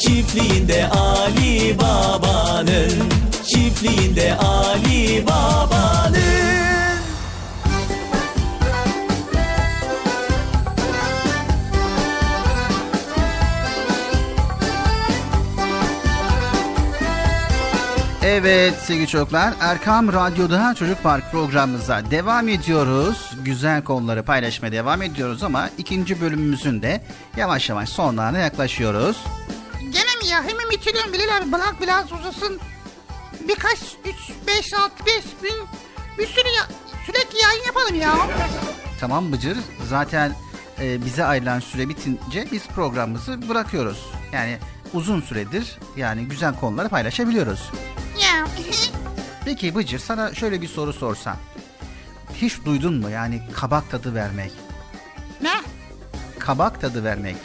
Çiftliğinde 0.00 0.88
Ali 0.88 1.78
Baba'nın 1.78 2.92
Çiftliğinde 3.46 4.34
Ali 4.36 5.26
Baba'nın 5.26 6.09
Evet 18.40 18.74
sevgili 18.74 19.06
çocuklar 19.06 19.54
Erkam 19.60 20.12
Radyo'da 20.12 20.74
Çocuk 20.74 21.02
Park 21.02 21.30
programımıza 21.30 22.10
devam 22.10 22.48
ediyoruz. 22.48 23.34
Güzel 23.44 23.84
konuları 23.84 24.22
paylaşmaya 24.22 24.72
devam 24.72 25.02
ediyoruz 25.02 25.42
ama 25.42 25.70
ikinci 25.78 26.20
bölümümüzün 26.20 26.82
de 26.82 27.04
yavaş 27.36 27.68
yavaş 27.68 27.88
sonlarına 27.88 28.38
yaklaşıyoruz. 28.38 29.24
Gene 29.80 30.16
mi 30.22 30.26
ya? 30.30 30.42
Hemen 30.42 30.70
bitiriyorum 30.70 31.12
Bilal 31.12 31.42
abi. 31.42 31.52
Bırak 31.52 31.74
biraz 31.80 32.12
uzasın. 32.12 32.60
Birkaç, 33.48 33.78
üç, 34.04 34.30
beş, 34.46 34.74
altı, 34.74 35.06
beş 35.06 35.24
bin 35.42 35.56
bir 36.18 36.26
sürü 36.26 36.48
ya, 36.48 36.68
sürekli 37.06 37.42
yayın 37.42 37.64
yapalım 37.66 37.94
ya. 37.94 38.14
Tamam 39.00 39.32
Bıcır 39.32 39.58
zaten 39.88 40.32
e, 40.80 41.04
bize 41.04 41.24
ayrılan 41.24 41.60
süre 41.60 41.88
bitince 41.88 42.48
biz 42.52 42.66
programımızı 42.66 43.48
bırakıyoruz. 43.48 44.06
Yani 44.32 44.58
uzun 44.92 45.20
süredir 45.20 45.78
yani 45.96 46.24
güzel 46.24 46.54
konuları 46.60 46.88
paylaşabiliyoruz. 46.88 47.70
Peki 49.44 49.74
Bıcır 49.74 49.98
sana 49.98 50.34
şöyle 50.34 50.62
bir 50.62 50.68
soru 50.68 50.92
sorsam. 50.92 51.36
Hiç 52.34 52.64
duydun 52.64 52.94
mu 52.94 53.10
yani 53.10 53.42
kabak 53.52 53.90
tadı 53.90 54.14
vermek? 54.14 54.52
ne? 55.42 55.54
Kabak 56.38 56.80
tadı 56.80 57.04
vermek. 57.04 57.36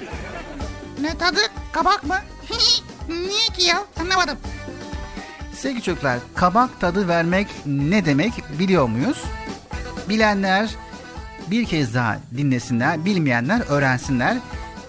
Ne 1.01 1.17
tadı? 1.17 1.39
Kabak 1.71 2.03
mı? 2.03 2.15
Niye 3.09 3.47
ki 3.57 3.63
ya? 3.63 3.83
Anlamadım. 4.01 4.37
Sevgili 5.57 5.81
çocuklar, 5.81 6.19
kabak 6.35 6.81
tadı 6.81 7.07
vermek 7.07 7.47
ne 7.65 8.05
demek 8.05 8.33
biliyor 8.59 8.87
muyuz? 8.87 9.23
Bilenler 10.09 10.69
bir 11.47 11.65
kez 11.65 11.93
daha 11.93 12.17
dinlesinler, 12.37 13.05
bilmeyenler 13.05 13.61
öğrensinler. 13.69 14.37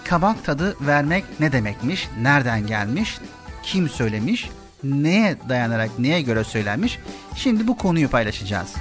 Kabak 0.05 0.45
tadı 0.45 0.77
vermek 0.81 1.25
ne 1.41 1.53
demekmiş, 1.53 2.09
nereden 2.21 2.67
gelmiş, 2.67 3.19
kim 3.63 3.89
söylemiş, 3.89 4.51
neye 4.91 5.37
dayanarak, 5.49 5.91
neye 5.99 6.21
göre 6.21 6.45
söylenmiş? 6.45 6.99
Şimdi 7.37 7.69
bu 7.69 7.77
konuyu 7.77 8.09
paylaşacağız. 8.09 8.75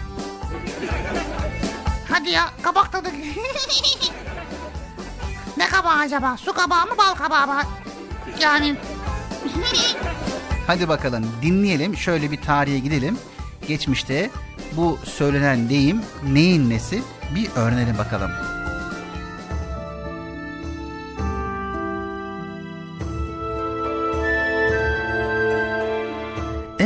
Hadi 2.10 2.30
ya 2.30 2.49
kabak 2.61 2.91
tadı. 2.91 3.10
ne 5.57 5.68
kabağı 5.68 5.98
acaba? 5.98 6.38
Su 6.38 6.53
kabağı 6.53 6.86
mı 6.86 6.91
bal 6.98 7.15
kabağı 7.15 7.48
mı? 7.48 7.61
Yani 8.41 8.76
Hadi 10.68 10.90
bakalım 10.90 11.32
dinleyelim, 11.41 11.98
şöyle 11.98 12.32
bir 12.32 12.41
tarihe 12.41 12.80
gidelim. 12.80 13.18
Geçmişte 13.68 14.30
bu 14.72 14.99
söylenen 15.03 15.69
deyim 15.69 16.02
neyin 16.27 16.69
nesi 16.69 17.02
bir 17.36 17.49
öğrenelim 17.56 17.98
bakalım. 17.98 18.32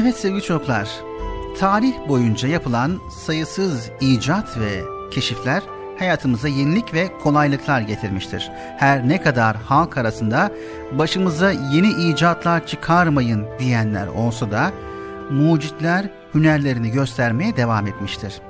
Evet 0.01 0.17
sevgili 0.17 0.41
çocuklar, 0.41 0.89
tarih 1.59 1.93
boyunca 2.07 2.47
yapılan 2.47 2.99
sayısız 3.09 3.89
icat 4.01 4.59
ve 4.59 4.81
keşifler 5.11 5.63
hayatımıza 5.99 6.47
yenilik 6.47 6.93
ve 6.93 7.17
kolaylıklar 7.23 7.81
getirmiştir. 7.81 8.51
Her 8.77 9.09
ne 9.09 9.21
kadar 9.21 9.55
halk 9.55 9.97
arasında 9.97 10.51
başımıza 10.91 11.51
yeni 11.51 11.89
icatlar 11.89 12.67
çıkarmayın 12.67 13.45
diyenler 13.59 14.07
olsa 14.07 14.51
da 14.51 14.71
mucitler 15.31 16.09
hünerlerini 16.35 16.91
göstermeye 16.91 17.57
devam 17.57 17.87
etmiştir. 17.87 18.41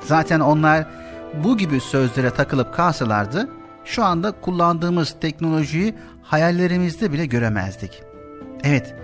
Zaten 0.00 0.40
onlar 0.40 0.86
bu 1.44 1.56
gibi 1.56 1.80
sözlere 1.80 2.30
takılıp 2.30 2.74
kalsalardı 2.74 3.48
şu 3.84 4.04
anda 4.04 4.32
kullandığımız 4.40 5.16
teknolojiyi 5.20 5.94
hayallerimizde 6.22 7.12
bile 7.12 7.26
göremezdik. 7.26 8.02
Evet, 8.64 8.94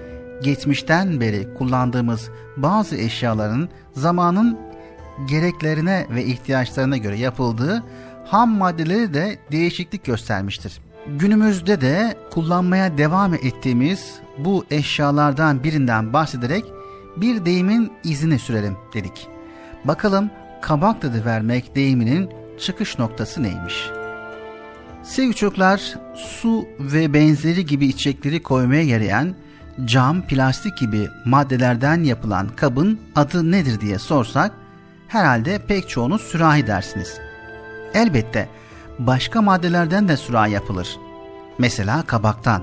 geçmişten 0.43 1.20
beri 1.20 1.55
kullandığımız 1.55 2.31
bazı 2.56 2.97
eşyaların 2.97 3.69
zamanın 3.93 4.59
gereklerine 5.28 6.06
ve 6.10 6.24
ihtiyaçlarına 6.24 6.97
göre 6.97 7.19
yapıldığı 7.19 7.85
ham 8.24 8.51
maddeleri 8.51 9.14
de 9.14 9.39
değişiklik 9.52 10.05
göstermiştir. 10.05 10.81
Günümüzde 11.06 11.81
de 11.81 12.16
kullanmaya 12.31 12.98
devam 12.98 13.35
ettiğimiz 13.35 14.14
bu 14.39 14.64
eşyalardan 14.70 15.64
birinden 15.64 16.12
bahsederek 16.12 16.64
bir 17.16 17.44
deyimin 17.44 17.93
izini 18.05 18.39
sürelim 18.39 18.77
dedik. 18.94 19.28
Bakalım 19.85 20.31
kabak 20.62 21.02
tadı 21.02 21.24
vermek 21.24 21.77
deyiminin 21.77 22.31
çıkış 22.60 22.98
noktası 22.98 23.43
neymiş? 23.43 23.90
Sevgili 25.02 25.35
çocuklar, 25.35 25.94
su 26.14 26.64
ve 26.81 27.14
benzeri 27.14 27.66
gibi 27.66 27.86
içecekleri 27.86 28.43
koymaya 28.43 28.82
yarayan 28.82 29.35
cam, 29.85 30.23
plastik 30.23 30.78
gibi 30.78 31.09
maddelerden 31.24 32.05
yapılan 32.05 32.49
kabın 32.49 33.01
adı 33.16 33.51
nedir 33.51 33.81
diye 33.81 33.99
sorsak 33.99 34.53
herhalde 35.09 35.59
pek 35.66 35.89
çoğunuz 35.89 36.23
sürahi 36.23 36.66
dersiniz. 36.66 37.19
Elbette 37.94 38.49
başka 38.99 39.43
maddelerden 39.43 40.09
de 40.09 40.16
sürahi 40.16 40.53
yapılır. 40.53 40.97
Mesela 41.59 42.03
kabaktan. 42.03 42.62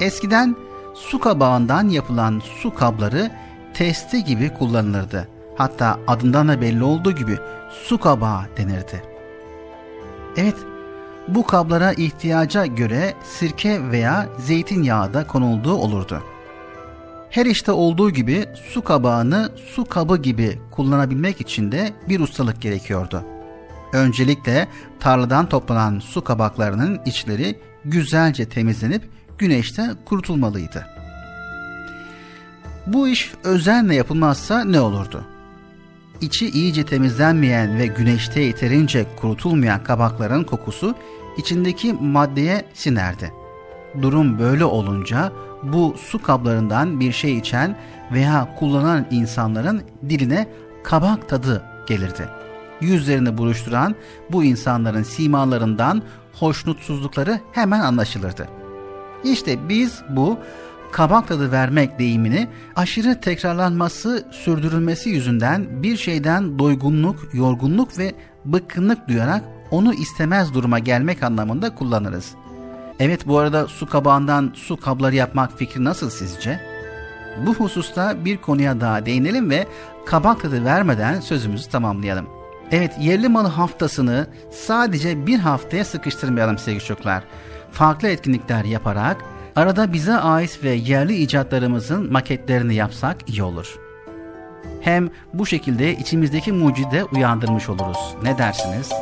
Eskiden 0.00 0.56
su 0.94 1.20
kabağından 1.20 1.88
yapılan 1.88 2.42
su 2.60 2.74
kabları 2.74 3.30
testi 3.74 4.24
gibi 4.24 4.54
kullanılırdı. 4.54 5.28
Hatta 5.56 5.98
adından 6.06 6.48
da 6.48 6.60
belli 6.60 6.84
olduğu 6.84 7.12
gibi 7.12 7.38
su 7.70 7.98
kabağı 7.98 8.40
denirdi. 8.56 9.02
Evet, 10.36 10.56
bu 11.28 11.46
kablara 11.46 11.92
ihtiyaca 11.92 12.66
göre 12.66 13.14
sirke 13.24 13.90
veya 13.90 14.28
zeytinyağı 14.38 15.14
da 15.14 15.26
konulduğu 15.26 15.74
olurdu. 15.74 16.22
Her 17.30 17.46
işte 17.46 17.72
olduğu 17.72 18.10
gibi 18.10 18.44
su 18.72 18.84
kabağını 18.84 19.50
su 19.74 19.84
kabı 19.84 20.16
gibi 20.16 20.58
kullanabilmek 20.70 21.40
için 21.40 21.72
de 21.72 21.92
bir 22.08 22.20
ustalık 22.20 22.60
gerekiyordu. 22.60 23.24
Öncelikle 23.92 24.68
tarladan 25.00 25.48
toplanan 25.48 25.98
su 25.98 26.24
kabaklarının 26.24 27.00
içleri 27.06 27.58
güzelce 27.84 28.48
temizlenip 28.48 29.10
güneşte 29.38 29.90
kurutulmalıydı. 30.04 30.86
Bu 32.86 33.08
iş 33.08 33.32
özenle 33.44 33.94
yapılmazsa 33.94 34.64
ne 34.64 34.80
olurdu? 34.80 35.24
İçi 36.20 36.50
iyice 36.50 36.86
temizlenmeyen 36.86 37.78
ve 37.78 37.86
güneşte 37.86 38.40
yeterince 38.40 39.06
kurutulmayan 39.16 39.84
kabakların 39.84 40.44
kokusu 40.44 40.94
içindeki 41.38 41.92
maddeye 41.92 42.64
sinerdi. 42.74 43.32
Durum 44.02 44.38
böyle 44.38 44.64
olunca 44.64 45.32
bu 45.62 45.94
su 45.98 46.22
kablarından 46.22 47.00
bir 47.00 47.12
şey 47.12 47.38
içen 47.38 47.76
veya 48.12 48.54
kullanan 48.58 49.06
insanların 49.10 49.82
diline 50.08 50.48
kabak 50.84 51.28
tadı 51.28 51.62
gelirdi. 51.88 52.28
Yüzlerini 52.80 53.38
buruşturan 53.38 53.94
bu 54.32 54.44
insanların 54.44 55.02
simalarından 55.02 56.02
hoşnutsuzlukları 56.32 57.40
hemen 57.52 57.80
anlaşılırdı. 57.80 58.48
İşte 59.24 59.68
biz 59.68 60.02
bu 60.10 60.38
kabak 60.92 61.28
tadı 61.28 61.52
vermek 61.52 61.98
deyimini 61.98 62.48
aşırı 62.76 63.20
tekrarlanması, 63.20 64.28
sürdürülmesi 64.30 65.10
yüzünden 65.10 65.82
bir 65.82 65.96
şeyden 65.96 66.58
doygunluk, 66.58 67.28
yorgunluk 67.34 67.98
ve 67.98 68.14
bıkkınlık 68.44 69.08
duyarak 69.08 69.44
onu 69.70 69.94
istemez 69.94 70.54
duruma 70.54 70.78
gelmek 70.78 71.22
anlamında 71.22 71.74
kullanırız. 71.74 72.34
Evet 73.00 73.26
bu 73.26 73.38
arada 73.38 73.66
su 73.66 73.86
kabağından 73.86 74.52
su 74.54 74.76
kabları 74.76 75.14
yapmak 75.14 75.58
fikri 75.58 75.84
nasıl 75.84 76.10
sizce? 76.10 76.60
Bu 77.46 77.54
hususta 77.54 78.24
bir 78.24 78.36
konuya 78.36 78.80
daha 78.80 79.06
değinelim 79.06 79.50
ve 79.50 79.66
kabak 80.06 80.42
tadı 80.42 80.64
vermeden 80.64 81.20
sözümüzü 81.20 81.70
tamamlayalım. 81.70 82.26
Evet 82.70 82.92
yerli 83.00 83.28
malı 83.28 83.48
haftasını 83.48 84.26
sadece 84.50 85.26
bir 85.26 85.38
haftaya 85.38 85.84
sıkıştırmayalım 85.84 86.58
sevgili 86.58 86.84
çocuklar. 86.84 87.24
Farklı 87.72 88.08
etkinlikler 88.08 88.64
yaparak 88.64 89.24
arada 89.56 89.92
bize 89.92 90.14
ait 90.14 90.64
ve 90.64 90.70
yerli 90.70 91.14
icatlarımızın 91.14 92.12
maketlerini 92.12 92.74
yapsak 92.74 93.16
iyi 93.28 93.42
olur. 93.42 93.78
Hem 94.80 95.08
bu 95.34 95.46
şekilde 95.46 95.96
içimizdeki 95.96 96.52
mucide 96.52 97.04
uyandırmış 97.04 97.68
oluruz. 97.68 97.98
Ne 98.22 98.38
dersiniz? 98.38 98.92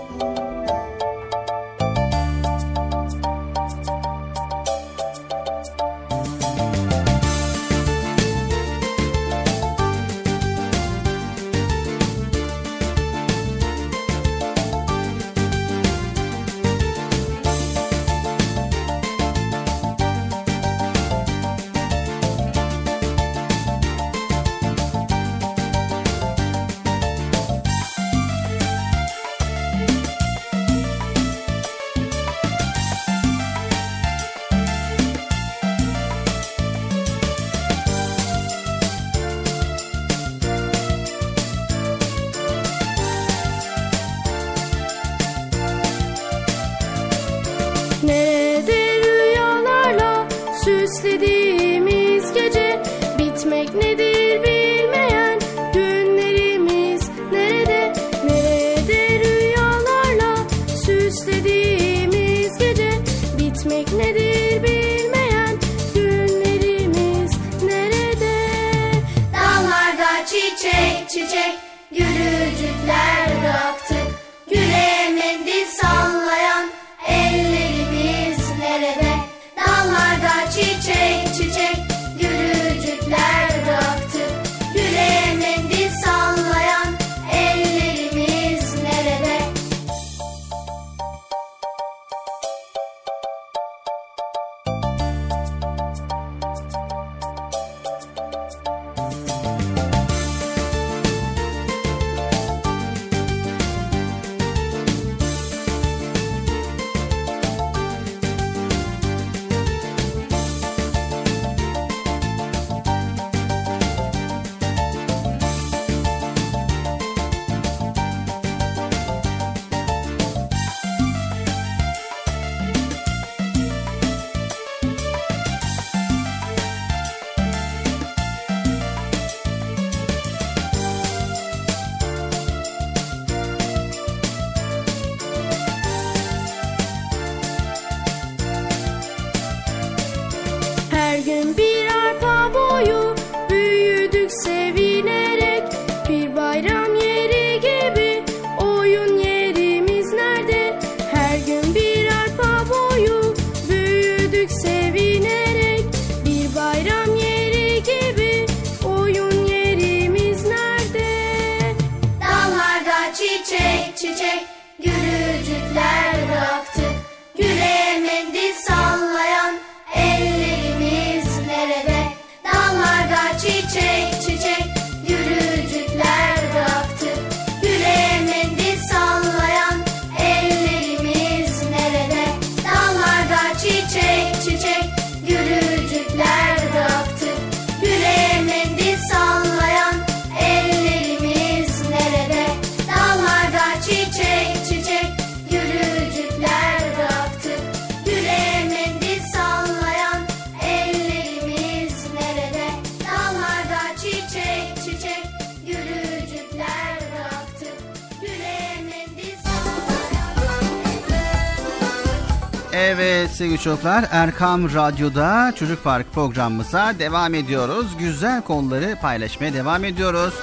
Çocuklar 213.67 214.05
Erkam 214.11 214.75
Radyo'da 214.75 215.53
Çocuk 215.57 215.85
Park 215.85 216.13
programımıza 216.13 216.99
devam 216.99 217.35
ediyoruz. 217.35 217.87
Güzel 217.99 218.43
konuları 218.43 218.99
paylaşmaya 219.03 219.55
devam 219.55 219.85
ediyoruz. 219.85 220.35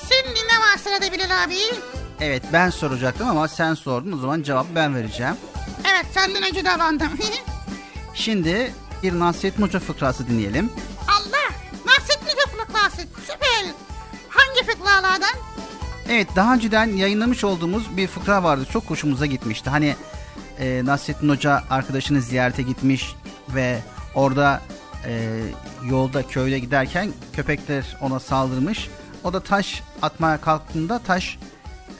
Şimdi 0.00 0.38
ne 0.38 0.58
var 0.60 0.78
sırada 0.84 1.12
Bilal 1.12 1.44
abi? 1.44 1.56
Evet 2.20 2.42
ben 2.52 2.70
soracaktım 2.70 3.28
ama 3.28 3.48
sen 3.48 3.74
sordun 3.74 4.12
o 4.12 4.16
zaman 4.16 4.42
cevabı 4.42 4.68
ben 4.74 4.94
vereceğim. 4.94 5.34
Evet 5.92 6.06
senden 6.14 6.42
önce 6.42 6.64
davrandım. 6.64 7.08
Şimdi 8.14 8.72
bir 9.02 9.18
Nasrettin 9.18 9.62
Hoca 9.62 9.78
fıkrası 9.78 10.28
dinleyelim. 10.28 10.72
Allah! 11.08 11.54
Nasrettin 11.86 12.26
Hoca 12.26 12.64
fıkrası 12.64 13.02
süper. 13.20 13.72
Hangi 14.28 14.66
fıkralardan? 14.66 15.34
Evet 16.08 16.28
daha 16.36 16.54
önceden 16.54 16.86
yayınlamış 16.86 17.44
olduğumuz 17.44 17.96
bir 17.96 18.06
fıkra 18.06 18.42
vardı. 18.42 18.66
Çok 18.72 18.84
hoşumuza 18.84 19.26
gitmişti. 19.26 19.70
Hani 19.70 19.96
e, 20.58 20.84
Nasrettin 20.84 21.28
Hoca 21.28 21.62
arkadaşını 21.70 22.20
ziyarete 22.20 22.62
gitmiş 22.62 23.14
ve 23.54 23.78
orada 24.14 24.62
e, 25.06 25.40
yolda 25.84 26.26
köyde 26.26 26.58
giderken 26.58 27.12
köpekler 27.32 27.96
ona 28.00 28.20
saldırmış. 28.20 28.88
O 29.24 29.32
da 29.32 29.40
taş 29.40 29.82
atmaya 30.02 30.40
kalktığında 30.40 30.98
taş 30.98 31.38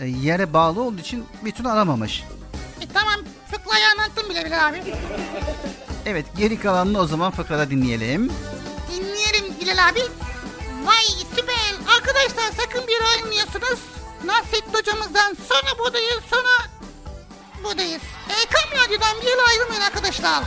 e, 0.00 0.06
yere 0.06 0.52
bağlı 0.52 0.82
olduğu 0.82 1.00
için 1.00 1.24
türlü 1.54 1.68
alamamış. 1.68 2.24
E, 2.80 2.86
tamam 2.94 3.20
fıkrayı 3.50 3.84
anlattım 3.92 4.30
bile 4.30 4.44
Bilal 4.44 4.68
abi. 4.68 4.82
Evet 6.06 6.26
geri 6.36 6.60
kalanını 6.60 7.00
o 7.00 7.06
zaman 7.06 7.30
fıkrada 7.30 7.70
dinleyelim. 7.70 8.32
Dinleyelim 8.92 9.60
Bilal 9.60 9.88
abi. 9.88 10.00
Vay 10.84 11.04
süper. 11.36 11.94
Arkadaşlar 11.96 12.62
sakın 12.62 12.88
bir 12.88 13.04
ayrılmıyorsunuz. 13.12 13.80
Nasrettin 14.24 14.72
hocamızdan 14.72 15.36
sonra 15.48 15.78
buradayız 15.78 16.20
sonra 16.30 16.73
buradayız. 17.64 18.02
Erkam 18.28 18.84
Radyo'dan 18.84 19.16
bir 19.22 19.26
yere 19.26 19.40
ayrılmayın 19.48 19.82
arkadaşlar. 19.82 20.44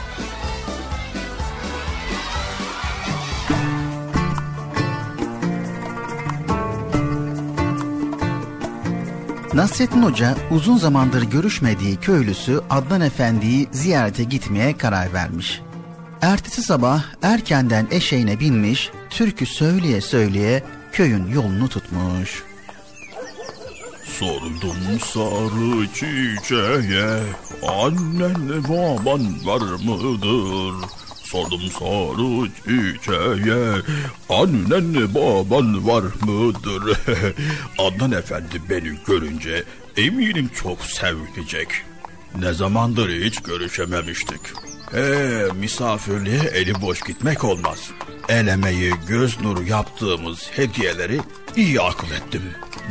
Nasrettin 9.54 10.04
Hoca 10.04 10.36
uzun 10.52 10.78
zamandır 10.78 11.24
görüşmediği 11.24 11.96
köylüsü 11.96 12.62
Adnan 12.70 13.02
Efendi'yi 13.02 13.68
ziyarete 13.72 14.24
gitmeye 14.24 14.78
karar 14.78 15.14
vermiş. 15.14 15.62
Ertesi 16.22 16.64
sabah 16.64 17.04
erkenden 17.22 17.88
eşeğine 17.92 18.40
binmiş, 18.40 18.92
türkü 19.10 19.46
söyleye 19.46 20.02
söyleye 20.02 20.64
köyün 20.92 21.28
yolunu 21.28 21.70
tutmuş. 21.70 22.47
Sordum 24.08 25.00
sarı 25.14 25.88
çiçeğe 25.94 27.20
Annen 27.68 28.64
baban 28.64 29.46
var 29.46 29.62
mıdır? 29.62 30.88
Sordum 31.24 31.62
sarı 31.80 32.50
çiçeğe 32.56 33.74
Annen 34.30 35.16
baban 35.16 35.88
var 35.88 36.04
mıdır? 36.22 36.98
Adnan 37.78 38.12
Efendi 38.12 38.62
beni 38.70 38.98
görünce 39.08 39.64
eminim 39.98 40.50
çok 40.64 40.82
sevinecek. 40.82 41.68
Ne 42.40 42.54
zamandır 42.54 43.10
hiç 43.10 43.40
görüşememiştik. 43.40 44.42
Ee, 44.96 45.44
misafirliğe 45.60 46.40
eli 46.54 46.82
boş 46.82 47.02
gitmek 47.02 47.44
olmaz. 47.44 47.92
El 48.30 48.48
emeği, 48.48 48.94
göz 49.08 49.42
nuru 49.42 49.64
yaptığımız 49.64 50.50
hediyeleri 50.56 51.20
iyi 51.56 51.82
akıl 51.82 52.12
ettim. 52.12 52.42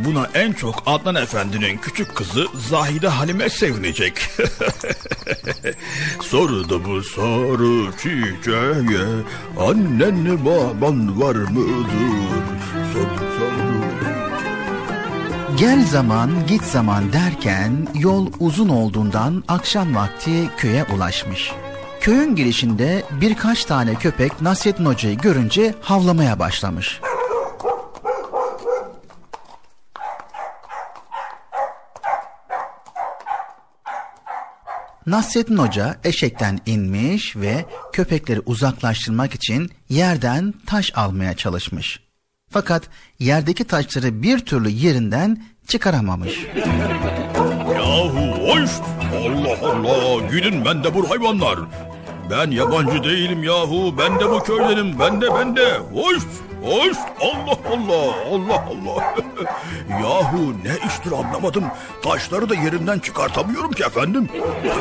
Buna 0.05 0.31
en 0.35 0.53
çok 0.53 0.83
Adnan 0.87 1.15
Efendi'nin 1.15 1.79
küçük 1.79 2.15
kızı 2.15 2.47
Zahide 2.55 3.09
Halime 3.09 3.49
sevinecek. 3.49 4.13
Sordu 6.21 6.85
bu 6.85 7.03
sarı 7.03 7.93
çiçeğe 7.97 9.07
Annen 9.59 10.45
baban 10.45 11.21
var 11.21 11.35
mıdır? 11.35 11.91
Sordu 12.93 13.25
sarı 13.39 13.77
Gel 15.57 15.87
zaman 15.87 16.31
git 16.49 16.63
zaman 16.63 17.13
derken 17.13 17.89
yol 17.95 18.27
uzun 18.41 18.69
olduğundan 18.69 19.45
akşam 19.49 19.95
vakti 19.95 20.51
köye 20.57 20.85
ulaşmış. 20.85 21.53
Köyün 22.07 22.37
girişinde 22.37 23.03
birkaç 23.21 23.65
tane 23.65 23.95
köpek 23.95 24.41
Nasrettin 24.41 24.87
Hoca'yı 24.87 25.19
görünce 25.19 25.75
havlamaya 25.81 26.39
başlamış. 26.39 27.01
Nasrettin 35.07 35.57
Hoca 35.57 35.97
eşekten 36.05 36.59
inmiş 36.67 37.37
ve 37.37 37.65
köpekleri 37.93 38.41
uzaklaştırmak 38.41 39.35
için 39.35 39.71
yerden 39.89 40.55
taş 40.67 40.93
almaya 40.95 41.37
çalışmış. 41.37 42.01
Fakat 42.51 42.83
yerdeki 43.19 43.65
taşları 43.65 44.23
bir 44.23 44.39
türlü 44.39 44.69
yerinden 44.69 45.43
çıkaramamış. 45.67 46.47
Yahu 47.75 48.49
hoş! 48.49 48.71
Allah 49.17 49.69
Allah! 49.69 50.27
Gidin 50.31 50.65
ben 50.65 50.85
de 50.85 50.95
bu 50.95 51.11
hayvanlar. 51.11 51.59
Ben 52.31 52.51
yabancı 52.51 53.05
değilim 53.05 53.43
yahu. 53.45 53.95
Ben 53.99 54.21
de 54.21 54.31
bu 54.31 54.43
köydenim. 54.43 54.99
Ben 55.01 55.21
de 55.21 55.35
ben 55.35 55.57
de. 55.57 55.79
Hoş! 55.95 56.23
Hoş! 56.65 56.97
Allah 57.21 57.59
Allah! 57.73 58.15
Allah 58.33 58.65
Allah! 58.69 59.15
yahu 60.03 60.53
ne 60.65 60.89
iştir 60.89 61.13
anlamadım. 61.13 61.65
Taşları 62.03 62.49
da 62.49 62.55
yerinden 62.55 62.99
çıkartamıyorum 62.99 63.73
ki 63.73 63.83
efendim. 63.85 64.29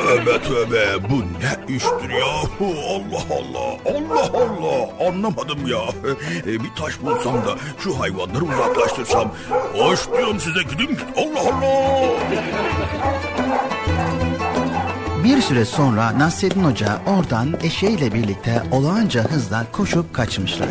Tövbe 0.07 0.41
tövbe 0.41 1.09
bu 1.09 1.21
ne 1.21 1.75
iştir 1.75 2.09
yahu? 2.09 2.75
Allah 2.89 3.25
Allah! 3.37 3.97
Allah 3.97 4.29
Allah! 4.33 5.07
Anlamadım 5.09 5.67
ya. 5.67 5.81
E, 6.45 6.63
bir 6.63 6.71
taş 6.77 7.01
bulsam 7.01 7.33
da 7.35 7.55
şu 7.79 7.99
hayvanları 7.99 8.43
uzaklaştırsam. 8.43 9.31
Hoş 9.77 10.11
diyorum 10.17 10.39
size 10.39 10.63
gidin. 10.63 10.99
Allah 11.17 11.39
Allah! 11.39 12.09
Bir 15.25 15.41
süre 15.41 15.65
sonra 15.65 16.19
Nasrettin 16.19 16.63
Hoca 16.63 17.01
oradan 17.05 17.59
eşeğiyle 17.63 18.13
birlikte 18.13 18.63
olağanca 18.71 19.23
hızla 19.23 19.65
koşup 19.71 20.13
kaçmışlar. 20.13 20.69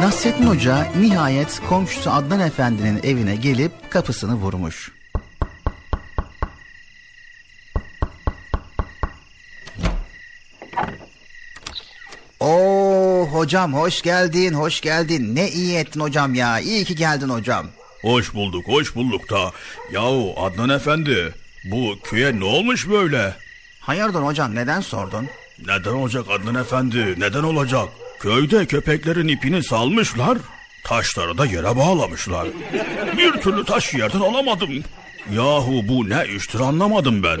Nasrettin 0.00 0.46
Hoca 0.46 0.86
nihayet 1.00 1.60
komşusu 1.68 2.10
Adnan 2.10 2.40
Efendi'nin 2.40 3.00
evine 3.02 3.36
gelip 3.36 3.90
kapısını 3.90 4.34
vurmuş. 4.34 4.92
Oo 12.40 13.28
hocam 13.32 13.74
hoş 13.74 14.02
geldin 14.02 14.52
hoş 14.54 14.80
geldin 14.80 15.34
ne 15.34 15.50
iyi 15.50 15.76
ettin 15.76 16.00
hocam 16.00 16.34
ya 16.34 16.60
iyi 16.60 16.84
ki 16.84 16.96
geldin 16.96 17.28
hocam. 17.28 17.66
Hoş 18.04 18.34
bulduk, 18.34 18.68
hoş 18.68 18.94
bulduk 18.94 19.30
da. 19.30 19.52
Yahu 19.92 20.34
Adnan 20.36 20.68
Efendi, 20.68 21.34
bu 21.64 21.98
köye 22.04 22.40
ne 22.40 22.44
olmuş 22.44 22.88
böyle? 22.88 23.34
Hayırdır 23.80 24.22
hocam 24.22 24.54
neden 24.54 24.80
sordun? 24.80 25.28
Neden 25.66 25.90
olacak 25.90 26.24
Adnan 26.30 26.54
Efendi, 26.54 27.14
neden 27.18 27.42
olacak? 27.42 27.88
Köyde 28.20 28.66
köpeklerin 28.66 29.28
ipini 29.28 29.62
salmışlar, 29.62 30.38
taşları 30.84 31.38
da 31.38 31.46
yere 31.46 31.76
bağlamışlar. 31.76 32.48
Bir 33.18 33.32
türlü 33.32 33.64
taş 33.64 33.94
yerden 33.94 34.20
alamadım. 34.20 34.70
Yahu 35.32 35.88
bu 35.88 36.08
ne 36.08 36.24
iştir 36.36 36.60
anlamadım 36.60 37.22
ben. 37.22 37.40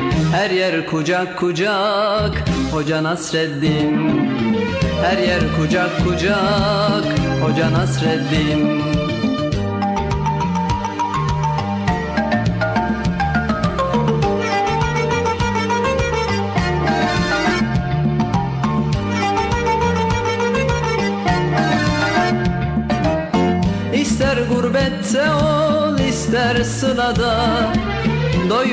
Her 0.31 0.49
yer 0.49 0.85
kucak 0.85 1.37
kucak 1.37 2.33
Hoca 2.71 2.99
Nasreddin. 3.03 3.91
Her 5.03 5.17
yer 5.17 5.43
kucak 5.57 5.91
kucak 6.03 7.05
Hoca 7.41 7.67
Nasreddin 7.75 9.00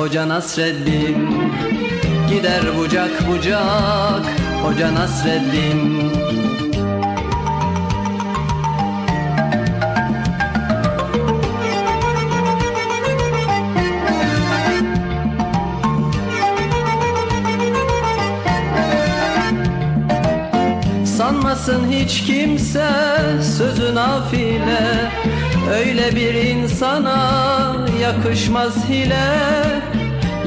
Hoca 0.00 0.28
Nasreddin. 0.28 1.28
Gider 2.28 2.62
bucak 2.78 3.28
bucak 3.28 4.24
Hoca 4.62 4.94
Nasreddin. 4.94 6.10
Sanmasın 21.04 21.90
hiç 21.90 22.22
kimse 22.22 22.88
sözü 23.58 23.94
nafile. 23.94 25.10
Öyle 25.72 26.16
bir 26.16 26.34
insana 26.34 27.50
yakışmaz 28.02 28.88
hile 28.88 29.89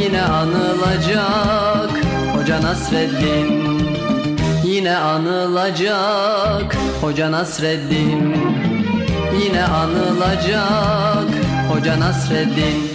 Yine 0.00 0.22
anılacak 0.22 1.90
Hoca 2.36 2.62
Nasreddin 2.62 3.78
Yine 4.64 4.96
anılacak 4.96 6.76
Hoca 7.00 7.32
Nasreddin 7.32 8.36
Yine 9.42 9.64
anılacak 9.64 11.28
Hoca 11.72 12.00
Nasreddin 12.00 12.90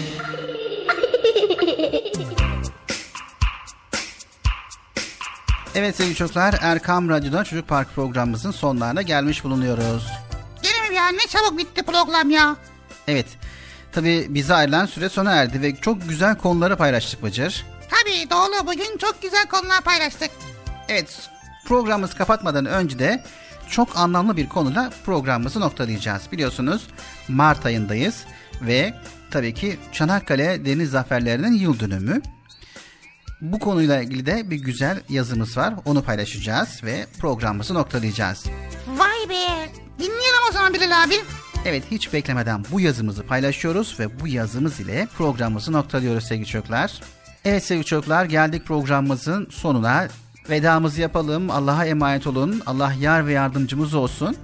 Evet 5.75 5.95
sevgili 5.95 6.15
çocuklar 6.15 6.55
Erkam 6.61 7.09
Radyo'da 7.09 7.43
Çocuk 7.43 7.67
Park 7.67 7.95
programımızın 7.95 8.51
sonlarına 8.51 9.01
gelmiş 9.01 9.43
bulunuyoruz. 9.43 10.07
Gene 10.63 10.89
mi 10.89 10.95
ya 10.95 11.07
ne 11.07 11.27
çabuk 11.29 11.57
bitti 11.57 11.83
program 11.83 12.29
ya. 12.29 12.55
Evet 13.07 13.25
tabi 13.91 14.25
bize 14.29 14.53
ayrılan 14.53 14.85
süre 14.85 15.09
sona 15.09 15.31
erdi 15.31 15.61
ve 15.61 15.75
çok 15.75 16.09
güzel 16.09 16.37
konuları 16.37 16.75
paylaştık 16.77 17.23
Bıcır. 17.23 17.65
Tabii 17.89 18.29
doğru 18.29 18.67
bugün 18.67 18.97
çok 18.97 19.21
güzel 19.21 19.47
konular 19.47 19.81
paylaştık. 19.81 20.31
Evet 20.89 21.29
programımızı 21.65 22.17
kapatmadan 22.17 22.65
önce 22.65 22.99
de 22.99 23.23
çok 23.69 23.97
anlamlı 23.97 24.37
bir 24.37 24.49
konuyla 24.49 24.91
programımızı 25.05 25.59
noktalayacağız. 25.59 26.31
Biliyorsunuz 26.31 26.87
Mart 27.27 27.65
ayındayız 27.65 28.23
ve 28.61 28.93
tabii 29.31 29.53
ki 29.53 29.79
Çanakkale 29.91 30.65
Deniz 30.65 30.89
Zaferlerinin 30.89 31.53
yıl 31.53 31.79
dönümü. 31.79 32.21
Bu 33.41 33.59
konuyla 33.59 34.01
ilgili 34.01 34.25
de 34.25 34.49
bir 34.49 34.55
güzel 34.55 35.01
yazımız 35.09 35.57
var. 35.57 35.73
Onu 35.85 36.03
paylaşacağız 36.03 36.83
ve 36.83 37.05
programımızı 37.19 37.73
noktalayacağız. 37.73 38.45
Vay 38.87 39.29
be. 39.29 39.69
Dinleyelim 39.99 40.41
o 40.49 40.53
zaman 40.53 40.73
Bilal 40.73 41.03
abi. 41.03 41.15
Evet 41.65 41.83
hiç 41.91 42.13
beklemeden 42.13 42.63
bu 42.71 42.79
yazımızı 42.79 43.23
paylaşıyoruz 43.23 43.99
ve 43.99 44.19
bu 44.19 44.27
yazımız 44.27 44.79
ile 44.79 45.07
programımızı 45.17 45.71
noktalıyoruz 45.71 46.23
sevgili 46.23 46.45
çocuklar. 46.45 46.91
Evet 47.45 47.63
sevgili 47.63 47.85
çocuklar 47.85 48.25
geldik 48.25 48.65
programımızın 48.65 49.47
sonuna. 49.51 50.07
Vedamızı 50.49 51.01
yapalım. 51.01 51.51
Allah'a 51.51 51.85
emanet 51.85 52.27
olun. 52.27 52.61
Allah 52.65 52.93
yar 52.99 53.27
ve 53.27 53.33
yardımcımız 53.33 53.93
olsun. 53.93 54.35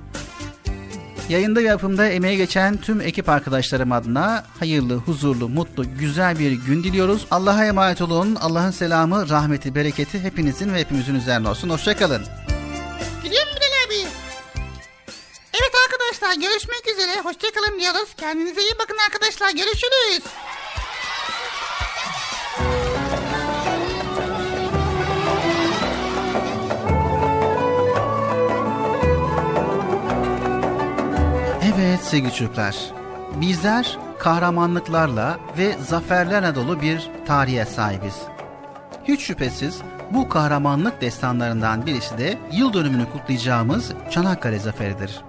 Yayında 1.30 1.62
yapımda 1.62 2.10
emeği 2.10 2.38
geçen 2.38 2.78
tüm 2.78 3.02
ekip 3.02 3.30
arkadaşlarım 3.30 3.92
adına 3.92 4.44
hayırlı, 4.60 4.96
huzurlu, 4.96 5.50
mutlu, 5.50 5.98
güzel 6.00 6.40
bir 6.40 6.52
gün 6.52 6.84
diliyoruz. 6.84 7.26
Allah'a 7.32 7.66
emanet 7.66 8.02
olun. 8.02 8.36
Allah'ın 8.36 8.72
selamı, 8.72 9.30
rahmeti, 9.30 9.76
bereketi 9.76 10.20
hepinizin 10.20 10.74
ve 10.74 10.80
hepimizin 10.80 11.16
üzerine 11.16 11.50
olsun. 11.50 11.70
Hoşçakalın. 11.70 12.22
Abi? 12.22 13.57
Evet 15.62 15.74
arkadaşlar 15.86 16.50
görüşmek 16.50 16.88
üzere. 16.88 17.22
Hoşçakalın 17.22 17.80
diyoruz. 17.80 18.14
Kendinize 18.18 18.62
iyi 18.62 18.74
bakın 18.80 18.98
arkadaşlar. 19.08 19.50
Görüşürüz. 19.50 20.24
Evet 31.76 32.04
sevgili 32.04 32.34
çocuklar. 32.34 32.76
Bizler 33.36 33.98
kahramanlıklarla 34.20 35.40
ve 35.58 35.76
zaferlerle 35.90 36.56
dolu 36.56 36.82
bir 36.82 37.10
tarihe 37.28 37.66
sahibiz. 37.66 38.16
Hiç 39.04 39.22
şüphesiz 39.22 39.82
bu 40.12 40.30
kahramanlık 40.30 41.02
destanlarından 41.02 41.86
birisi 41.86 42.18
de 42.18 42.40
yıl 42.52 42.74
dönümünü 42.74 43.12
kutlayacağımız 43.12 43.92
Çanakkale 44.12 44.60
Zaferi'dir. 44.60 45.22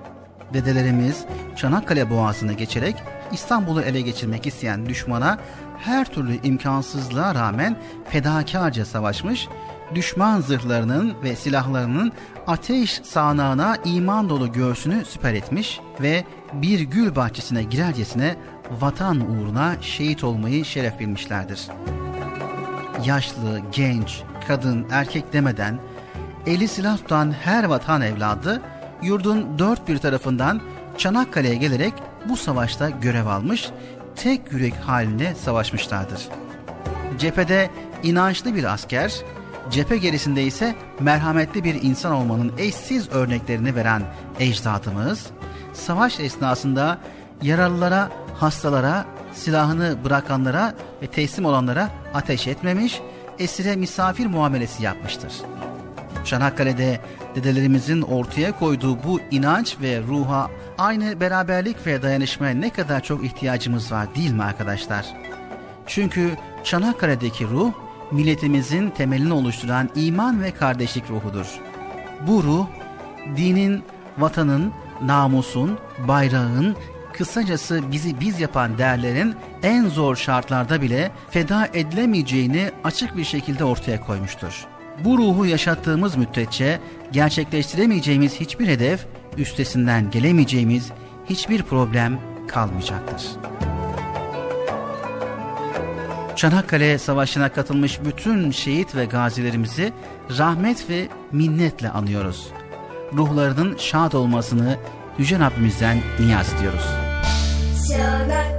Dedelerimiz 0.53 1.25
Çanakkale 1.57 2.11
Boğazı'nı 2.11 2.53
geçerek 2.53 2.97
İstanbul'u 3.33 3.83
ele 3.83 4.01
geçirmek 4.01 4.47
isteyen 4.47 4.87
düşmana 4.87 5.39
her 5.79 6.05
türlü 6.05 6.43
imkansızlığa 6.43 7.35
rağmen 7.35 7.77
fedakarca 8.09 8.85
savaşmış, 8.85 9.49
düşman 9.95 10.41
zırhlarının 10.41 11.15
ve 11.23 11.37
silahlarının 11.37 12.13
ateş 12.47 13.01
sağanağına 13.05 13.77
iman 13.85 14.29
dolu 14.29 14.53
göğsünü 14.53 15.05
süper 15.05 15.35
etmiş 15.35 15.81
ve 16.01 16.25
bir 16.53 16.81
gül 16.81 17.17
bahçesine 17.17 17.63
girercesine 17.63 18.37
vatan 18.81 19.21
uğruna 19.21 19.75
şehit 19.81 20.25
olmayı 20.25 20.65
şeref 20.65 21.01
bilmişlerdir. 21.01 21.69
Yaşlı, 23.05 23.61
genç, 23.73 24.23
kadın, 24.49 24.87
erkek 24.91 25.33
demeden 25.33 25.79
eli 26.47 26.69
silah 26.69 26.97
tutan 26.97 27.35
her 27.45 27.65
vatan 27.65 28.03
evladı 28.03 28.63
yurdun 29.03 29.59
dört 29.59 29.89
bir 29.89 29.99
tarafından 29.99 30.61
Çanakkale'ye 30.99 31.55
gelerek 31.55 31.95
bu 32.29 32.37
savaşta 32.37 32.91
görev 32.91 33.27
almış, 33.27 33.71
tek 34.17 34.53
yürek 34.53 34.75
halinde 34.75 35.35
savaşmışlardır. 35.35 36.29
Cephede 37.19 37.71
inançlı 38.03 38.55
bir 38.55 38.65
asker, 38.65 39.15
cephe 39.71 39.97
gerisinde 39.97 40.45
ise 40.45 40.75
merhametli 41.01 41.65
bir 41.65 41.83
insan 41.83 42.13
olmanın 42.13 42.53
eşsiz 42.59 43.09
örneklerini 43.09 43.75
veren 43.75 44.03
ecdadımız, 44.41 45.27
savaş 45.73 46.21
esnasında 46.21 46.99
yaralılara, 47.43 48.11
hastalara, 48.35 49.05
silahını 49.33 50.05
bırakanlara 50.05 50.75
ve 51.03 51.07
teslim 51.07 51.45
olanlara 51.45 51.91
ateş 52.15 52.47
etmemiş, 52.47 53.01
esire 53.39 53.77
misafir 53.77 54.27
muamelesi 54.27 54.83
yapmıştır. 54.83 55.33
Çanakkale'de 56.29 57.01
dedelerimizin 57.35 58.03
ortaya 58.03 58.59
koyduğu 58.59 59.03
bu 59.05 59.21
inanç 59.31 59.77
ve 59.83 60.01
ruha 60.01 60.51
aynı 60.79 61.21
beraberlik 61.21 61.87
ve 61.87 62.03
dayanışmaya 62.03 62.55
ne 62.55 62.71
kadar 62.71 63.01
çok 63.01 63.25
ihtiyacımız 63.25 63.93
var 63.93 64.15
değil 64.15 64.33
mi 64.33 64.43
arkadaşlar? 64.43 65.07
Çünkü 65.87 66.31
Çanakkale'deki 66.65 67.47
ruh 67.47 67.73
milletimizin 68.13 68.91
temelini 68.91 69.33
oluşturan 69.33 69.91
iman 69.95 70.43
ve 70.43 70.51
kardeşlik 70.51 71.11
ruhudur. 71.11 71.47
Bu 72.27 72.43
ruh 72.43 72.67
dinin, 73.37 73.83
vatanın, 74.19 74.73
namusun, 75.03 75.79
bayrağın, 76.09 76.77
kısacası 77.13 77.83
bizi 77.93 78.21
biz 78.21 78.41
yapan 78.41 78.79
değerlerin 78.79 79.35
en 79.63 79.89
zor 79.89 80.17
şartlarda 80.17 80.83
bile 80.83 81.11
feda 81.31 81.69
edilemeyeceğini 81.75 82.71
açık 82.85 83.17
bir 83.17 83.25
şekilde 83.25 83.65
ortaya 83.65 84.01
koymuştur. 84.01 84.78
Bu 85.05 85.19
ruhu 85.19 85.47
yaşattığımız 85.47 86.17
müddetçe 86.17 86.81
gerçekleştiremeyeceğimiz 87.13 88.41
hiçbir 88.41 88.69
hedef, 88.69 89.07
üstesinden 89.37 90.11
gelemeyeceğimiz 90.11 90.93
hiçbir 91.31 91.63
problem 91.63 92.21
kalmayacaktır. 92.49 93.23
Çanakkale 96.37 96.99
Savaşı'na 96.99 97.49
katılmış 97.49 98.05
bütün 98.05 98.51
şehit 98.51 98.97
ve 98.97 99.05
gazilerimizi 99.05 99.93
rahmet 100.39 100.91
ve 100.91 101.09
minnetle 101.33 101.91
anıyoruz. 101.91 102.49
Ruhlarının 103.13 103.77
şad 103.77 104.13
olmasını 104.13 104.77
Yüce 105.19 105.39
Rabbimizden 105.39 105.99
niyaz 106.21 106.55
ediyoruz. 106.55 106.87
Çanakkale 107.89 108.58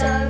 system. 0.00 0.29